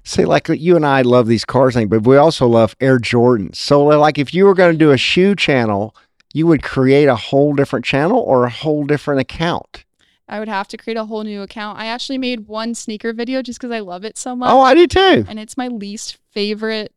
See, 0.04 0.26
like 0.26 0.50
you 0.50 0.76
and 0.76 0.86
I 0.86 1.02
love 1.02 1.28
these 1.28 1.46
cars 1.46 1.76
thing, 1.76 1.88
but 1.88 2.06
we 2.06 2.18
also 2.18 2.46
love 2.46 2.76
Air 2.82 3.00
Jordans. 3.00 3.56
So, 3.56 3.86
like, 3.86 4.18
if 4.18 4.34
you 4.34 4.44
were 4.44 4.54
going 4.54 4.74
to 4.74 4.78
do 4.78 4.92
a 4.92 4.98
shoe 4.98 5.34
channel, 5.34 5.96
you 6.34 6.46
would 6.46 6.62
create 6.62 7.08
a 7.08 7.16
whole 7.16 7.54
different 7.54 7.86
channel 7.86 8.20
or 8.20 8.44
a 8.44 8.50
whole 8.50 8.84
different 8.84 9.22
account. 9.22 9.86
I 10.28 10.40
would 10.40 10.50
have 10.50 10.68
to 10.70 10.78
create 10.78 10.98
a 10.98 11.06
whole 11.06 11.24
new 11.24 11.42
account. 11.42 11.80
I 11.80 11.88
actually 11.88 12.18
made 12.18 12.48
one 12.48 12.76
sneaker 12.76 13.14
video 13.14 13.42
just 13.42 13.60
because 13.60 13.72
I 13.72 13.80
love 13.80 14.04
it 14.04 14.18
so 14.18 14.36
much. 14.36 14.52
Oh, 14.52 14.62
I 14.62 14.74
do 14.74 14.88
too. 14.88 15.26
And 15.28 15.40
it's 15.40 15.58
my 15.58 15.68
least 15.68 16.18
favorite 16.32 16.94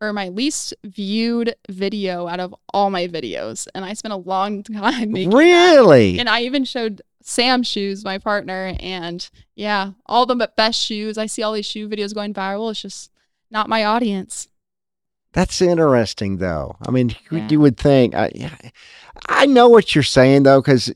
or 0.00 0.12
my 0.12 0.28
least 0.28 0.74
viewed 0.84 1.54
video 1.70 2.26
out 2.28 2.40
of 2.40 2.54
all 2.72 2.90
my 2.90 3.08
videos. 3.08 3.66
And 3.74 3.84
I 3.84 3.94
spent 3.94 4.12
a 4.12 4.18
long 4.18 4.62
time 4.62 5.12
making 5.12 5.32
it. 5.32 5.36
Really? 5.36 6.12
That. 6.12 6.20
And 6.20 6.28
I 6.28 6.42
even 6.42 6.64
showed 6.64 7.02
Sam 7.22 7.62
shoes, 7.62 8.04
my 8.04 8.18
partner, 8.18 8.74
and 8.78 9.28
yeah, 9.54 9.92
all 10.06 10.26
the 10.26 10.50
best 10.56 10.80
shoes. 10.82 11.18
I 11.18 11.26
see 11.26 11.42
all 11.42 11.52
these 11.52 11.66
shoe 11.66 11.88
videos 11.88 12.14
going 12.14 12.34
viral. 12.34 12.70
It's 12.70 12.82
just 12.82 13.10
not 13.50 13.68
my 13.68 13.84
audience. 13.84 14.48
That's 15.32 15.60
interesting, 15.60 16.38
though. 16.38 16.76
I 16.86 16.90
mean, 16.90 17.14
yeah. 17.30 17.46
you 17.50 17.60
would 17.60 17.76
think. 17.76 18.14
I, 18.14 18.72
I 19.28 19.44
know 19.46 19.68
what 19.68 19.94
you're 19.94 20.04
saying, 20.04 20.44
though, 20.44 20.62
because 20.62 20.92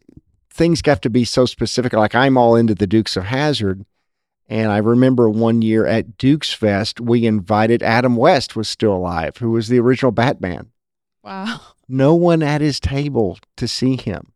things 0.60 0.82
have 0.84 1.00
to 1.00 1.08
be 1.08 1.24
so 1.24 1.46
specific. 1.46 1.94
Like 1.94 2.14
I'm 2.14 2.36
all 2.36 2.54
into 2.54 2.74
the 2.74 2.86
Dukes 2.86 3.16
of 3.16 3.24
Hazzard, 3.24 3.86
and 4.46 4.70
I 4.70 4.76
remember 4.76 5.30
one 5.30 5.62
year 5.62 5.86
at 5.86 6.18
Dukes 6.18 6.52
Fest, 6.52 7.00
we 7.00 7.24
invited 7.24 7.82
Adam 7.82 8.14
West 8.14 8.56
was 8.56 8.68
still 8.68 8.92
alive, 8.92 9.38
who 9.38 9.52
was 9.52 9.68
the 9.68 9.80
original 9.80 10.12
Batman. 10.12 10.70
Wow. 11.24 11.60
No 11.88 12.14
one 12.14 12.42
at 12.42 12.60
his 12.60 12.78
table 12.78 13.38
to 13.56 13.66
see 13.66 13.96
him. 13.96 14.32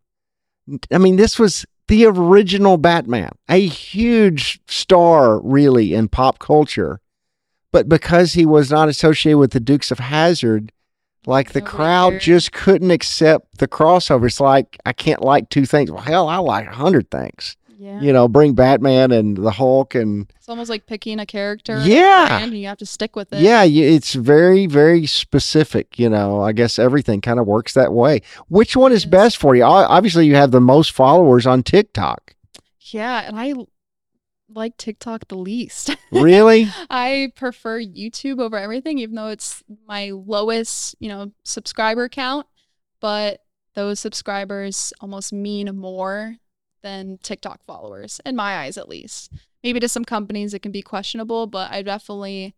I 0.91 0.97
mean, 0.97 1.17
this 1.17 1.39
was 1.39 1.67
the 1.89 2.07
original 2.07 2.79
Batman, 2.79 3.33
a 3.51 3.67
huge 3.67 4.61
star, 4.67 5.39
really, 5.41 5.93
in 5.93 6.09
pop 6.09 6.39
culture. 6.39 7.01
But 7.71 7.87
because 7.87 8.33
he 8.33 8.47
was 8.47 8.71
not 8.71 8.89
associated 8.89 9.39
with 9.39 9.51
the 9.51 9.61
Dukes 9.61 9.91
of 9.91 9.99
Hazzard, 9.99 10.73
like 11.27 11.53
the 11.53 11.63
oh, 11.63 11.67
crowd 11.67 12.21
just 12.21 12.53
couldn't 12.53 12.91
accept 12.91 13.59
the 13.59 13.69
crossover. 13.69 14.27
It's 14.27 14.41
like 14.41 14.79
I 14.85 14.93
can't 14.93 15.23
like 15.23 15.49
two 15.49 15.67
things. 15.67 15.91
Well, 15.91 16.03
hell, 16.03 16.29
I 16.29 16.39
like 16.39 16.67
a 16.67 16.75
hundred 16.75 17.11
things. 17.11 17.57
Yeah. 17.85 18.01
You 18.01 18.13
know, 18.15 18.29
bring 18.29 18.55
Batman 18.55 19.13
and 19.13 19.37
the 19.37 19.51
Hulk 19.51 19.95
and 19.95 20.33
it's 20.37 20.49
almost 20.49 20.71
like 20.71 20.87
picking 20.87 21.21
a 21.21 21.27
character. 21.27 21.83
Yeah. 21.85 22.39
And 22.41 22.57
you 22.57 22.67
have 22.67 22.79
to 22.79 22.87
stick 22.87 23.15
with 23.15 23.33
it. 23.33 23.41
Yeah, 23.41 23.65
it's 23.65 24.15
very, 24.15 24.67
very 24.67 25.07
specific. 25.07 25.99
You 25.99 26.09
know, 26.09 26.41
I 26.41 26.53
guess 26.53 26.79
everything 26.79 27.21
kind 27.21 27.39
of 27.39 27.47
works 27.47 27.75
that 27.75 27.93
way. 27.93 28.23
Which 28.49 28.75
one 28.75 28.93
is 28.93 29.05
best 29.05 29.37
for 29.37 29.55
you? 29.55 29.65
Obviously, 29.65 30.27
you 30.27 30.35
have 30.35 30.51
the 30.51 30.61
most 30.61 30.93
followers 30.93 31.47
on 31.47 31.63
TikTok. 31.63 32.35
Yeah, 32.81 33.23
and 33.27 33.39
I 33.39 33.55
like 34.49 34.77
TikTok 34.77 35.29
the 35.29 35.37
least. 35.37 35.97
Really? 36.13 36.69
I 36.89 37.33
prefer 37.35 37.81
YouTube 37.81 38.41
over 38.41 38.57
everything, 38.57 38.99
even 38.99 39.17
though 39.17 39.27
it's 39.27 39.65
my 39.89 40.11
lowest, 40.11 40.95
you 41.01 41.09
know, 41.09 41.33
subscriber 41.43 42.09
count. 42.09 42.47
But 43.01 43.43
those 43.75 43.99
subscribers 43.99 44.93
almost 45.01 45.33
mean 45.33 45.75
more 45.77 46.37
than 46.83 47.19
TikTok 47.21 47.65
followers, 47.65 48.21
in 48.25 48.37
my 48.37 48.59
eyes 48.59 48.79
at 48.79 48.89
least. 48.89 49.33
Maybe 49.65 49.81
to 49.81 49.89
some 49.89 50.05
companies 50.05 50.55
it 50.55 50.61
can 50.61 50.71
be 50.71 50.83
questionable, 50.83 51.49
but 51.49 51.73
I 51.73 51.83
definitely 51.83 52.55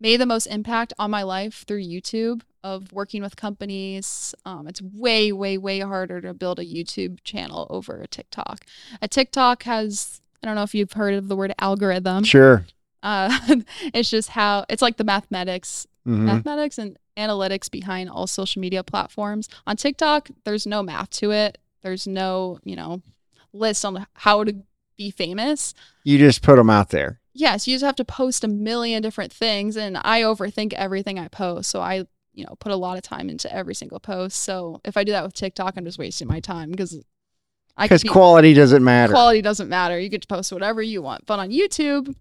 made 0.00 0.20
the 0.20 0.26
most 0.26 0.46
impact 0.46 0.92
on 0.98 1.10
my 1.10 1.22
life 1.22 1.64
through 1.66 1.82
YouTube 1.82 2.42
of 2.62 2.92
working 2.92 3.22
with 3.22 3.36
companies. 3.36 4.34
Um, 4.44 4.68
it's 4.68 4.82
way, 4.82 5.32
way, 5.32 5.56
way 5.56 5.80
harder 5.80 6.20
to 6.20 6.34
build 6.34 6.58
a 6.58 6.64
YouTube 6.64 7.22
channel 7.24 7.66
over 7.70 8.00
a 8.00 8.06
TikTok. 8.06 8.64
A 9.00 9.08
TikTok 9.08 9.62
has 9.62 10.20
I 10.42 10.46
don't 10.46 10.54
know 10.54 10.62
if 10.62 10.74
you've 10.74 10.92
heard 10.92 11.14
of 11.14 11.28
the 11.28 11.36
word 11.36 11.52
algorithm. 11.58 12.24
Sure. 12.24 12.64
Uh, 13.02 13.36
it's 13.94 14.10
just 14.10 14.30
how 14.30 14.64
it's 14.68 14.82
like 14.82 14.96
the 14.96 15.04
mathematics, 15.04 15.86
mm-hmm. 16.06 16.26
mathematics 16.26 16.78
and 16.78 16.98
analytics 17.16 17.70
behind 17.70 18.08
all 18.08 18.26
social 18.26 18.60
media 18.60 18.82
platforms. 18.82 19.48
On 19.66 19.76
TikTok, 19.76 20.30
there's 20.44 20.66
no 20.66 20.82
math 20.82 21.10
to 21.10 21.32
it. 21.32 21.58
There's 21.82 22.06
no, 22.06 22.58
you 22.64 22.76
know, 22.76 23.02
list 23.52 23.84
on 23.84 24.06
how 24.14 24.44
to 24.44 24.54
be 24.96 25.10
famous. 25.10 25.74
You 26.04 26.18
just 26.18 26.42
put 26.42 26.56
them 26.56 26.70
out 26.70 26.90
there. 26.90 27.20
Yes, 27.34 27.68
you 27.68 27.74
just 27.74 27.84
have 27.84 27.96
to 27.96 28.04
post 28.04 28.42
a 28.42 28.48
million 28.48 29.00
different 29.00 29.32
things, 29.32 29.76
and 29.76 29.96
I 30.02 30.22
overthink 30.22 30.72
everything 30.72 31.18
I 31.18 31.28
post. 31.28 31.70
So 31.70 31.80
I, 31.80 32.04
you 32.34 32.44
know, 32.44 32.56
put 32.58 32.72
a 32.72 32.76
lot 32.76 32.96
of 32.96 33.02
time 33.02 33.30
into 33.30 33.52
every 33.52 33.74
single 33.74 34.00
post. 34.00 34.38
So 34.40 34.80
if 34.84 34.96
I 34.96 35.04
do 35.04 35.12
that 35.12 35.22
with 35.22 35.34
TikTok, 35.34 35.74
I'm 35.76 35.84
just 35.84 35.98
wasting 35.98 36.26
my 36.26 36.40
time 36.40 36.70
because 36.70 37.00
because 37.80 38.02
quality 38.02 38.54
doesn't 38.54 38.82
matter. 38.82 39.12
Quality 39.12 39.42
doesn't 39.42 39.68
matter. 39.68 39.98
You 39.98 40.08
get 40.08 40.22
to 40.22 40.28
post 40.28 40.52
whatever 40.52 40.82
you 40.82 41.02
want. 41.02 41.26
But 41.26 41.38
on 41.38 41.50
YouTube, 41.50 42.14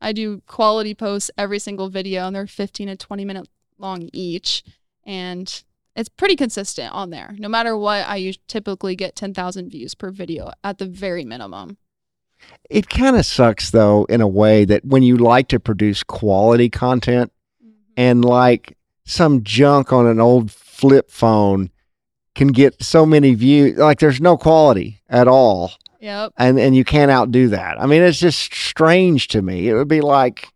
I 0.00 0.12
do 0.12 0.42
quality 0.46 0.94
posts 0.94 1.30
every 1.38 1.58
single 1.58 1.88
video, 1.88 2.26
and 2.26 2.36
they're 2.36 2.46
15 2.46 2.88
and 2.88 2.98
20 2.98 3.24
minute 3.24 3.48
long 3.78 4.08
each, 4.12 4.64
and 5.04 5.62
it's 5.96 6.08
pretty 6.08 6.36
consistent 6.36 6.92
on 6.92 7.10
there. 7.10 7.34
No 7.38 7.48
matter 7.48 7.76
what, 7.76 8.04
I 8.06 8.34
typically 8.48 8.96
get 8.96 9.16
10,000 9.16 9.70
views 9.70 9.94
per 9.94 10.10
video 10.10 10.50
at 10.62 10.78
the 10.78 10.86
very 10.86 11.24
minimum. 11.24 11.78
It 12.68 12.88
kind 12.88 13.16
of 13.16 13.24
sucks 13.24 13.70
though, 13.70 14.04
in 14.04 14.20
a 14.20 14.28
way 14.28 14.64
that 14.64 14.84
when 14.84 15.02
you 15.02 15.16
like 15.16 15.48
to 15.48 15.60
produce 15.60 16.02
quality 16.02 16.68
content 16.68 17.32
mm-hmm. 17.64 17.72
and 17.96 18.24
like 18.24 18.76
some 19.04 19.42
junk 19.44 19.92
on 19.92 20.06
an 20.06 20.20
old 20.20 20.50
flip 20.50 21.10
phone 21.10 21.70
can 22.34 22.48
get 22.48 22.82
so 22.82 23.06
many 23.06 23.34
views. 23.34 23.78
Like 23.78 23.98
there's 23.98 24.20
no 24.20 24.36
quality 24.36 25.00
at 25.08 25.28
all. 25.28 25.72
Yep. 26.00 26.32
And 26.36 26.58
and 26.58 26.76
you 26.76 26.84
can't 26.84 27.10
outdo 27.10 27.48
that. 27.48 27.80
I 27.80 27.86
mean, 27.86 28.02
it's 28.02 28.18
just 28.18 28.52
strange 28.52 29.28
to 29.28 29.42
me. 29.42 29.68
It 29.68 29.74
would 29.74 29.88
be 29.88 30.00
like 30.00 30.48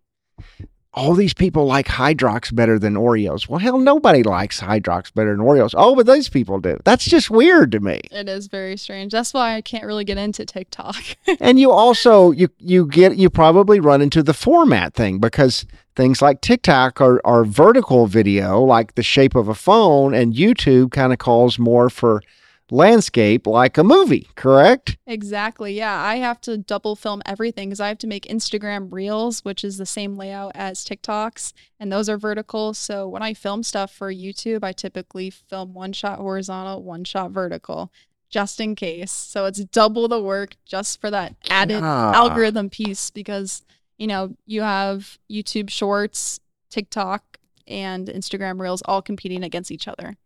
all 0.95 1.15
these 1.15 1.35
people 1.35 1.67
like 1.67 1.87
Hydrox 1.87 2.55
better 2.55 2.79
than 2.79 2.95
Oreos. 2.95 3.49
Well, 3.49 3.59
hell, 3.59 3.79
nobody 3.79 4.23
likes 4.23 4.61
Hydrox 4.61 5.13
better 5.13 5.37
than 5.37 5.45
Oreos. 5.45 5.75
Oh, 5.77 5.95
but 5.95 6.07
those 6.07 6.29
people 6.29 6.59
do. 6.61 6.79
That's 6.85 7.05
just 7.05 7.31
weird 7.31 7.73
to 7.73 7.81
me. 7.81 8.01
It 8.11 8.29
is 8.29 8.47
very 8.47 8.77
strange. 8.77 9.13
That's 9.13 9.35
why 9.35 9.55
I 9.55 9.61
can't 9.61 9.85
really 9.85 10.05
get 10.05 10.19
into 10.19 10.45
TikTok. 10.45 11.03
and 11.41 11.61
you 11.61 11.71
also 11.71 12.31
you 12.31 12.49
you 12.59 12.87
get 12.87 13.17
you 13.17 13.31
probably 13.31 13.81
run 13.81 14.01
into 14.01 14.23
the 14.23 14.35
format 14.35 14.95
thing 14.95 15.19
because 15.19 15.67
things 15.95 16.23
like 16.23 16.41
TikTok 16.41 17.01
are, 17.01 17.21
are 17.25 17.45
vertical 17.45 18.07
video, 18.07 18.61
like 18.63 18.95
the 18.95 19.03
shape 19.03 19.35
of 19.35 19.49
a 19.49 19.55
phone, 19.55 20.15
and 20.15 20.35
YouTube 20.35 20.93
kind 20.93 21.13
of 21.13 21.19
calls 21.19 21.59
more 21.59 21.91
for 21.91 22.23
landscape 22.71 23.47
like 23.47 23.79
a 23.79 23.85
movie, 23.85 24.29
correct? 24.35 24.97
Exactly. 25.07 25.73
Yeah. 25.75 26.01
I 26.01 26.17
have 26.17 26.41
to 26.43 26.59
double 26.59 26.97
film 26.97 27.23
everything 27.25 27.69
because 27.69 27.81
I 27.81 27.89
have 27.89 27.99
to 27.99 28.07
make 28.07 28.27
Instagram 28.27 28.93
reels, 28.93 29.45
which 29.45 29.65
is 29.65 29.79
the 29.79 29.87
same 29.87 30.17
layout 30.17 30.53
as 30.55 30.85
TikToks, 30.85 31.53
and 31.81 31.91
those 31.93 32.09
are 32.09 32.19
vertical. 32.19 32.75
So 32.75 33.09
when 33.09 33.23
I 33.23 33.35
film 33.35 33.63
stuff 33.63 33.93
for 33.93 34.13
YouTube, 34.13 34.63
I 34.63 34.73
typically 34.73 35.31
film 35.31 35.75
one 35.75 35.93
shot 35.93 36.19
horizontal, 36.19 36.83
one 36.83 37.05
shot 37.05 37.31
vertical, 37.31 37.91
just 38.31 38.61
in 38.61 38.75
case. 38.75 39.11
So 39.13 39.47
it's 39.47 39.65
double 39.65 40.09
the 40.09 40.23
work 40.23 40.57
just 40.67 41.01
for 41.01 41.11
that 41.11 41.35
added 41.49 41.81
Ah. 41.83 42.13
algorithm 42.15 42.69
piece 42.69 43.11
because, 43.11 43.63
you 43.97 44.07
know, 44.07 44.37
you 44.47 44.61
have 44.63 45.19
YouTube 45.31 45.71
Shorts, 45.71 46.41
TikTok, 46.71 47.39
and 47.67 48.09
Instagram 48.09 48.61
Reels 48.61 48.83
all 48.85 49.03
competing 49.03 49.43
against 49.43 49.71
each 49.71 49.89
other. 49.89 50.17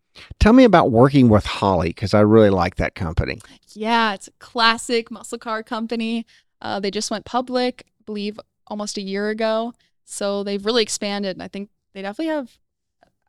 Tell 0.41 0.53
me 0.53 0.65
about 0.65 0.91
working 0.91 1.29
with 1.29 1.47
Holley 1.47 1.89
because 1.89 2.15
I 2.15 2.21
really 2.21 2.51
like 2.51 2.77
that 2.77 2.95
company. 2.95 3.41
Yeah, 3.75 4.15
it's 4.15 4.29
a 4.29 4.33
classic 4.39 5.11
muscle 5.11 5.39
car 5.39 5.63
company. 5.63 6.27
Uh, 6.61 6.81
they 6.81 6.91
just 6.91 7.11
went 7.11 7.25
public, 7.25 7.85
I 7.87 8.03
believe, 8.07 8.39
almost 8.67 8.99
a 8.99 9.03
year 9.03 9.31
ago. 9.31 9.73
So 10.05 10.45
they've 10.45 10.65
really 10.65 10.83
expanded. 10.83 11.37
And 11.37 11.43
I 11.43 11.49
think 11.49 11.71
they 11.95 12.03
definitely 12.03 12.35
have 12.35 12.59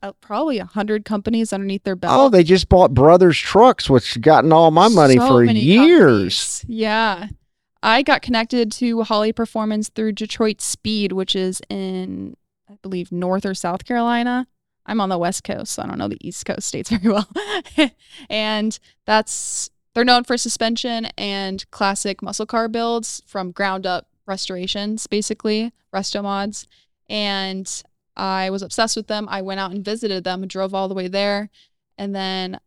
uh, 0.02 0.12
probably 0.19 0.58
a 0.60 0.65
hundred 0.65 1.06
companies 1.06 1.54
underneath 1.54 1.84
their 1.84 1.96
belt. 1.96 2.13
Oh, 2.15 2.30
they 2.30 2.43
just 2.43 2.67
bought 2.67 2.93
Brothers 2.93 3.38
Trucks, 3.38 3.89
which 3.89 4.19
gotten 4.19 4.52
all 4.52 4.69
my 4.72 4.89
money 4.89 5.15
So 5.15 5.28
for 5.28 5.43
years. 5.43 6.60
companies. 6.60 6.65
Yeah. 6.67 7.28
I 7.82 8.02
got 8.02 8.22
connected 8.22 8.72
to 8.74 9.04
Holley 9.04 9.34
Performance 9.34 9.89
through 9.89 10.13
Detroit 10.13 10.62
Speed, 10.62 11.12
which 11.12 11.36
is 11.36 11.62
in, 11.69 12.36
I 12.69 12.76
believe, 12.82 13.12
North 13.12 13.46
or 13.46 13.54
South 13.54 13.86
Carolina. 13.86 14.48
I'm 14.86 15.00
on 15.02 15.10
the 15.10 15.17
West 15.17 15.43
Coast, 15.43 15.74
so 15.74 15.84
I 15.84 15.88
don't 15.88 15.98
know 15.98 16.08
the 16.08 16.17
East 16.28 16.46
Coast 16.46 16.67
states 16.67 16.89
very 16.91 17.13
well. 17.13 17.28
and 18.30 18.78
that's, 19.06 19.69
they're 19.93 20.04
known 20.04 20.24
for 20.24 20.38
suspension 20.38 21.06
and 21.17 21.69
classic 21.72 22.22
muscle 22.22 22.46
car 22.46 22.67
builds 22.67 23.22
from 23.26 23.52
ground 23.52 23.86
up 23.86 24.08
restorations, 24.26 25.08
basically, 25.08 25.72
resto 25.93 26.24
mods. 26.24 26.67
And 27.10 27.69
I 28.15 28.50
was 28.50 28.62
obsessed 28.62 28.96
with 28.96 29.08
them. 29.08 29.28
I 29.30 29.41
went 29.41 29.60
out 29.60 29.72
and 29.72 29.84
visited 29.86 30.24
them, 30.24 30.46
drove 30.48 30.74
all 30.74 30.88
the 30.88 30.93
way 30.96 31.08
there. 31.08 31.50
And 31.98 32.15
then 32.15 32.60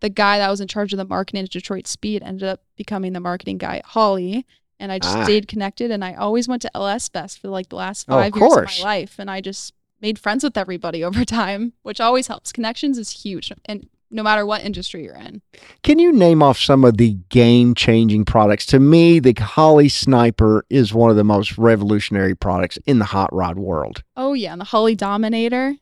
the 0.00 0.08
guy 0.10 0.38
that 0.38 0.50
was 0.50 0.60
in 0.60 0.68
charge 0.68 0.92
of 0.92 0.96
the 0.98 1.04
marketing 1.04 1.42
at 1.44 1.50
Detroit 1.50 1.86
Speed 1.86 2.22
ended 2.22 2.48
up 2.48 2.62
becoming 2.76 3.12
the 3.12 3.20
marketing 3.20 3.58
guy 3.58 3.78
at 3.78 3.84
Holley. 3.86 4.46
And 4.80 4.92
I 4.92 4.98
just 5.00 5.16
Ah. 5.16 5.24
stayed 5.24 5.48
connected 5.48 5.90
and 5.90 6.04
I 6.04 6.14
always 6.14 6.46
went 6.46 6.62
to 6.62 6.70
LS 6.76 7.08
Fest 7.08 7.40
for 7.40 7.48
like 7.48 7.68
the 7.68 7.76
last 7.76 8.06
Oh, 8.08 8.12
five 8.14 8.36
years 8.36 8.52
of 8.56 8.64
my 8.64 8.84
life. 8.84 9.18
And 9.18 9.28
I 9.30 9.40
just 9.40 9.74
made 10.00 10.18
friends 10.18 10.44
with 10.44 10.56
everybody 10.56 11.02
over 11.04 11.24
time, 11.24 11.72
which 11.82 12.00
always 12.00 12.26
helps. 12.26 12.52
Connections 12.52 12.98
is 12.98 13.10
huge. 13.10 13.52
And 13.64 13.88
no 14.10 14.22
matter 14.22 14.46
what 14.46 14.64
industry 14.64 15.04
you're 15.04 15.14
in. 15.14 15.42
Can 15.82 15.98
you 15.98 16.12
name 16.12 16.42
off 16.42 16.58
some 16.58 16.84
of 16.84 16.96
the 16.96 17.14
game 17.28 17.74
changing 17.74 18.24
products? 18.24 18.66
To 18.66 18.80
me, 18.80 19.18
the 19.18 19.34
Holley 19.34 19.88
Sniper 19.88 20.64
is 20.70 20.94
one 20.94 21.10
of 21.10 21.16
the 21.16 21.24
most 21.24 21.58
revolutionary 21.58 22.34
products 22.34 22.78
in 22.86 22.98
the 22.98 23.04
hot 23.04 23.32
rod 23.34 23.58
world. 23.58 24.02
Oh 24.16 24.32
yeah, 24.32 24.52
and 24.52 24.60
the 24.60 24.66
Holley 24.66 24.94
Dominator. 24.94 25.76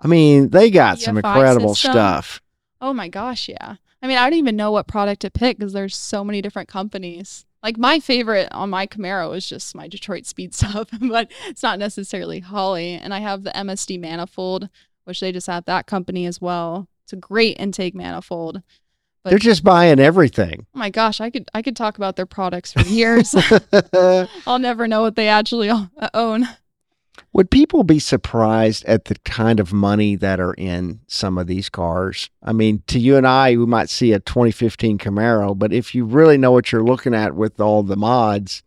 I 0.00 0.06
mean, 0.06 0.50
they 0.50 0.70
got 0.70 1.00
some 1.00 1.16
EFI 1.16 1.18
incredible 1.18 1.74
system. 1.74 1.92
stuff. 1.92 2.42
Oh 2.80 2.92
my 2.92 3.08
gosh, 3.08 3.48
yeah. 3.48 3.76
I 4.02 4.06
mean, 4.06 4.18
I 4.18 4.28
don't 4.28 4.38
even 4.38 4.56
know 4.56 4.70
what 4.70 4.86
product 4.86 5.22
to 5.22 5.30
pick 5.30 5.58
because 5.58 5.72
there's 5.72 5.96
so 5.96 6.22
many 6.22 6.42
different 6.42 6.68
companies. 6.68 7.46
Like 7.64 7.78
my 7.78 7.98
favorite 7.98 8.48
on 8.52 8.68
my 8.68 8.86
Camaro 8.86 9.34
is 9.34 9.48
just 9.48 9.74
my 9.74 9.88
Detroit 9.88 10.26
Speed 10.26 10.54
stuff, 10.54 10.88
but 11.00 11.32
it's 11.46 11.62
not 11.62 11.78
necessarily 11.78 12.40
Holley. 12.40 12.92
And 12.92 13.14
I 13.14 13.20
have 13.20 13.42
the 13.42 13.52
MSD 13.52 13.98
manifold, 13.98 14.68
which 15.04 15.20
they 15.20 15.32
just 15.32 15.46
have 15.46 15.64
that 15.64 15.86
company 15.86 16.26
as 16.26 16.42
well. 16.42 16.88
It's 17.04 17.14
a 17.14 17.16
great 17.16 17.56
intake 17.58 17.94
manifold. 17.94 18.62
But 19.22 19.30
They're 19.30 19.38
just 19.38 19.64
buying 19.64 19.98
everything. 19.98 20.66
oh 20.74 20.78
my 20.78 20.90
gosh, 20.90 21.22
I 21.22 21.30
could 21.30 21.48
I 21.54 21.62
could 21.62 21.74
talk 21.74 21.96
about 21.96 22.16
their 22.16 22.26
products 22.26 22.74
for 22.74 22.82
years. 22.82 23.34
I'll 24.46 24.58
never 24.58 24.86
know 24.86 25.00
what 25.00 25.16
they 25.16 25.28
actually 25.28 25.70
uh, 25.70 25.86
own. 26.12 26.46
Would 27.32 27.50
people 27.50 27.82
be 27.84 27.98
surprised 27.98 28.84
at 28.84 29.06
the 29.06 29.16
kind 29.24 29.58
of 29.60 29.72
money 29.72 30.14
that 30.16 30.38
are 30.40 30.54
in 30.54 31.00
some 31.08 31.36
of 31.38 31.46
these 31.46 31.68
cars? 31.68 32.30
I 32.42 32.52
mean, 32.52 32.82
to 32.88 32.98
you 32.98 33.16
and 33.16 33.26
I, 33.26 33.56
we 33.56 33.66
might 33.66 33.90
see 33.90 34.12
a 34.12 34.20
2015 34.20 34.98
Camaro, 34.98 35.58
but 35.58 35.72
if 35.72 35.94
you 35.94 36.04
really 36.04 36.38
know 36.38 36.52
what 36.52 36.70
you're 36.72 36.84
looking 36.84 37.14
at 37.14 37.34
with 37.34 37.60
all 37.60 37.82
the 37.82 37.96
mods, 37.96 38.62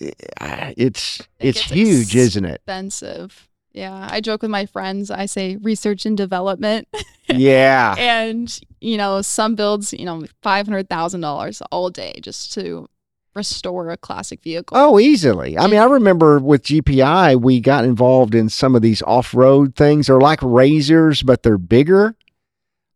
eh, 0.00 0.10
i- 0.40 0.74
it's 0.76 1.20
It 1.38 1.56
it's 1.56 1.60
huge, 1.62 2.14
isn't 2.16 2.44
it? 2.44 2.56
Expensive. 2.56 3.48
Yeah, 3.72 4.08
I 4.10 4.20
joke 4.20 4.42
with 4.42 4.50
my 4.50 4.66
friends. 4.66 5.10
I 5.10 5.26
say 5.26 5.56
research 5.56 6.04
and 6.04 6.16
development. 6.16 6.88
yeah. 7.28 7.94
and 7.98 8.60
you 8.80 8.96
know 8.96 9.22
some 9.22 9.54
builds 9.54 9.92
you 9.92 10.04
know 10.04 10.24
$500000 10.44 11.62
all 11.70 11.90
day 11.90 12.18
just 12.22 12.52
to 12.54 12.88
restore 13.34 13.90
a 13.90 13.96
classic 13.96 14.42
vehicle 14.42 14.76
Oh, 14.76 14.98
easily. 14.98 15.56
I 15.58 15.66
mean, 15.66 15.78
I 15.80 15.84
remember 15.84 16.38
with 16.38 16.64
GPI, 16.64 17.40
we 17.40 17.60
got 17.60 17.84
involved 17.84 18.34
in 18.34 18.48
some 18.48 18.74
of 18.74 18.82
these 18.82 19.02
off-road 19.02 19.74
things. 19.76 20.06
They're 20.08 20.20
like 20.20 20.40
razors, 20.42 21.22
but 21.22 21.42
they're 21.42 21.58
bigger. 21.58 22.14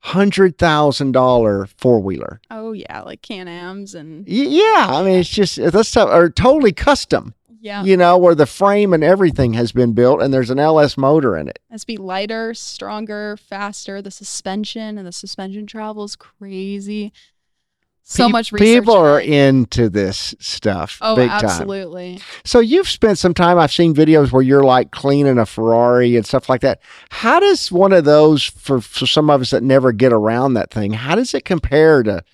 Hundred 0.00 0.58
thousand 0.58 1.12
dollar 1.12 1.66
four 1.78 2.00
wheeler. 2.00 2.40
oh 2.50 2.72
yeah 2.72 3.02
like 3.02 3.22
can-ams 3.22 3.94
and 3.94 4.26
Y- 4.26 4.32
yeah, 4.32 4.86
I 4.90 5.00
mean, 5.04 5.20
it's 5.20 5.28
just 5.28 5.60
uh, 5.60 5.70
that's 5.70 5.90
stuff 5.90 6.08
are 6.08 6.28
totally 6.28 6.72
custom. 6.72 7.34
yeah 7.60 7.84
You 7.84 7.96
know, 7.96 8.18
where 8.18 8.34
the 8.34 8.46
frame 8.46 8.92
and 8.92 9.04
everything 9.04 9.52
has 9.52 9.70
been 9.70 9.92
built, 9.92 10.20
and 10.20 10.34
there's 10.34 10.50
an 10.50 10.58
LS 10.58 10.96
motor 10.98 11.36
in 11.36 11.46
it. 11.46 11.60
has 11.70 11.82
to 11.82 11.86
be 11.86 11.96
lighter 11.98 12.52
stronger 12.52 13.36
faster 13.36 14.02
the 14.02 14.10
suspension 14.10 14.98
and 14.98 15.06
the 15.06 15.12
suspension 15.12 15.66
travel 15.68 16.02
is 16.02 16.16
crazy 16.16 17.12
so 18.04 18.26
Pe- 18.26 18.32
much 18.32 18.52
research 18.52 18.66
People 18.66 18.96
are 18.96 19.20
into 19.20 19.88
this 19.88 20.34
stuff 20.40 20.98
oh 21.00 21.16
big 21.16 21.30
time. 21.30 21.44
absolutely 21.44 22.20
So 22.44 22.60
you've 22.60 22.88
spent 22.88 23.18
some 23.18 23.34
time. 23.34 23.58
I've 23.58 23.72
seen 23.72 23.94
videos 23.94 24.32
where 24.32 24.42
you're 24.42 24.64
like 24.64 24.90
cleaning 24.90 25.38
a 25.38 25.46
Ferrari 25.46 26.16
and 26.16 26.26
stuff 26.26 26.48
like 26.48 26.60
that. 26.62 26.80
How 27.10 27.40
does 27.40 27.70
one 27.70 27.92
of 27.92 28.04
those 28.04 28.44
for 28.44 28.80
for 28.80 29.06
some 29.06 29.30
of 29.30 29.40
us 29.40 29.50
that 29.50 29.62
never 29.62 29.92
get 29.92 30.12
around 30.12 30.54
that 30.54 30.70
thing? 30.70 30.92
How 30.92 31.14
does 31.14 31.32
it 31.34 31.44
compare 31.44 32.02
to 32.02 32.24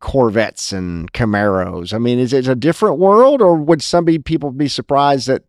Corvettes 0.00 0.72
and 0.72 1.12
Camaros? 1.12 1.92
I 1.92 1.98
mean, 1.98 2.18
is 2.18 2.32
it 2.32 2.46
a 2.46 2.54
different 2.54 2.98
world, 2.98 3.42
or 3.42 3.56
would 3.56 3.82
some 3.82 4.04
people 4.06 4.52
be 4.52 4.68
surprised 4.68 5.26
that 5.26 5.42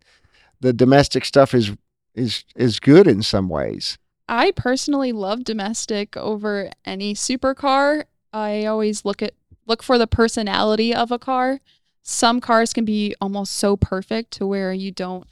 the 0.60 0.74
domestic 0.74 1.24
stuff 1.26 1.54
is 1.54 1.72
is 2.16 2.44
is 2.56 2.80
good 2.80 3.08
in 3.08 3.22
some 3.22 3.48
ways? 3.50 3.98
I 4.28 4.52
personally 4.52 5.12
love 5.12 5.44
domestic 5.44 6.18
over 6.18 6.72
any 6.86 7.14
supercar. 7.14 8.06
I 8.34 8.66
always 8.66 9.06
look 9.06 9.22
at 9.24 9.34
look 9.70 9.84
for 9.84 9.98
the 9.98 10.08
personality 10.08 10.94
of 10.94 11.12
a 11.12 11.20
car. 11.20 11.62
Some 12.02 12.42
cars 12.42 12.74
can 12.74 12.84
be 12.86 13.16
almost 13.22 13.54
so 13.54 13.78
perfect 13.78 14.32
to 14.32 14.48
where 14.48 14.74
you 14.74 14.92
don't 14.92 15.26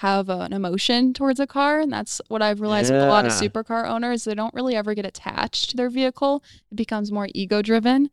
have 0.00 0.28
an 0.28 0.52
emotion 0.52 1.14
towards 1.14 1.40
a 1.40 1.46
car, 1.46 1.80
and 1.80 1.90
that's 1.90 2.20
what 2.28 2.42
I've 2.42 2.60
realized 2.60 2.92
with 2.92 3.00
a 3.02 3.06
lot 3.06 3.24
of 3.24 3.32
supercar 3.32 3.86
owners. 3.88 4.24
They 4.24 4.34
don't 4.34 4.52
really 4.52 4.74
ever 4.76 4.92
get 4.92 5.06
attached 5.06 5.70
to 5.70 5.76
their 5.76 5.88
vehicle. 5.88 6.42
It 6.70 6.76
becomes 6.76 7.10
more 7.10 7.28
ego 7.32 7.62
driven. 7.62 8.10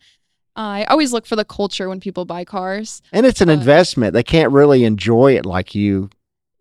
I 0.56 0.84
always 0.86 1.12
look 1.12 1.26
for 1.26 1.36
the 1.36 1.44
culture 1.44 1.90
when 1.90 2.00
people 2.00 2.24
buy 2.26 2.46
cars. 2.46 3.02
And 3.12 3.26
it's 3.26 3.42
an 3.42 3.50
Uh, 3.50 3.54
investment. 3.54 4.14
They 4.14 4.24
can't 4.24 4.52
really 4.52 4.84
enjoy 4.86 5.36
it 5.36 5.46
like 5.46 5.74
you. 5.74 6.10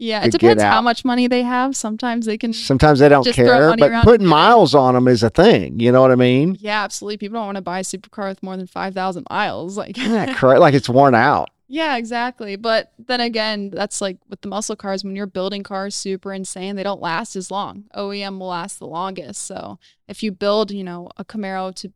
Yeah, 0.02 0.24
it 0.24 0.32
depends 0.32 0.62
how 0.64 0.82
much 0.82 1.04
money 1.04 1.28
they 1.28 1.42
have. 1.42 1.76
Sometimes 1.76 2.26
they 2.26 2.36
can 2.36 2.52
Sometimes 2.52 2.98
they 2.98 3.08
don't 3.08 3.24
care, 3.24 3.68
but 3.76 3.78
putting 3.78 3.94
and 3.94 4.04
get 4.04 4.20
it. 4.20 4.20
miles 4.22 4.74
on 4.74 4.94
them 4.94 5.06
is 5.06 5.22
a 5.22 5.30
thing. 5.30 5.78
You 5.78 5.92
know 5.92 6.00
what 6.00 6.10
I 6.10 6.16
mean? 6.16 6.56
Yeah, 6.58 6.82
absolutely. 6.82 7.18
People 7.18 7.38
don't 7.38 7.46
want 7.46 7.56
to 7.56 7.62
buy 7.62 7.78
a 7.78 7.82
supercar 7.84 8.28
with 8.30 8.42
more 8.42 8.56
than 8.56 8.66
5,000 8.66 9.26
miles. 9.30 9.78
Like, 9.78 9.96
Isn't 9.96 10.34
correct? 10.34 10.58
Like 10.60 10.74
it's 10.74 10.88
worn 10.88 11.14
out. 11.14 11.50
yeah, 11.68 11.96
exactly. 11.96 12.56
But 12.56 12.92
then 12.98 13.20
again, 13.20 13.70
that's 13.70 14.00
like 14.00 14.18
with 14.28 14.40
the 14.40 14.48
muscle 14.48 14.74
cars, 14.74 15.04
when 15.04 15.14
you're 15.14 15.26
building 15.26 15.62
cars 15.62 15.94
super 15.94 16.32
insane, 16.32 16.74
they 16.74 16.82
don't 16.82 17.00
last 17.00 17.36
as 17.36 17.48
long. 17.52 17.84
OEM 17.96 18.40
will 18.40 18.48
last 18.48 18.80
the 18.80 18.88
longest. 18.88 19.44
So 19.44 19.78
if 20.08 20.24
you 20.24 20.32
build, 20.32 20.72
you 20.72 20.82
know, 20.82 21.10
a 21.16 21.24
Camaro 21.24 21.72
to 21.76 21.92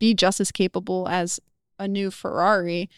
be 0.00 0.14
just 0.14 0.40
as 0.40 0.50
capable 0.50 1.06
as 1.08 1.38
a 1.78 1.86
new 1.86 2.10
Ferrari, 2.10 2.90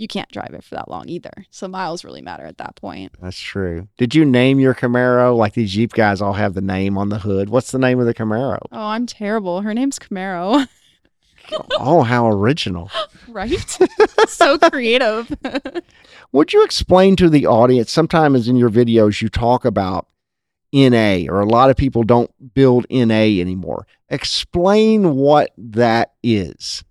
you 0.00 0.08
can't 0.08 0.30
drive 0.30 0.54
it 0.54 0.64
for 0.64 0.76
that 0.76 0.88
long 0.88 1.08
either. 1.08 1.30
So 1.50 1.68
miles 1.68 2.04
really 2.04 2.22
matter 2.22 2.46
at 2.46 2.56
that 2.56 2.74
point. 2.76 3.12
That's 3.20 3.38
true. 3.38 3.86
Did 3.98 4.14
you 4.14 4.24
name 4.24 4.58
your 4.58 4.74
Camaro? 4.74 5.36
Like 5.36 5.52
these 5.52 5.72
Jeep 5.72 5.92
guys 5.92 6.22
all 6.22 6.32
have 6.32 6.54
the 6.54 6.62
name 6.62 6.96
on 6.96 7.10
the 7.10 7.18
hood. 7.18 7.50
What's 7.50 7.70
the 7.70 7.78
name 7.78 8.00
of 8.00 8.06
the 8.06 8.14
Camaro? 8.14 8.58
Oh, 8.72 8.86
I'm 8.86 9.04
terrible. 9.04 9.60
Her 9.60 9.74
name's 9.74 9.98
Camaro. 9.98 10.66
oh, 11.78 12.02
how 12.02 12.30
original. 12.30 12.90
right? 13.28 13.78
so 14.26 14.56
creative. 14.56 15.30
Would 16.32 16.54
you 16.54 16.64
explain 16.64 17.14
to 17.16 17.28
the 17.28 17.46
audience? 17.46 17.92
Sometimes 17.92 18.48
in 18.48 18.56
your 18.56 18.70
videos, 18.70 19.20
you 19.20 19.28
talk 19.28 19.66
about 19.66 20.06
NA, 20.72 21.26
or 21.28 21.40
a 21.40 21.46
lot 21.46 21.68
of 21.68 21.76
people 21.76 22.04
don't 22.04 22.30
build 22.54 22.86
NA 22.90 23.40
anymore. 23.40 23.86
Explain 24.08 25.14
what 25.16 25.50
that 25.58 26.12
is. 26.22 26.84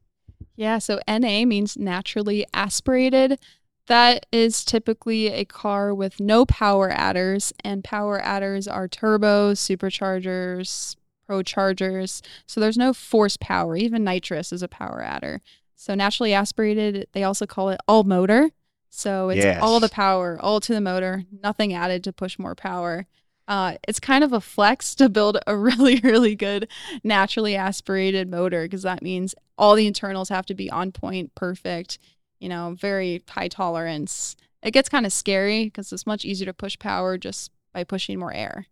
Yeah, 0.60 0.78
so 0.78 1.00
NA 1.08 1.45
means 1.45 1.78
naturally 1.78 2.45
aspirated. 2.54 3.39
That 3.88 4.26
is 4.30 4.65
typically 4.65 5.28
a 5.28 5.45
car 5.45 5.95
with 5.95 6.19
no 6.19 6.45
power 6.45 6.89
adders, 6.91 7.54
and 7.63 7.82
power 7.82 8.19
adders 8.19 8.67
are 8.67 8.89
turbos, 8.89 9.54
superchargers, 9.54 10.98
pro 11.26 11.43
chargers. 11.43 12.22
So 12.45 12.60
there's 12.60 12.78
no 12.78 12.91
force 12.91 13.38
power. 13.38 13.78
Even 13.78 14.04
nitrous 14.04 14.52
is 14.52 14.62
a 14.62 14.67
power 14.67 15.02
adder. 15.02 15.41
So 15.76 15.95
naturally 15.95 16.34
aspirated, 16.34 17.08
they 17.13 17.24
also 17.24 17.45
call 17.45 17.69
it 17.69 17.80
all 17.88 18.04
motor. 18.04 18.50
So 18.89 19.30
it's 19.30 19.45
all 19.62 19.80
the 19.80 19.88
power, 19.88 20.38
all 20.41 20.60
to 20.60 20.74
the 20.74 20.82
motor, 20.82 21.24
nothing 21.41 21.74
added 21.74 22.04
to 22.04 22.12
push 22.12 22.38
more 22.38 22.56
power. 22.56 23.08
Uh, 23.49 23.73
it's 23.88 23.99
kind 23.99 24.23
of 24.23 24.31
a 24.31 24.39
flex 24.39 24.93
to 24.93 25.09
build 25.09 25.39
a 25.47 25.57
really, 25.57 25.99
really 26.01 26.35
good 26.35 26.69
naturally 27.03 27.55
aspirated 27.55 28.29
motor 28.29 28.63
because 28.63 28.83
that 28.83 29.01
means 29.01 29.33
all 29.57 29.75
the 29.75 29.88
internals 29.88 30.29
have 30.29 30.45
to 30.45 30.53
be 30.53 30.69
on 30.69 30.91
point, 30.91 31.33
perfect, 31.35 31.97
you 32.39 32.47
know, 32.47 32.75
very 32.79 33.23
high 33.27 33.47
tolerance. 33.47 34.35
It 34.62 34.71
gets 34.71 34.88
kind 34.88 35.05
of 35.05 35.12
scary 35.12 35.65
because 35.65 35.91
it's 35.91 36.05
much 36.05 36.23
easier 36.23 36.45
to 36.45 36.53
push 36.53 36.77
power 36.77 37.17
just 37.17 37.51
by 37.73 37.83
pushing 37.83 38.19
more 38.19 38.31
air. 38.31 38.67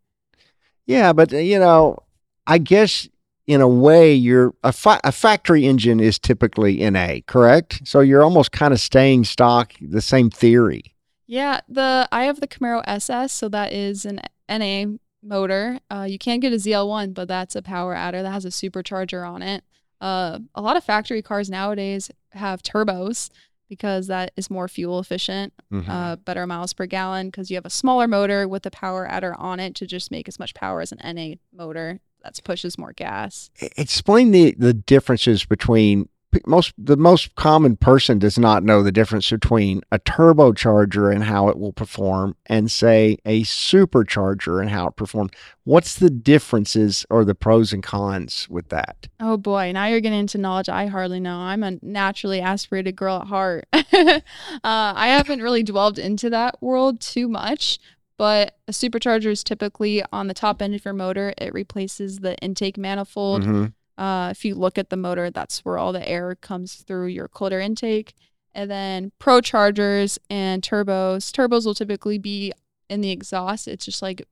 Yeah, 0.86 1.12
but 1.12 1.34
uh, 1.34 1.38
you 1.38 1.60
know, 1.60 2.04
I 2.46 2.60
guess 2.60 3.10
in 3.48 3.62
a 3.62 3.68
way, 3.68 4.14
you're 4.14 4.54
a, 4.64 4.72
fa- 4.72 5.02
a 5.04 5.12
factory 5.12 5.66
engine 5.66 6.00
is 6.00 6.20
typically 6.20 6.78
NA, 6.90 7.20
correct? 7.26 7.82
So 7.86 8.02
you're 8.02 8.24
almost 8.24 8.52
kind 8.52 8.74
of 8.74 8.80
staying 8.80 9.24
stock, 9.24 9.74
the 9.82 10.02
same 10.02 10.30
theory. 10.30 10.94
Yeah, 11.28 11.60
the 11.68 12.08
I 12.12 12.24
have 12.24 12.40
the 12.40 12.48
Camaro 12.48 12.82
SS, 12.88 13.34
so 13.34 13.50
that 13.50 13.74
is 13.74 14.06
an 14.06 14.22
NA 14.50 14.98
motor. 15.22 15.80
Uh, 15.92 16.08
you 16.10 16.18
can 16.18 16.40
get 16.40 16.54
a 16.54 16.56
ZL1, 16.56 17.14
but 17.14 17.28
that's 17.28 17.56
a 17.56 17.62
power 17.62 17.94
adder 17.94 18.24
that 18.24 18.32
has 18.32 18.46
a 18.46 18.50
supercharger 18.50 19.28
on 19.30 19.42
it. 19.42 19.64
Uh, 20.00 20.40
a 20.56 20.62
lot 20.62 20.78
of 20.78 20.84
factory 20.84 21.22
cars 21.22 21.50
nowadays 21.50 22.10
have 22.32 22.64
turbos 22.64 23.30
because 23.68 24.08
that 24.08 24.32
is 24.38 24.50
more 24.50 24.70
fuel 24.70 25.00
efficient, 25.00 25.52
Mhm. 25.74 25.90
uh, 25.90 26.16
better 26.16 26.48
miles 26.48 26.72
per 26.72 26.86
gallon 26.86 27.28
because 27.28 27.50
you 27.50 27.58
have 27.58 27.66
a 27.66 27.70
smaller 27.70 28.08
motor 28.08 28.48
with 28.48 28.66
a 28.66 28.72
power 28.72 29.06
adder 29.06 29.36
on 29.36 29.60
it 29.60 29.76
to 29.76 29.86
just 29.86 30.10
make 30.12 30.30
as 30.30 30.40
much 30.40 30.54
power 30.54 30.80
as 30.80 30.94
an 30.94 31.00
NA 31.02 31.36
motor 31.54 32.00
that 32.24 32.40
pushes 32.46 32.78
more 32.78 32.94
gas. 32.94 33.50
Explain 33.76 34.32
the 34.32 34.56
the 34.58 34.74
differences 34.74 35.44
between 35.44 36.08
most 36.46 36.74
the 36.78 36.98
most 36.98 37.36
common 37.36 37.76
person 37.78 38.20
does 38.20 38.38
not 38.38 38.64
know 38.64 38.84
the 38.84 38.92
difference 38.92 39.30
between 39.30 39.82
a 39.92 40.00
turbocharger 40.00 41.14
and 41.14 41.24
how 41.24 41.50
it 41.50 41.58
will 41.58 41.74
perform 41.74 42.36
and 42.46 42.70
say 42.72 43.18
a 43.26 43.44
supercharger 43.44 44.62
and 44.62 44.70
how 44.70 44.88
it 44.88 44.96
performs. 44.96 45.32
What's 45.64 45.96
the 45.96 46.10
differences 46.10 47.06
or 47.10 47.26
the 47.26 47.36
pros 47.36 47.74
and 47.74 47.84
cons 47.84 48.48
with 48.50 48.70
that? 48.70 49.08
Oh 49.20 49.38
boy, 49.38 49.72
now 49.72 49.86
you're 49.88 50.02
getting 50.02 50.20
into 50.20 50.38
knowledge 50.38 50.70
I 50.70 50.88
hardly 50.88 51.20
know. 51.20 51.38
I'm 51.38 51.64
a 51.64 51.78
naturally 51.82 52.42
aspirated 52.42 52.96
girl 52.96 53.18
at 53.22 53.28
heart. 53.28 53.68
uh, 53.74 54.22
I 54.64 55.08
haven't 55.08 55.42
really 55.42 55.64
dwelled 55.64 56.00
into 56.00 56.30
that 56.30 56.62
world 56.62 57.02
too 57.02 57.28
much, 57.28 57.80
but 58.18 58.58
a 58.68 58.72
supercharger 58.72 59.28
is 59.28 59.44
typically 59.44 60.04
on 60.12 60.28
the 60.28 60.34
top 60.34 60.62
end 60.62 60.76
of 60.76 60.84
your 60.86 60.94
motor. 60.94 61.34
It 61.38 61.54
replaces 61.54 62.20
the 62.20 62.38
intake 62.38 62.78
manifold. 62.78 63.44
Mhm. 63.44 63.74
Uh, 63.98 64.30
if 64.32 64.46
you 64.46 64.56
look 64.56 64.78
at 64.78 64.90
the 64.90 64.98
motor, 64.98 65.30
that's 65.32 65.66
where 65.66 65.78
all 65.78 65.92
the 65.92 66.08
air 66.08 66.36
comes 66.36 66.76
through 66.76 67.08
your 67.08 67.28
cold 67.28 67.54
air 67.54 67.60
intake. 67.60 68.14
And 68.54 68.70
then 68.70 69.12
ProChargers 69.20 70.18
and 70.30 70.62
turbos. 70.62 71.32
Turbos 71.32 71.66
will 71.66 71.76
typically 71.76 72.18
be 72.18 72.54
in 72.90 73.02
the 73.02 73.12
exhaust. 73.12 73.68
It's 73.68 73.86
just 73.86 74.02
like 74.02 74.28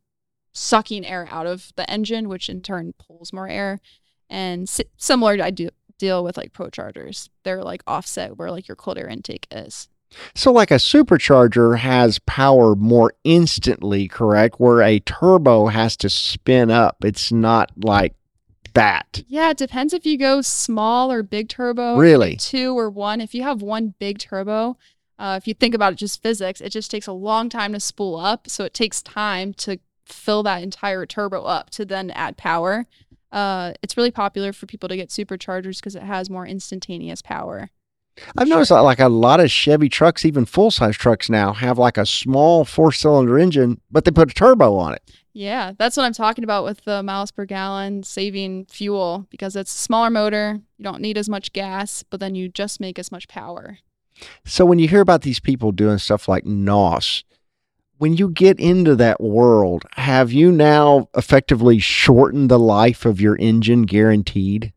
sucking 0.53 1.05
air 1.05 1.27
out 1.29 1.47
of 1.47 1.71
the 1.75 1.89
engine, 1.89 2.29
which 2.29 2.49
in 2.49 2.61
turn 2.61 2.93
pulls 2.97 3.33
more 3.33 3.47
air. 3.47 3.79
And 4.29 4.67
si- 4.67 4.85
similar, 4.97 5.37
I 5.41 5.51
do 5.51 5.69
deal 5.97 6.23
with 6.23 6.37
like 6.37 6.53
ProChargers. 6.53 7.29
They're 7.43 7.63
like 7.63 7.83
offset 7.87 8.37
where 8.37 8.51
like 8.51 8.67
your 8.67 8.75
cold 8.75 8.97
air 8.97 9.07
intake 9.07 9.47
is. 9.51 9.89
So, 10.33 10.51
like 10.51 10.71
a 10.71 10.75
supercharger 10.75 11.79
has 11.79 12.19
power 12.19 12.75
more 12.75 13.13
instantly, 13.23 14.07
correct? 14.07 14.59
Where 14.59 14.81
a 14.81 14.99
turbo 14.99 15.67
has 15.67 15.97
to 15.97 16.09
spin 16.09 16.71
up. 16.71 17.03
It's 17.03 17.31
not 17.31 17.71
like 17.83 18.15
that. 18.75 19.23
Yeah, 19.27 19.49
it 19.49 19.57
depends 19.57 19.93
if 19.93 20.05
you 20.05 20.17
go 20.17 20.41
small 20.41 21.11
or 21.11 21.23
big 21.23 21.49
turbo. 21.49 21.97
Really? 21.97 22.35
Two 22.37 22.77
or 22.77 22.89
one. 22.89 23.19
If 23.19 23.33
you 23.33 23.43
have 23.43 23.61
one 23.61 23.95
big 23.99 24.19
turbo, 24.19 24.77
uh, 25.17 25.39
if 25.41 25.47
you 25.47 25.53
think 25.53 25.73
about 25.73 25.93
it 25.93 25.97
just 25.97 26.21
physics, 26.21 26.61
it 26.61 26.69
just 26.69 26.91
takes 26.91 27.07
a 27.07 27.13
long 27.13 27.49
time 27.49 27.73
to 27.73 27.79
spool 27.79 28.17
up. 28.17 28.49
So 28.49 28.63
it 28.63 28.73
takes 28.73 29.01
time 29.01 29.53
to 29.55 29.79
fill 30.05 30.43
that 30.43 30.61
entire 30.61 31.05
turbo 31.05 31.43
up 31.43 31.69
to 31.71 31.85
then 31.85 32.11
add 32.11 32.37
power. 32.37 32.85
Uh, 33.31 33.73
it's 33.81 33.97
really 33.97 34.11
popular 34.11 34.53
for 34.53 34.65
people 34.65 34.87
to 34.87 34.95
get 34.95 35.09
superchargers 35.09 35.77
because 35.77 35.95
it 35.95 36.03
has 36.03 36.29
more 36.29 36.45
instantaneous 36.45 37.21
power. 37.21 37.69
I've 38.37 38.47
noticed 38.47 38.71
like 38.71 38.99
a 38.99 39.09
lot 39.09 39.41
of 39.41 39.51
Chevy 39.51 39.89
trucks, 39.89 40.23
even 40.23 40.45
full 40.45 40.71
size 40.71 40.95
trucks 40.95 41.29
now, 41.29 41.51
have 41.51 41.77
like 41.77 41.97
a 41.97 42.05
small 42.05 42.63
four 42.63 42.93
cylinder 42.93 43.37
engine, 43.37 43.81
but 43.91 44.05
they 44.05 44.11
put 44.11 44.31
a 44.31 44.33
turbo 44.33 44.77
on 44.77 44.93
it. 44.93 45.01
Yeah, 45.35 45.73
that's 45.77 45.97
what 45.97 46.05
I'm 46.05 46.13
talking 46.13 46.45
about 46.45 46.63
with 46.63 46.85
the 46.85 47.03
miles 47.03 47.29
per 47.29 47.43
gallon 47.43 48.03
saving 48.03 48.67
fuel 48.67 49.27
because 49.29 49.57
it's 49.57 49.75
a 49.75 49.77
smaller 49.77 50.09
motor. 50.09 50.61
You 50.77 50.83
don't 50.83 51.01
need 51.01 51.17
as 51.17 51.27
much 51.27 51.51
gas, 51.51 52.03
but 52.09 52.21
then 52.21 52.35
you 52.35 52.47
just 52.47 52.79
make 52.79 52.97
as 52.97 53.11
much 53.11 53.27
power. 53.27 53.79
So 54.45 54.65
when 54.65 54.79
you 54.79 54.87
hear 54.87 55.01
about 55.01 55.23
these 55.23 55.41
people 55.41 55.73
doing 55.73 55.97
stuff 55.97 56.29
like 56.29 56.45
NOS, 56.45 57.25
when 57.97 58.15
you 58.15 58.29
get 58.29 58.61
into 58.61 58.95
that 58.95 59.19
world, 59.19 59.83
have 59.95 60.31
you 60.31 60.53
now 60.53 61.09
effectively 61.17 61.79
shortened 61.79 62.49
the 62.49 62.57
life 62.57 63.05
of 63.05 63.19
your 63.19 63.35
engine 63.35 63.81
guaranteed? 63.81 64.71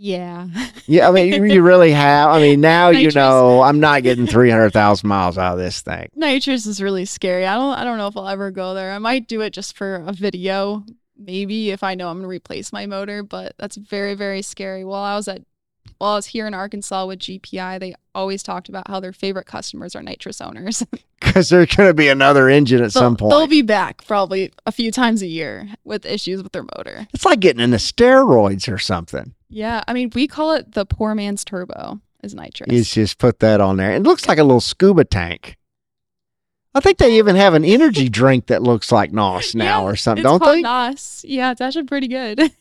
Yeah. 0.00 0.46
Yeah, 0.86 1.08
I 1.08 1.12
mean, 1.12 1.44
you 1.48 1.62
really 1.62 1.92
have. 1.92 2.30
I 2.30 2.40
mean, 2.40 2.60
now 2.60 2.88
you 2.88 3.12
know 3.12 3.62
I'm 3.62 3.78
not 3.78 4.02
getting 4.02 4.26
300,000 4.26 5.06
miles 5.06 5.38
out 5.38 5.52
of 5.52 5.58
this 5.60 5.82
thing. 5.82 6.08
Nitrous 6.16 6.66
is 6.66 6.82
really 6.82 7.04
scary. 7.04 7.46
I 7.46 7.54
don't 7.54 7.74
I 7.74 7.84
don't 7.84 7.96
know 7.96 8.08
if 8.08 8.16
I'll 8.16 8.26
ever 8.26 8.50
go 8.50 8.74
there. 8.74 8.90
I 8.90 8.98
might 8.98 9.28
do 9.28 9.40
it 9.42 9.52
just 9.52 9.76
for 9.76 10.02
a 10.06 10.12
video, 10.12 10.84
maybe 11.16 11.70
if 11.70 11.84
I 11.84 11.94
know 11.94 12.08
I'm 12.08 12.16
gonna 12.16 12.26
replace 12.26 12.72
my 12.72 12.86
motor, 12.86 13.22
but 13.22 13.54
that's 13.56 13.76
very, 13.76 14.14
very 14.14 14.42
scary. 14.42 14.84
While 14.84 15.04
I 15.04 15.14
was 15.14 15.28
at 15.28 15.42
while 16.00 16.12
I 16.12 16.16
was 16.16 16.26
here 16.26 16.46
in 16.46 16.54
Arkansas 16.54 17.04
with 17.04 17.18
GPI, 17.18 17.78
they 17.78 17.94
always 18.14 18.42
talked 18.42 18.70
about 18.70 18.88
how 18.88 19.00
their 19.00 19.12
favorite 19.12 19.44
customers 19.46 19.94
are 19.94 20.02
nitrous 20.02 20.40
owners. 20.40 20.82
Because 21.20 21.50
there's 21.50 21.76
going 21.76 21.86
to 21.88 21.94
be 21.94 22.08
another 22.08 22.48
engine 22.48 22.82
at 22.82 22.92
some 22.92 23.12
they'll, 23.14 23.28
point. 23.28 23.30
they'll 23.30 23.46
be 23.46 23.60
back 23.60 24.04
probably 24.06 24.50
a 24.64 24.72
few 24.72 24.90
times 24.90 25.20
a 25.20 25.26
year 25.26 25.68
with 25.84 26.06
issues 26.06 26.42
with 26.42 26.52
their 26.52 26.64
motor. 26.76 27.06
it's 27.12 27.26
like 27.26 27.40
getting 27.40 27.60
into 27.62 27.76
steroids 27.76 28.72
or 28.72 28.78
something. 28.78 29.34
Yeah, 29.50 29.84
I 29.86 29.92
mean 29.92 30.10
we 30.14 30.26
call 30.26 30.52
it 30.54 30.72
the 30.72 30.86
poor 30.86 31.14
man's 31.14 31.44
turbo 31.44 32.00
is 32.24 32.34
nitrous. 32.34 32.72
You 32.72 32.82
just 32.82 33.18
put 33.18 33.38
that 33.40 33.60
on 33.60 33.76
there. 33.76 33.92
It 33.92 34.02
looks 34.02 34.26
like 34.26 34.38
a 34.38 34.42
little 34.42 34.62
scuba 34.62 35.04
tank. 35.04 35.58
I 36.74 36.80
think 36.80 36.96
they 36.98 37.18
even 37.18 37.36
have 37.36 37.52
an 37.54 37.64
energy 37.66 38.08
drink 38.08 38.46
that 38.46 38.62
looks 38.62 38.90
like 38.90 39.12
NOS 39.12 39.54
now 39.54 39.82
Yeah, 39.82 39.90
or 39.90 39.96
something, 39.96 40.22
don't 40.24 40.42
they? 40.42 40.62
NOS. 40.62 41.24
Yeah, 41.28 41.50
it's 41.50 41.60
actually 41.60 41.84
pretty 41.84 42.08
good. 42.08 42.40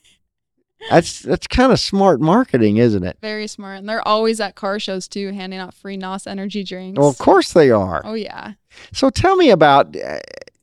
That's 0.89 1.19
that's 1.19 1.47
kind 1.47 1.71
of 1.71 1.79
smart 1.79 2.21
marketing, 2.21 2.77
isn't 2.77 3.03
it? 3.03 3.17
Very 3.21 3.47
smart. 3.47 3.79
And 3.79 3.89
they're 3.89 4.07
always 4.07 4.39
at 4.39 4.55
car 4.55 4.79
shows 4.79 5.07
too, 5.07 5.31
handing 5.31 5.59
out 5.59 5.73
free 5.73 5.97
NOS 5.97 6.25
energy 6.25 6.63
drinks. 6.63 6.97
Well, 6.97 7.09
of 7.09 7.17
course 7.17 7.53
they 7.53 7.69
are. 7.69 8.01
Oh 8.05 8.13
yeah. 8.13 8.53
So 8.93 9.09
tell 9.09 9.35
me 9.35 9.49
about. 9.49 9.95
Uh, 9.95 10.19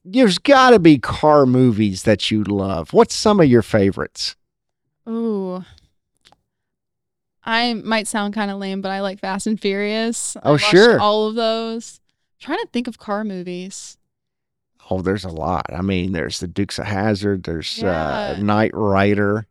there's 0.08 0.38
got 0.38 0.70
to 0.70 0.78
be 0.78 0.98
car 0.98 1.46
movies 1.46 2.04
that 2.04 2.30
you 2.30 2.44
love. 2.44 2.92
What's 2.92 3.14
some 3.14 3.40
of 3.40 3.46
your 3.46 3.62
favorites? 3.62 4.36
Ooh. 5.08 5.64
I 7.44 7.74
might 7.74 8.06
sound 8.06 8.34
kind 8.34 8.50
of 8.50 8.58
lame, 8.58 8.80
but 8.80 8.90
I 8.90 9.00
like 9.00 9.20
Fast 9.20 9.46
and 9.46 9.60
Furious. 9.60 10.36
Oh, 10.42 10.56
sure. 10.56 11.00
All 11.00 11.28
of 11.28 11.34
those. 11.34 12.00
I'm 12.40 12.46
trying 12.46 12.58
to 12.60 12.68
think 12.72 12.86
of 12.86 12.98
car 12.98 13.24
movies. 13.24 13.98
Oh, 14.90 15.00
there's 15.02 15.24
a 15.24 15.28
lot. 15.28 15.66
I 15.72 15.82
mean, 15.82 16.12
there's 16.12 16.38
the 16.38 16.46
Dukes 16.46 16.78
of 16.78 16.86
Hazzard. 16.86 17.42
There's 17.44 17.82
uh, 17.82 18.36
Knight 18.40 18.72
Rider. 18.74 19.46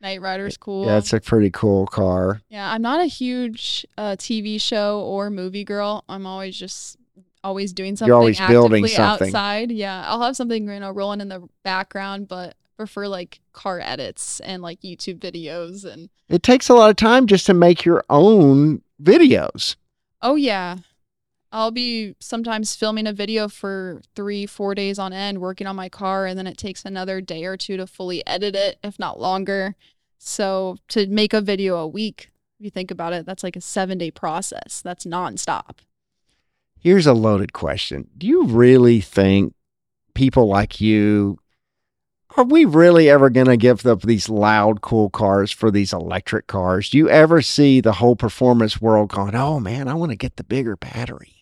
Knight 0.00 0.20
Rider's 0.20 0.56
cool. 0.56 0.86
Yeah, 0.86 0.98
it's 0.98 1.12
a 1.12 1.20
pretty 1.20 1.50
cool 1.50 1.86
car. 1.86 2.40
Yeah, 2.48 2.70
I'm 2.72 2.82
not 2.82 3.00
a 3.00 3.06
huge 3.06 3.86
uh, 3.98 4.16
TV 4.18 4.60
show 4.60 5.00
or 5.02 5.30
movie 5.30 5.64
girl. 5.64 6.04
I'm 6.08 6.26
always 6.26 6.56
just 6.58 6.96
always 7.44 7.72
doing 7.72 7.96
something. 7.96 8.08
You're 8.08 8.16
always 8.16 8.40
building 8.40 8.86
something. 8.86 9.28
outside. 9.28 9.70
Yeah, 9.70 10.04
I'll 10.06 10.22
have 10.22 10.36
something 10.36 10.68
you 10.68 10.80
know 10.80 10.90
rolling 10.90 11.20
in 11.20 11.28
the 11.28 11.46
background, 11.62 12.28
but 12.28 12.54
prefer 12.76 13.08
like 13.08 13.40
car 13.52 13.78
edits 13.80 14.40
and 14.40 14.62
like 14.62 14.80
YouTube 14.80 15.18
videos 15.18 15.84
and 15.84 16.08
It 16.30 16.42
takes 16.42 16.70
a 16.70 16.74
lot 16.74 16.88
of 16.88 16.96
time 16.96 17.26
just 17.26 17.44
to 17.46 17.52
make 17.54 17.84
your 17.84 18.02
own 18.08 18.80
videos. 19.02 19.76
oh 20.22 20.34
yeah. 20.34 20.76
I'll 21.52 21.72
be 21.72 22.14
sometimes 22.20 22.76
filming 22.76 23.06
a 23.06 23.12
video 23.12 23.48
for 23.48 24.02
three, 24.14 24.46
four 24.46 24.74
days 24.74 24.98
on 24.98 25.12
end, 25.12 25.40
working 25.40 25.66
on 25.66 25.74
my 25.74 25.88
car, 25.88 26.26
and 26.26 26.38
then 26.38 26.46
it 26.46 26.56
takes 26.56 26.84
another 26.84 27.20
day 27.20 27.44
or 27.44 27.56
two 27.56 27.76
to 27.76 27.86
fully 27.86 28.24
edit 28.26 28.54
it, 28.54 28.78
if 28.84 28.98
not 28.98 29.18
longer. 29.18 29.74
So 30.18 30.76
to 30.88 31.06
make 31.08 31.34
a 31.34 31.40
video 31.40 31.76
a 31.76 31.88
week 31.88 32.30
If 32.58 32.64
you 32.64 32.70
think 32.70 32.90
about 32.90 33.14
it, 33.14 33.26
that's 33.26 33.42
like 33.42 33.56
a 33.56 33.60
seven 33.60 33.98
day 33.98 34.10
process. 34.10 34.80
That's 34.82 35.04
nonstop. 35.04 35.78
Here's 36.78 37.06
a 37.06 37.14
loaded 37.14 37.52
question. 37.52 38.08
Do 38.16 38.26
you 38.26 38.44
really 38.44 39.00
think 39.00 39.54
people 40.14 40.46
like 40.46 40.80
you 40.80 41.38
are 42.36 42.44
we 42.44 42.64
really 42.64 43.10
ever 43.10 43.28
going 43.28 43.48
to 43.48 43.56
give 43.56 43.84
up 43.86 44.02
these 44.02 44.28
loud, 44.28 44.82
cool 44.82 45.10
cars 45.10 45.50
for 45.50 45.70
these 45.70 45.92
electric 45.92 46.46
cars? 46.46 46.90
Do 46.90 46.98
you 46.98 47.08
ever 47.08 47.42
see 47.42 47.80
the 47.80 47.94
whole 47.94 48.14
performance 48.14 48.80
world 48.80 49.10
going, 49.10 49.34
oh 49.34 49.58
man, 49.58 49.88
I 49.88 49.94
want 49.94 50.12
to 50.12 50.16
get 50.16 50.36
the 50.36 50.44
bigger 50.44 50.76
battery? 50.76 51.39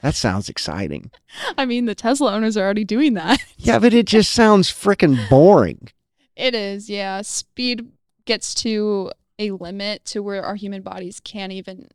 That 0.00 0.14
sounds 0.14 0.48
exciting. 0.48 1.10
I 1.56 1.66
mean, 1.66 1.86
the 1.86 1.94
Tesla 1.94 2.32
owners 2.32 2.56
are 2.56 2.64
already 2.64 2.84
doing 2.84 3.14
that. 3.14 3.40
Yeah, 3.60 3.80
but 3.80 3.92
it 3.92 4.06
just 4.06 4.30
sounds 4.30 4.70
freaking 4.70 5.28
boring. 5.28 5.88
It 6.36 6.54
is, 6.54 6.88
yeah. 6.88 7.22
Speed 7.22 7.90
gets 8.24 8.54
to 8.62 9.10
a 9.38 9.50
limit 9.50 10.04
to 10.06 10.22
where 10.22 10.44
our 10.44 10.54
human 10.54 10.80
bodies 10.82 11.20
can't 11.20 11.52
even 11.52 11.88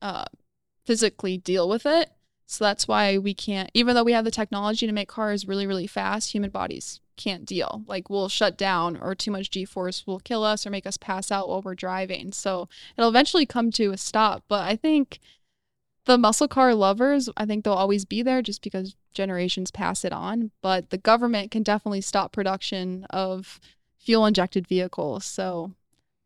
uh, 0.00 0.24
physically 0.86 1.36
deal 1.36 1.68
with 1.68 1.84
it. 1.84 2.10
So 2.46 2.64
that's 2.64 2.88
why 2.88 3.18
we 3.18 3.34
can't, 3.34 3.70
even 3.74 3.94
though 3.94 4.04
we 4.04 4.12
have 4.12 4.24
the 4.24 4.30
technology 4.30 4.86
to 4.86 4.92
make 4.92 5.08
cars 5.08 5.46
really, 5.46 5.66
really 5.66 5.86
fast, 5.86 6.32
human 6.32 6.50
bodies 6.50 7.00
can't 7.16 7.44
deal. 7.44 7.82
Like 7.86 8.10
we'll 8.10 8.28
shut 8.28 8.58
down 8.58 8.96
or 8.96 9.14
too 9.14 9.30
much 9.30 9.50
G 9.50 9.64
force 9.64 10.06
will 10.06 10.18
kill 10.18 10.44
us 10.44 10.66
or 10.66 10.70
make 10.70 10.86
us 10.86 10.96
pass 10.96 11.30
out 11.30 11.48
while 11.48 11.62
we're 11.62 11.74
driving. 11.74 12.32
So 12.32 12.68
it'll 12.96 13.10
eventually 13.10 13.46
come 13.46 13.70
to 13.72 13.92
a 13.92 13.96
stop. 13.96 14.44
But 14.48 14.66
I 14.68 14.76
think 14.76 15.18
the 16.04 16.18
muscle 16.18 16.48
car 16.48 16.74
lovers, 16.74 17.28
I 17.36 17.46
think 17.46 17.64
they'll 17.64 17.74
always 17.74 18.04
be 18.04 18.22
there 18.22 18.42
just 18.42 18.62
because 18.62 18.96
generations 19.12 19.70
pass 19.70 20.04
it 20.04 20.12
on. 20.12 20.50
But 20.60 20.90
the 20.90 20.98
government 20.98 21.50
can 21.50 21.62
definitely 21.62 22.00
stop 22.00 22.32
production 22.32 23.06
of 23.10 23.60
fuel 23.98 24.26
injected 24.26 24.66
vehicles. 24.66 25.24
So 25.24 25.72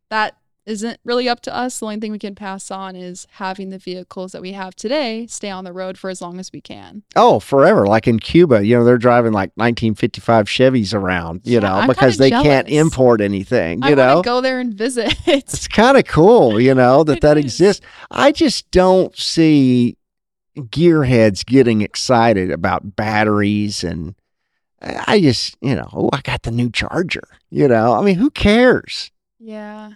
that 0.08 0.36
isn't 0.66 0.98
really 1.04 1.28
up 1.28 1.40
to 1.42 1.54
us. 1.54 1.78
The 1.78 1.86
only 1.86 2.00
thing 2.00 2.10
we 2.12 2.18
can 2.18 2.34
pass 2.34 2.70
on 2.70 2.96
is 2.96 3.26
having 3.32 3.70
the 3.70 3.78
vehicles 3.78 4.32
that 4.32 4.42
we 4.42 4.52
have 4.52 4.74
today 4.74 5.26
stay 5.28 5.48
on 5.48 5.64
the 5.64 5.72
road 5.72 5.96
for 5.96 6.10
as 6.10 6.20
long 6.20 6.40
as 6.40 6.52
we 6.52 6.60
can. 6.60 7.04
Oh, 7.14 7.38
forever. 7.38 7.86
Like 7.86 8.08
in 8.08 8.18
Cuba, 8.18 8.66
you 8.66 8.76
know, 8.76 8.84
they're 8.84 8.98
driving 8.98 9.32
like 9.32 9.50
1955 9.54 10.46
Chevys 10.46 10.92
around, 10.92 11.42
you 11.44 11.54
Yeah, 11.54 11.60
know, 11.60 11.74
I'm 11.74 11.88
because 11.88 12.18
they 12.18 12.30
can't 12.30 12.68
import 12.68 13.20
anything, 13.20 13.82
I 13.84 13.90
you 13.90 13.96
know. 13.96 14.22
go 14.22 14.40
there 14.40 14.58
and 14.58 14.74
visit. 14.74 15.14
it's 15.26 15.68
kind 15.68 15.96
of 15.96 16.04
cool, 16.06 16.60
you 16.60 16.74
know, 16.74 17.04
that 17.04 17.20
that 17.20 17.38
is. 17.38 17.44
exists. 17.44 17.86
I 18.10 18.32
just 18.32 18.68
don't 18.72 19.16
see 19.16 19.96
gearheads 20.56 21.44
getting 21.46 21.82
excited 21.82 22.50
about 22.50 22.96
batteries 22.96 23.84
and 23.84 24.14
I 24.82 25.20
just, 25.20 25.56
you 25.60 25.74
know, 25.74 25.88
oh, 25.92 26.10
I 26.12 26.20
got 26.22 26.42
the 26.42 26.50
new 26.50 26.70
charger, 26.70 27.26
you 27.50 27.66
know. 27.68 27.94
I 27.94 28.02
mean, 28.02 28.16
who 28.16 28.30
cares? 28.30 29.10
yeah. 29.38 29.92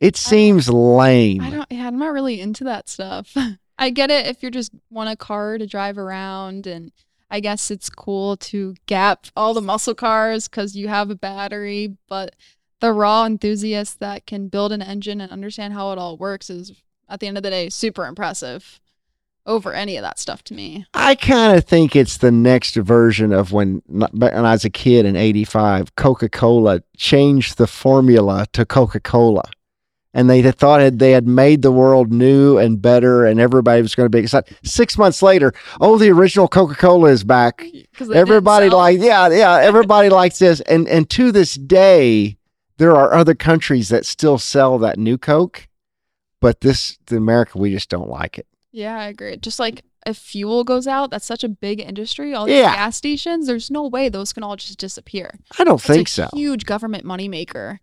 It 0.00 0.16
seems 0.16 0.68
lame. 0.68 1.42
I 1.42 1.50
don't. 1.50 1.66
Yeah, 1.70 1.86
I'm 1.86 1.98
not 1.98 2.12
really 2.12 2.40
into 2.40 2.64
that 2.64 2.88
stuff. 2.88 3.36
I 3.78 3.90
get 3.90 4.10
it 4.10 4.26
if 4.26 4.42
you're 4.42 4.50
just 4.50 4.72
want 4.90 5.10
a 5.10 5.16
car 5.16 5.58
to 5.58 5.66
drive 5.66 5.98
around, 5.98 6.66
and 6.66 6.92
I 7.30 7.40
guess 7.40 7.70
it's 7.70 7.90
cool 7.90 8.36
to 8.36 8.74
gap 8.86 9.26
all 9.36 9.54
the 9.54 9.60
muscle 9.60 9.94
cars 9.94 10.48
because 10.48 10.76
you 10.76 10.88
have 10.88 11.10
a 11.10 11.14
battery. 11.14 11.96
But 12.08 12.36
the 12.80 12.92
raw 12.92 13.26
enthusiast 13.26 13.98
that 14.00 14.26
can 14.26 14.48
build 14.48 14.72
an 14.72 14.82
engine 14.82 15.20
and 15.20 15.32
understand 15.32 15.74
how 15.74 15.92
it 15.92 15.98
all 15.98 16.16
works 16.16 16.50
is, 16.50 16.72
at 17.08 17.20
the 17.20 17.26
end 17.26 17.36
of 17.36 17.42
the 17.42 17.50
day, 17.50 17.68
super 17.68 18.06
impressive 18.06 18.80
over 19.46 19.72
any 19.72 19.96
of 19.96 20.02
that 20.02 20.18
stuff 20.18 20.44
to 20.44 20.54
me. 20.54 20.86
I 20.92 21.14
kind 21.14 21.56
of 21.56 21.64
think 21.64 21.96
it's 21.96 22.18
the 22.18 22.30
next 22.30 22.76
version 22.76 23.32
of 23.32 23.50
when, 23.50 23.82
when 23.86 24.12
I 24.22 24.52
was 24.52 24.64
a 24.64 24.70
kid 24.70 25.06
in 25.06 25.16
85, 25.16 25.96
Coca 25.96 26.28
Cola 26.28 26.82
changed 26.96 27.56
the 27.56 27.66
formula 27.66 28.46
to 28.52 28.66
Coca 28.66 29.00
Cola. 29.00 29.44
And 30.14 30.28
they 30.28 30.40
had 30.40 30.56
thought 30.56 30.98
they 30.98 31.10
had 31.10 31.28
made 31.28 31.60
the 31.60 31.70
world 31.70 32.10
new 32.12 32.56
and 32.56 32.80
better, 32.80 33.26
and 33.26 33.38
everybody 33.38 33.82
was 33.82 33.94
going 33.94 34.06
to 34.06 34.10
be 34.10 34.20
excited. 34.22 34.56
Six 34.64 34.96
months 34.96 35.22
later, 35.22 35.52
oh, 35.82 35.98
the 35.98 36.10
original 36.10 36.48
Coca 36.48 36.74
Cola 36.74 37.10
is 37.10 37.24
back. 37.24 37.62
Everybody 38.14 38.70
like, 38.70 38.98
yeah, 39.00 39.28
yeah, 39.28 39.56
everybody 39.60 40.08
likes 40.20 40.38
this. 40.38 40.60
And 40.62 40.88
and 40.88 41.08
to 41.10 41.30
this 41.30 41.54
day, 41.54 42.38
there 42.78 42.96
are 42.96 43.12
other 43.12 43.34
countries 43.34 43.90
that 43.90 44.06
still 44.06 44.38
sell 44.38 44.78
that 44.78 44.98
new 44.98 45.18
Coke, 45.18 45.68
but 46.40 46.62
this, 46.62 46.98
in 47.10 47.16
America, 47.18 47.58
we 47.58 47.70
just 47.72 47.90
don't 47.90 48.08
like 48.08 48.38
it. 48.38 48.46
Yeah, 48.72 48.98
I 48.98 49.08
agree. 49.08 49.36
Just 49.36 49.58
like 49.58 49.82
if 50.06 50.16
fuel 50.16 50.64
goes 50.64 50.86
out, 50.86 51.10
that's 51.10 51.26
such 51.26 51.44
a 51.44 51.48
big 51.48 51.80
industry. 51.80 52.32
All 52.34 52.46
these 52.46 52.56
Yeah. 52.56 52.74
gas 52.74 52.96
stations, 52.96 53.46
there's 53.46 53.70
no 53.70 53.86
way 53.86 54.08
those 54.08 54.32
can 54.32 54.42
all 54.42 54.56
just 54.56 54.78
disappear. 54.78 55.38
I 55.58 55.64
don't 55.64 55.74
It's 55.76 55.86
think 55.86 56.08
a 56.08 56.10
so. 56.10 56.28
huge 56.32 56.64
government 56.64 57.04
moneymaker. 57.04 57.80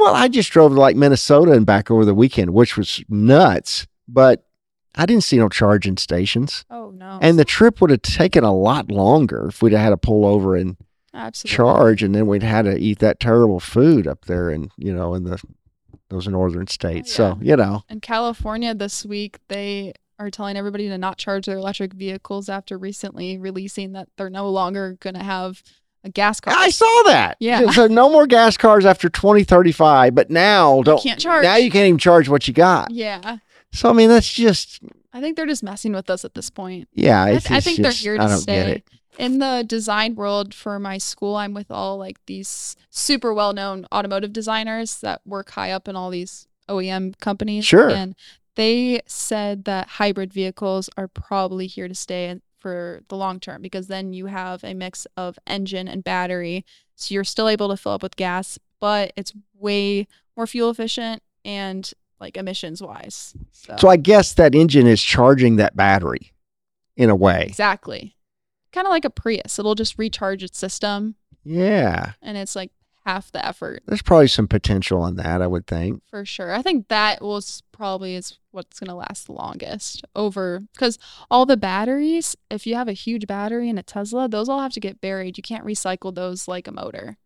Well, 0.00 0.14
I 0.14 0.28
just 0.28 0.50
drove 0.50 0.72
to 0.72 0.80
like 0.80 0.96
Minnesota 0.96 1.52
and 1.52 1.66
back 1.66 1.90
over 1.90 2.04
the 2.04 2.14
weekend, 2.14 2.54
which 2.54 2.76
was 2.76 3.02
nuts, 3.08 3.86
but 4.06 4.44
I 4.94 5.06
didn't 5.06 5.24
see 5.24 5.38
no 5.38 5.48
charging 5.48 5.96
stations. 5.96 6.64
Oh 6.70 6.90
no. 6.90 7.18
And 7.20 7.38
the 7.38 7.44
trip 7.44 7.80
would 7.80 7.90
have 7.90 8.02
taken 8.02 8.44
a 8.44 8.54
lot 8.54 8.90
longer 8.90 9.48
if 9.48 9.62
we'd 9.62 9.72
have 9.72 9.80
had 9.80 9.90
to 9.90 9.96
pull 9.96 10.24
over 10.24 10.56
and 10.56 10.76
Absolutely. 11.14 11.56
charge, 11.56 12.02
and 12.02 12.14
then 12.14 12.26
we'd 12.26 12.42
had 12.42 12.62
to 12.62 12.76
eat 12.76 13.00
that 13.00 13.18
terrible 13.18 13.60
food 13.60 14.06
up 14.06 14.26
there 14.26 14.50
and 14.50 14.70
you 14.76 14.94
know 14.94 15.14
in 15.14 15.24
the 15.24 15.42
those 16.10 16.28
northern 16.28 16.62
oh, 16.62 16.72
states. 16.72 17.12
So 17.12 17.38
you 17.40 17.56
know, 17.56 17.82
In 17.88 18.00
California 18.00 18.74
this 18.74 19.04
week, 19.04 19.38
they 19.48 19.94
are 20.18 20.30
telling 20.30 20.56
everybody 20.56 20.88
to 20.88 20.98
not 20.98 21.18
charge 21.18 21.46
their 21.46 21.58
electric 21.58 21.92
vehicles 21.92 22.48
after 22.48 22.76
recently 22.76 23.38
releasing 23.38 23.92
that 23.92 24.08
they're 24.16 24.30
no 24.30 24.48
longer 24.48 24.96
going 25.00 25.14
to 25.14 25.22
have 25.22 25.62
a 26.04 26.08
gas 26.10 26.40
car. 26.40 26.54
I 26.56 26.70
saw 26.70 27.02
that. 27.06 27.36
Yeah. 27.40 27.70
So 27.70 27.86
no 27.86 28.08
more 28.10 28.26
gas 28.26 28.56
cars 28.56 28.84
after 28.86 29.08
twenty 29.08 29.44
thirty 29.44 29.72
five, 29.72 30.14
but 30.14 30.30
now 30.30 30.82
don't 30.82 31.02
can't 31.02 31.20
charge. 31.20 31.42
Now 31.42 31.56
you 31.56 31.70
can't 31.70 31.86
even 31.88 31.98
charge 31.98 32.28
what 32.28 32.46
you 32.48 32.54
got. 32.54 32.90
yeah. 32.90 33.38
So 33.72 33.90
I 33.90 33.92
mean, 33.92 34.08
that's 34.08 34.32
just 34.32 34.80
I 35.12 35.20
think 35.20 35.36
they're 35.36 35.46
just 35.46 35.62
messing 35.62 35.92
with 35.92 36.08
us 36.10 36.24
at 36.24 36.34
this 36.34 36.48
point. 36.50 36.88
yeah. 36.94 37.22
I, 37.24 37.30
th- 37.38 37.50
I 37.50 37.60
think 37.60 37.78
just- 37.78 37.82
they're 37.82 38.14
here 38.14 38.20
I 38.20 38.24
to 38.26 38.30
don't 38.32 38.38
stay. 38.40 38.54
get 38.54 38.68
it. 38.68 38.84
In 39.18 39.38
the 39.40 39.64
design 39.66 40.14
world 40.14 40.54
for 40.54 40.78
my 40.78 40.96
school, 40.98 41.34
I'm 41.34 41.52
with 41.52 41.70
all 41.72 41.98
like 41.98 42.18
these 42.26 42.76
super 42.88 43.34
well 43.34 43.52
known 43.52 43.84
automotive 43.92 44.32
designers 44.32 45.00
that 45.00 45.20
work 45.26 45.50
high 45.50 45.72
up 45.72 45.88
in 45.88 45.96
all 45.96 46.10
these 46.10 46.46
OEM 46.68 47.18
companies. 47.18 47.64
Sure. 47.64 47.90
And 47.90 48.14
they 48.54 49.00
said 49.06 49.64
that 49.64 49.88
hybrid 49.88 50.32
vehicles 50.32 50.88
are 50.96 51.08
probably 51.08 51.66
here 51.66 51.88
to 51.88 51.94
stay 51.96 52.26
for 52.58 53.02
the 53.08 53.16
long 53.16 53.40
term 53.40 53.62
because 53.62 53.86
then 53.86 54.12
you 54.12 54.26
have 54.26 54.62
a 54.64 54.74
mix 54.74 55.06
of 55.16 55.38
engine 55.46 55.88
and 55.88 56.02
battery. 56.04 56.64
So 56.96 57.14
you're 57.14 57.24
still 57.24 57.48
able 57.48 57.68
to 57.68 57.76
fill 57.76 57.92
up 57.92 58.02
with 58.02 58.16
gas, 58.16 58.58
but 58.80 59.12
it's 59.16 59.32
way 59.54 60.06
more 60.36 60.46
fuel 60.46 60.70
efficient 60.70 61.22
and 61.44 61.90
like 62.20 62.36
emissions 62.36 62.82
wise. 62.82 63.34
So, 63.52 63.76
So 63.78 63.88
I 63.88 63.96
guess 63.96 64.34
that 64.34 64.54
engine 64.54 64.86
is 64.88 65.02
charging 65.02 65.56
that 65.56 65.76
battery 65.76 66.32
in 66.96 67.10
a 67.10 67.16
way. 67.16 67.44
exactly. 67.48 68.16
Kind 68.72 68.86
of 68.86 68.90
like 68.90 69.04
a 69.04 69.10
Prius. 69.10 69.58
It'll 69.58 69.76
just 69.76 69.96
recharge 69.98 70.42
its 70.42 70.58
system 70.58 71.14
Yeah. 71.44 72.12
and 72.20 72.36
it's 72.36 72.56
like 72.56 72.72
half 73.08 73.32
the 73.32 73.44
effort 73.44 73.82
There's 73.86 74.02
probably 74.02 74.28
some 74.28 74.46
potential 74.46 75.00
on 75.00 75.16
that, 75.16 75.40
I 75.40 75.46
would 75.46 75.66
think. 75.66 76.02
for 76.10 76.26
sure. 76.26 76.52
I 76.52 76.60
think 76.60 76.88
that 76.88 77.22
was 77.22 77.62
probably 77.72 78.14
is 78.14 78.38
what's 78.50 78.78
going 78.78 78.88
to 78.88 78.94
last 78.94 79.26
the 79.26 79.32
longest 79.32 80.04
over 80.14 80.60
because 80.74 80.98
all 81.30 81.46
the 81.46 81.56
batteries, 81.56 82.36
if 82.50 82.66
you 82.66 82.74
have 82.74 82.88
a 82.88 82.92
huge 82.92 83.26
battery 83.26 83.70
in 83.70 83.78
a 83.78 83.82
Tesla, 83.82 84.28
those 84.28 84.48
all 84.48 84.60
have 84.60 84.72
to 84.72 84.80
get 84.80 85.00
buried. 85.00 85.38
You 85.38 85.42
can't 85.42 85.64
recycle 85.64 86.14
those 86.14 86.46
like 86.48 86.68
a 86.68 86.72
motor. 86.72 87.16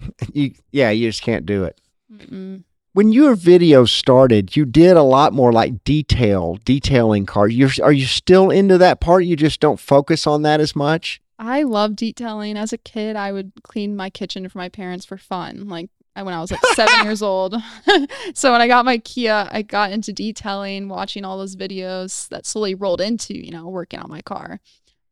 You 0.32 0.52
yeah, 0.70 0.90
you 0.90 1.08
just 1.08 1.22
can't 1.22 1.44
do 1.44 1.64
it. 1.64 1.80
Mm-mm. 2.12 2.62
When 2.92 3.12
your 3.12 3.34
video 3.34 3.84
started, 3.84 4.56
you 4.56 4.64
did 4.64 4.96
a 4.96 5.02
lot 5.02 5.32
more 5.32 5.52
like 5.52 5.84
detail, 5.84 6.58
detailing 6.64 7.26
cars. 7.26 7.54
You're 7.54 7.70
are 7.82 7.92
you 7.92 8.06
still 8.06 8.50
into 8.50 8.78
that 8.78 9.00
part? 9.00 9.24
You 9.24 9.36
just 9.36 9.60
don't 9.60 9.80
focus 9.80 10.26
on 10.26 10.42
that 10.42 10.60
as 10.60 10.74
much? 10.74 11.20
I 11.38 11.62
love 11.62 11.94
detailing. 11.96 12.56
As 12.56 12.72
a 12.72 12.78
kid, 12.78 13.14
I 13.16 13.32
would 13.32 13.52
clean 13.62 13.94
my 13.96 14.10
kitchen 14.10 14.48
for 14.48 14.58
my 14.58 14.68
parents 14.68 15.04
for 15.04 15.16
fun. 15.16 15.68
Like 15.68 15.90
when 16.14 16.34
I 16.34 16.40
was 16.40 16.50
like 16.50 16.64
seven 16.74 17.04
years 17.04 17.22
old. 17.22 17.54
so 18.34 18.50
when 18.52 18.60
I 18.60 18.66
got 18.66 18.84
my 18.84 18.98
Kia, 18.98 19.48
I 19.52 19.62
got 19.62 19.92
into 19.92 20.12
detailing, 20.12 20.88
watching 20.88 21.24
all 21.24 21.38
those 21.38 21.54
videos 21.56 22.28
that 22.30 22.44
slowly 22.46 22.74
rolled 22.74 23.00
into, 23.00 23.34
you 23.34 23.52
know, 23.52 23.68
working 23.68 24.00
on 24.00 24.10
my 24.10 24.20
car. 24.22 24.60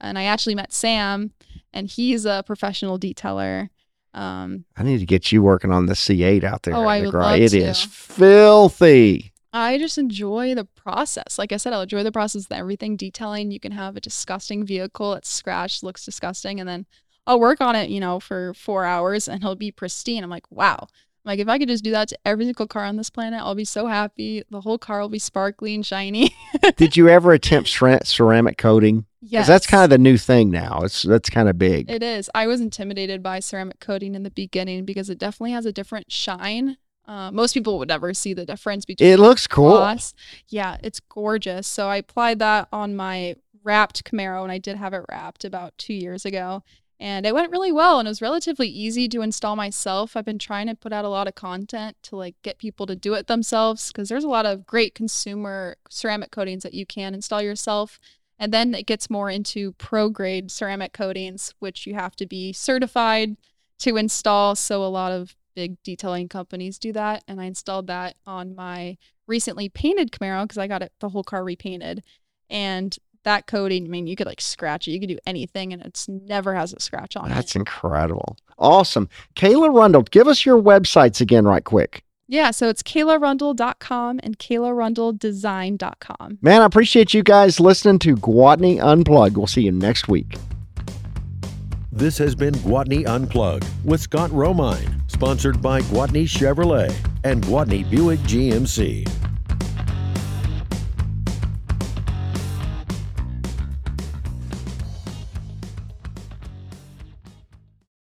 And 0.00 0.18
I 0.18 0.24
actually 0.24 0.56
met 0.56 0.72
Sam, 0.72 1.32
and 1.72 1.86
he's 1.88 2.26
a 2.26 2.42
professional 2.46 2.98
detailer. 2.98 3.68
Um, 4.14 4.64
I 4.76 4.82
need 4.82 4.98
to 4.98 5.06
get 5.06 5.30
you 5.30 5.42
working 5.42 5.70
on 5.72 5.86
the 5.86 5.94
C8 5.94 6.42
out 6.42 6.64
there. 6.64 6.74
Oh, 6.74 6.82
in 6.82 6.88
I 6.88 6.98
the 7.00 7.06
would 7.06 7.12
garage. 7.12 7.30
love 7.32 7.40
It 7.40 7.48
to. 7.50 7.58
is 7.60 7.82
filthy. 7.84 9.32
I 9.56 9.78
just 9.78 9.96
enjoy 9.96 10.54
the 10.54 10.66
process. 10.66 11.38
Like 11.38 11.50
I 11.50 11.56
said, 11.56 11.72
I'll 11.72 11.80
enjoy 11.80 12.02
the 12.02 12.12
process 12.12 12.44
of 12.44 12.52
everything. 12.52 12.94
Detailing, 12.94 13.50
you 13.50 13.58
can 13.58 13.72
have 13.72 13.96
a 13.96 14.00
disgusting 14.00 14.66
vehicle 14.66 15.14
that's 15.14 15.30
scratched, 15.30 15.82
looks 15.82 16.04
disgusting, 16.04 16.60
and 16.60 16.68
then 16.68 16.84
I'll 17.26 17.40
work 17.40 17.62
on 17.62 17.74
it, 17.74 17.88
you 17.88 17.98
know, 17.98 18.20
for 18.20 18.52
four 18.52 18.84
hours 18.84 19.28
and 19.28 19.42
it'll 19.42 19.56
be 19.56 19.72
pristine. 19.72 20.22
I'm 20.22 20.28
like, 20.28 20.50
wow. 20.50 20.88
Like 21.24 21.38
if 21.40 21.48
I 21.48 21.58
could 21.58 21.68
just 21.68 21.82
do 21.82 21.90
that 21.92 22.08
to 22.08 22.18
every 22.26 22.44
single 22.44 22.66
car 22.66 22.84
on 22.84 22.96
this 22.96 23.08
planet, 23.08 23.40
I'll 23.40 23.54
be 23.54 23.64
so 23.64 23.86
happy. 23.86 24.44
The 24.50 24.60
whole 24.60 24.78
car 24.78 25.00
will 25.00 25.08
be 25.08 25.18
sparkly 25.18 25.74
and 25.74 25.84
shiny. 25.84 26.36
Did 26.76 26.96
you 26.98 27.08
ever 27.08 27.32
attempt 27.32 27.70
ceramic 27.70 28.58
coating? 28.58 29.06
yes, 29.22 29.46
that's 29.46 29.66
kind 29.66 29.82
of 29.82 29.90
the 29.90 29.98
new 29.98 30.18
thing 30.18 30.50
now. 30.50 30.82
It's 30.82 31.02
that's 31.02 31.30
kind 31.30 31.48
of 31.48 31.58
big. 31.58 31.90
It 31.90 32.02
is. 32.02 32.30
I 32.34 32.46
was 32.46 32.60
intimidated 32.60 33.22
by 33.22 33.40
ceramic 33.40 33.80
coating 33.80 34.14
in 34.14 34.22
the 34.22 34.30
beginning 34.30 34.84
because 34.84 35.08
it 35.08 35.18
definitely 35.18 35.52
has 35.52 35.66
a 35.66 35.72
different 35.72 36.12
shine 36.12 36.76
Uh, 37.06 37.30
most 37.30 37.52
people 37.54 37.78
would 37.78 37.88
never 37.88 38.12
see 38.12 38.34
the 38.34 38.44
difference 38.44 38.84
between 38.84 39.08
It 39.08 39.18
looks 39.18 39.46
cool. 39.46 39.70
gloss. 39.70 40.12
Yeah, 40.48 40.76
it's 40.82 41.00
gorgeous. 41.00 41.66
So 41.66 41.88
I 41.88 41.96
applied 41.96 42.38
that 42.40 42.68
on 42.72 42.96
my 42.96 43.36
wrapped 43.62 44.04
Camaro, 44.04 44.42
and 44.42 44.52
I 44.52 44.58
did 44.58 44.76
have 44.76 44.92
it 44.92 45.04
wrapped 45.08 45.44
about 45.44 45.76
two 45.78 45.94
years 45.94 46.24
ago. 46.24 46.62
And 46.98 47.26
it 47.26 47.34
went 47.34 47.52
really 47.52 47.72
well, 47.72 47.98
and 47.98 48.08
it 48.08 48.10
was 48.10 48.22
relatively 48.22 48.68
easy 48.68 49.06
to 49.10 49.20
install 49.20 49.54
myself. 49.54 50.16
I've 50.16 50.24
been 50.24 50.38
trying 50.38 50.66
to 50.68 50.74
put 50.74 50.94
out 50.94 51.04
a 51.04 51.10
lot 51.10 51.28
of 51.28 51.34
content 51.34 51.96
to 52.04 52.16
like 52.16 52.36
get 52.42 52.56
people 52.56 52.86
to 52.86 52.96
do 52.96 53.12
it 53.12 53.26
themselves 53.26 53.88
because 53.88 54.08
there's 54.08 54.24
a 54.24 54.28
lot 54.28 54.46
of 54.46 54.66
great 54.66 54.94
consumer 54.94 55.76
ceramic 55.90 56.30
coatings 56.30 56.62
that 56.62 56.72
you 56.72 56.86
can 56.86 57.12
install 57.12 57.42
yourself. 57.42 58.00
And 58.38 58.52
then 58.52 58.74
it 58.74 58.86
gets 58.86 59.10
more 59.10 59.28
into 59.30 59.72
pro 59.72 60.08
grade 60.08 60.50
ceramic 60.50 60.94
coatings, 60.94 61.52
which 61.58 61.86
you 61.86 61.94
have 61.94 62.16
to 62.16 62.26
be 62.26 62.54
certified 62.54 63.36
to 63.80 63.98
install. 63.98 64.54
So 64.54 64.82
a 64.82 64.88
lot 64.88 65.12
of 65.12 65.36
big 65.56 65.82
detailing 65.82 66.28
companies 66.28 66.78
do 66.78 66.92
that. 66.92 67.24
And 67.26 67.40
I 67.40 67.46
installed 67.46 67.88
that 67.88 68.14
on 68.26 68.54
my 68.54 68.96
recently 69.26 69.68
painted 69.68 70.12
Camaro 70.12 70.44
because 70.44 70.58
I 70.58 70.68
got 70.68 70.82
it 70.82 70.92
the 71.00 71.08
whole 71.08 71.24
car 71.24 71.42
repainted. 71.42 72.04
And 72.48 72.96
that 73.24 73.48
coating, 73.48 73.86
I 73.86 73.88
mean, 73.88 74.06
you 74.06 74.14
could 74.14 74.28
like 74.28 74.40
scratch 74.40 74.86
it, 74.86 74.92
you 74.92 75.00
could 75.00 75.08
do 75.08 75.18
anything, 75.26 75.72
and 75.72 75.82
it's 75.82 76.08
never 76.08 76.54
has 76.54 76.72
a 76.72 76.78
scratch 76.78 77.16
on 77.16 77.24
That's 77.24 77.32
it. 77.32 77.38
That's 77.38 77.56
incredible. 77.56 78.36
Awesome. 78.56 79.08
Kayla 79.34 79.74
Rundle, 79.74 80.02
give 80.02 80.28
us 80.28 80.46
your 80.46 80.62
websites 80.62 81.20
again, 81.20 81.44
right 81.44 81.64
quick. 81.64 82.04
Yeah, 82.28 82.50
so 82.50 82.68
it's 82.68 82.82
kaylarundle.com 82.82 84.20
and 84.22 84.38
kaylarundledesign.com. 84.38 86.38
Man, 86.40 86.62
I 86.62 86.64
appreciate 86.64 87.14
you 87.14 87.22
guys 87.22 87.60
listening 87.60 87.98
to 88.00 88.16
Gwatney 88.16 88.82
Unplugged. 88.82 89.36
We'll 89.36 89.46
see 89.46 89.62
you 89.62 89.72
next 89.72 90.08
week. 90.08 90.36
This 91.96 92.18
has 92.18 92.34
been 92.34 92.52
Gwatney 92.56 93.06
Unplugged 93.06 93.66
with 93.82 94.02
Scott 94.02 94.28
Romine, 94.28 95.00
sponsored 95.10 95.62
by 95.62 95.80
Gwatney 95.80 96.24
Chevrolet 96.24 96.94
and 97.24 97.42
Gwatney 97.42 97.88
Buick 97.88 98.20
GMC. 98.20 99.08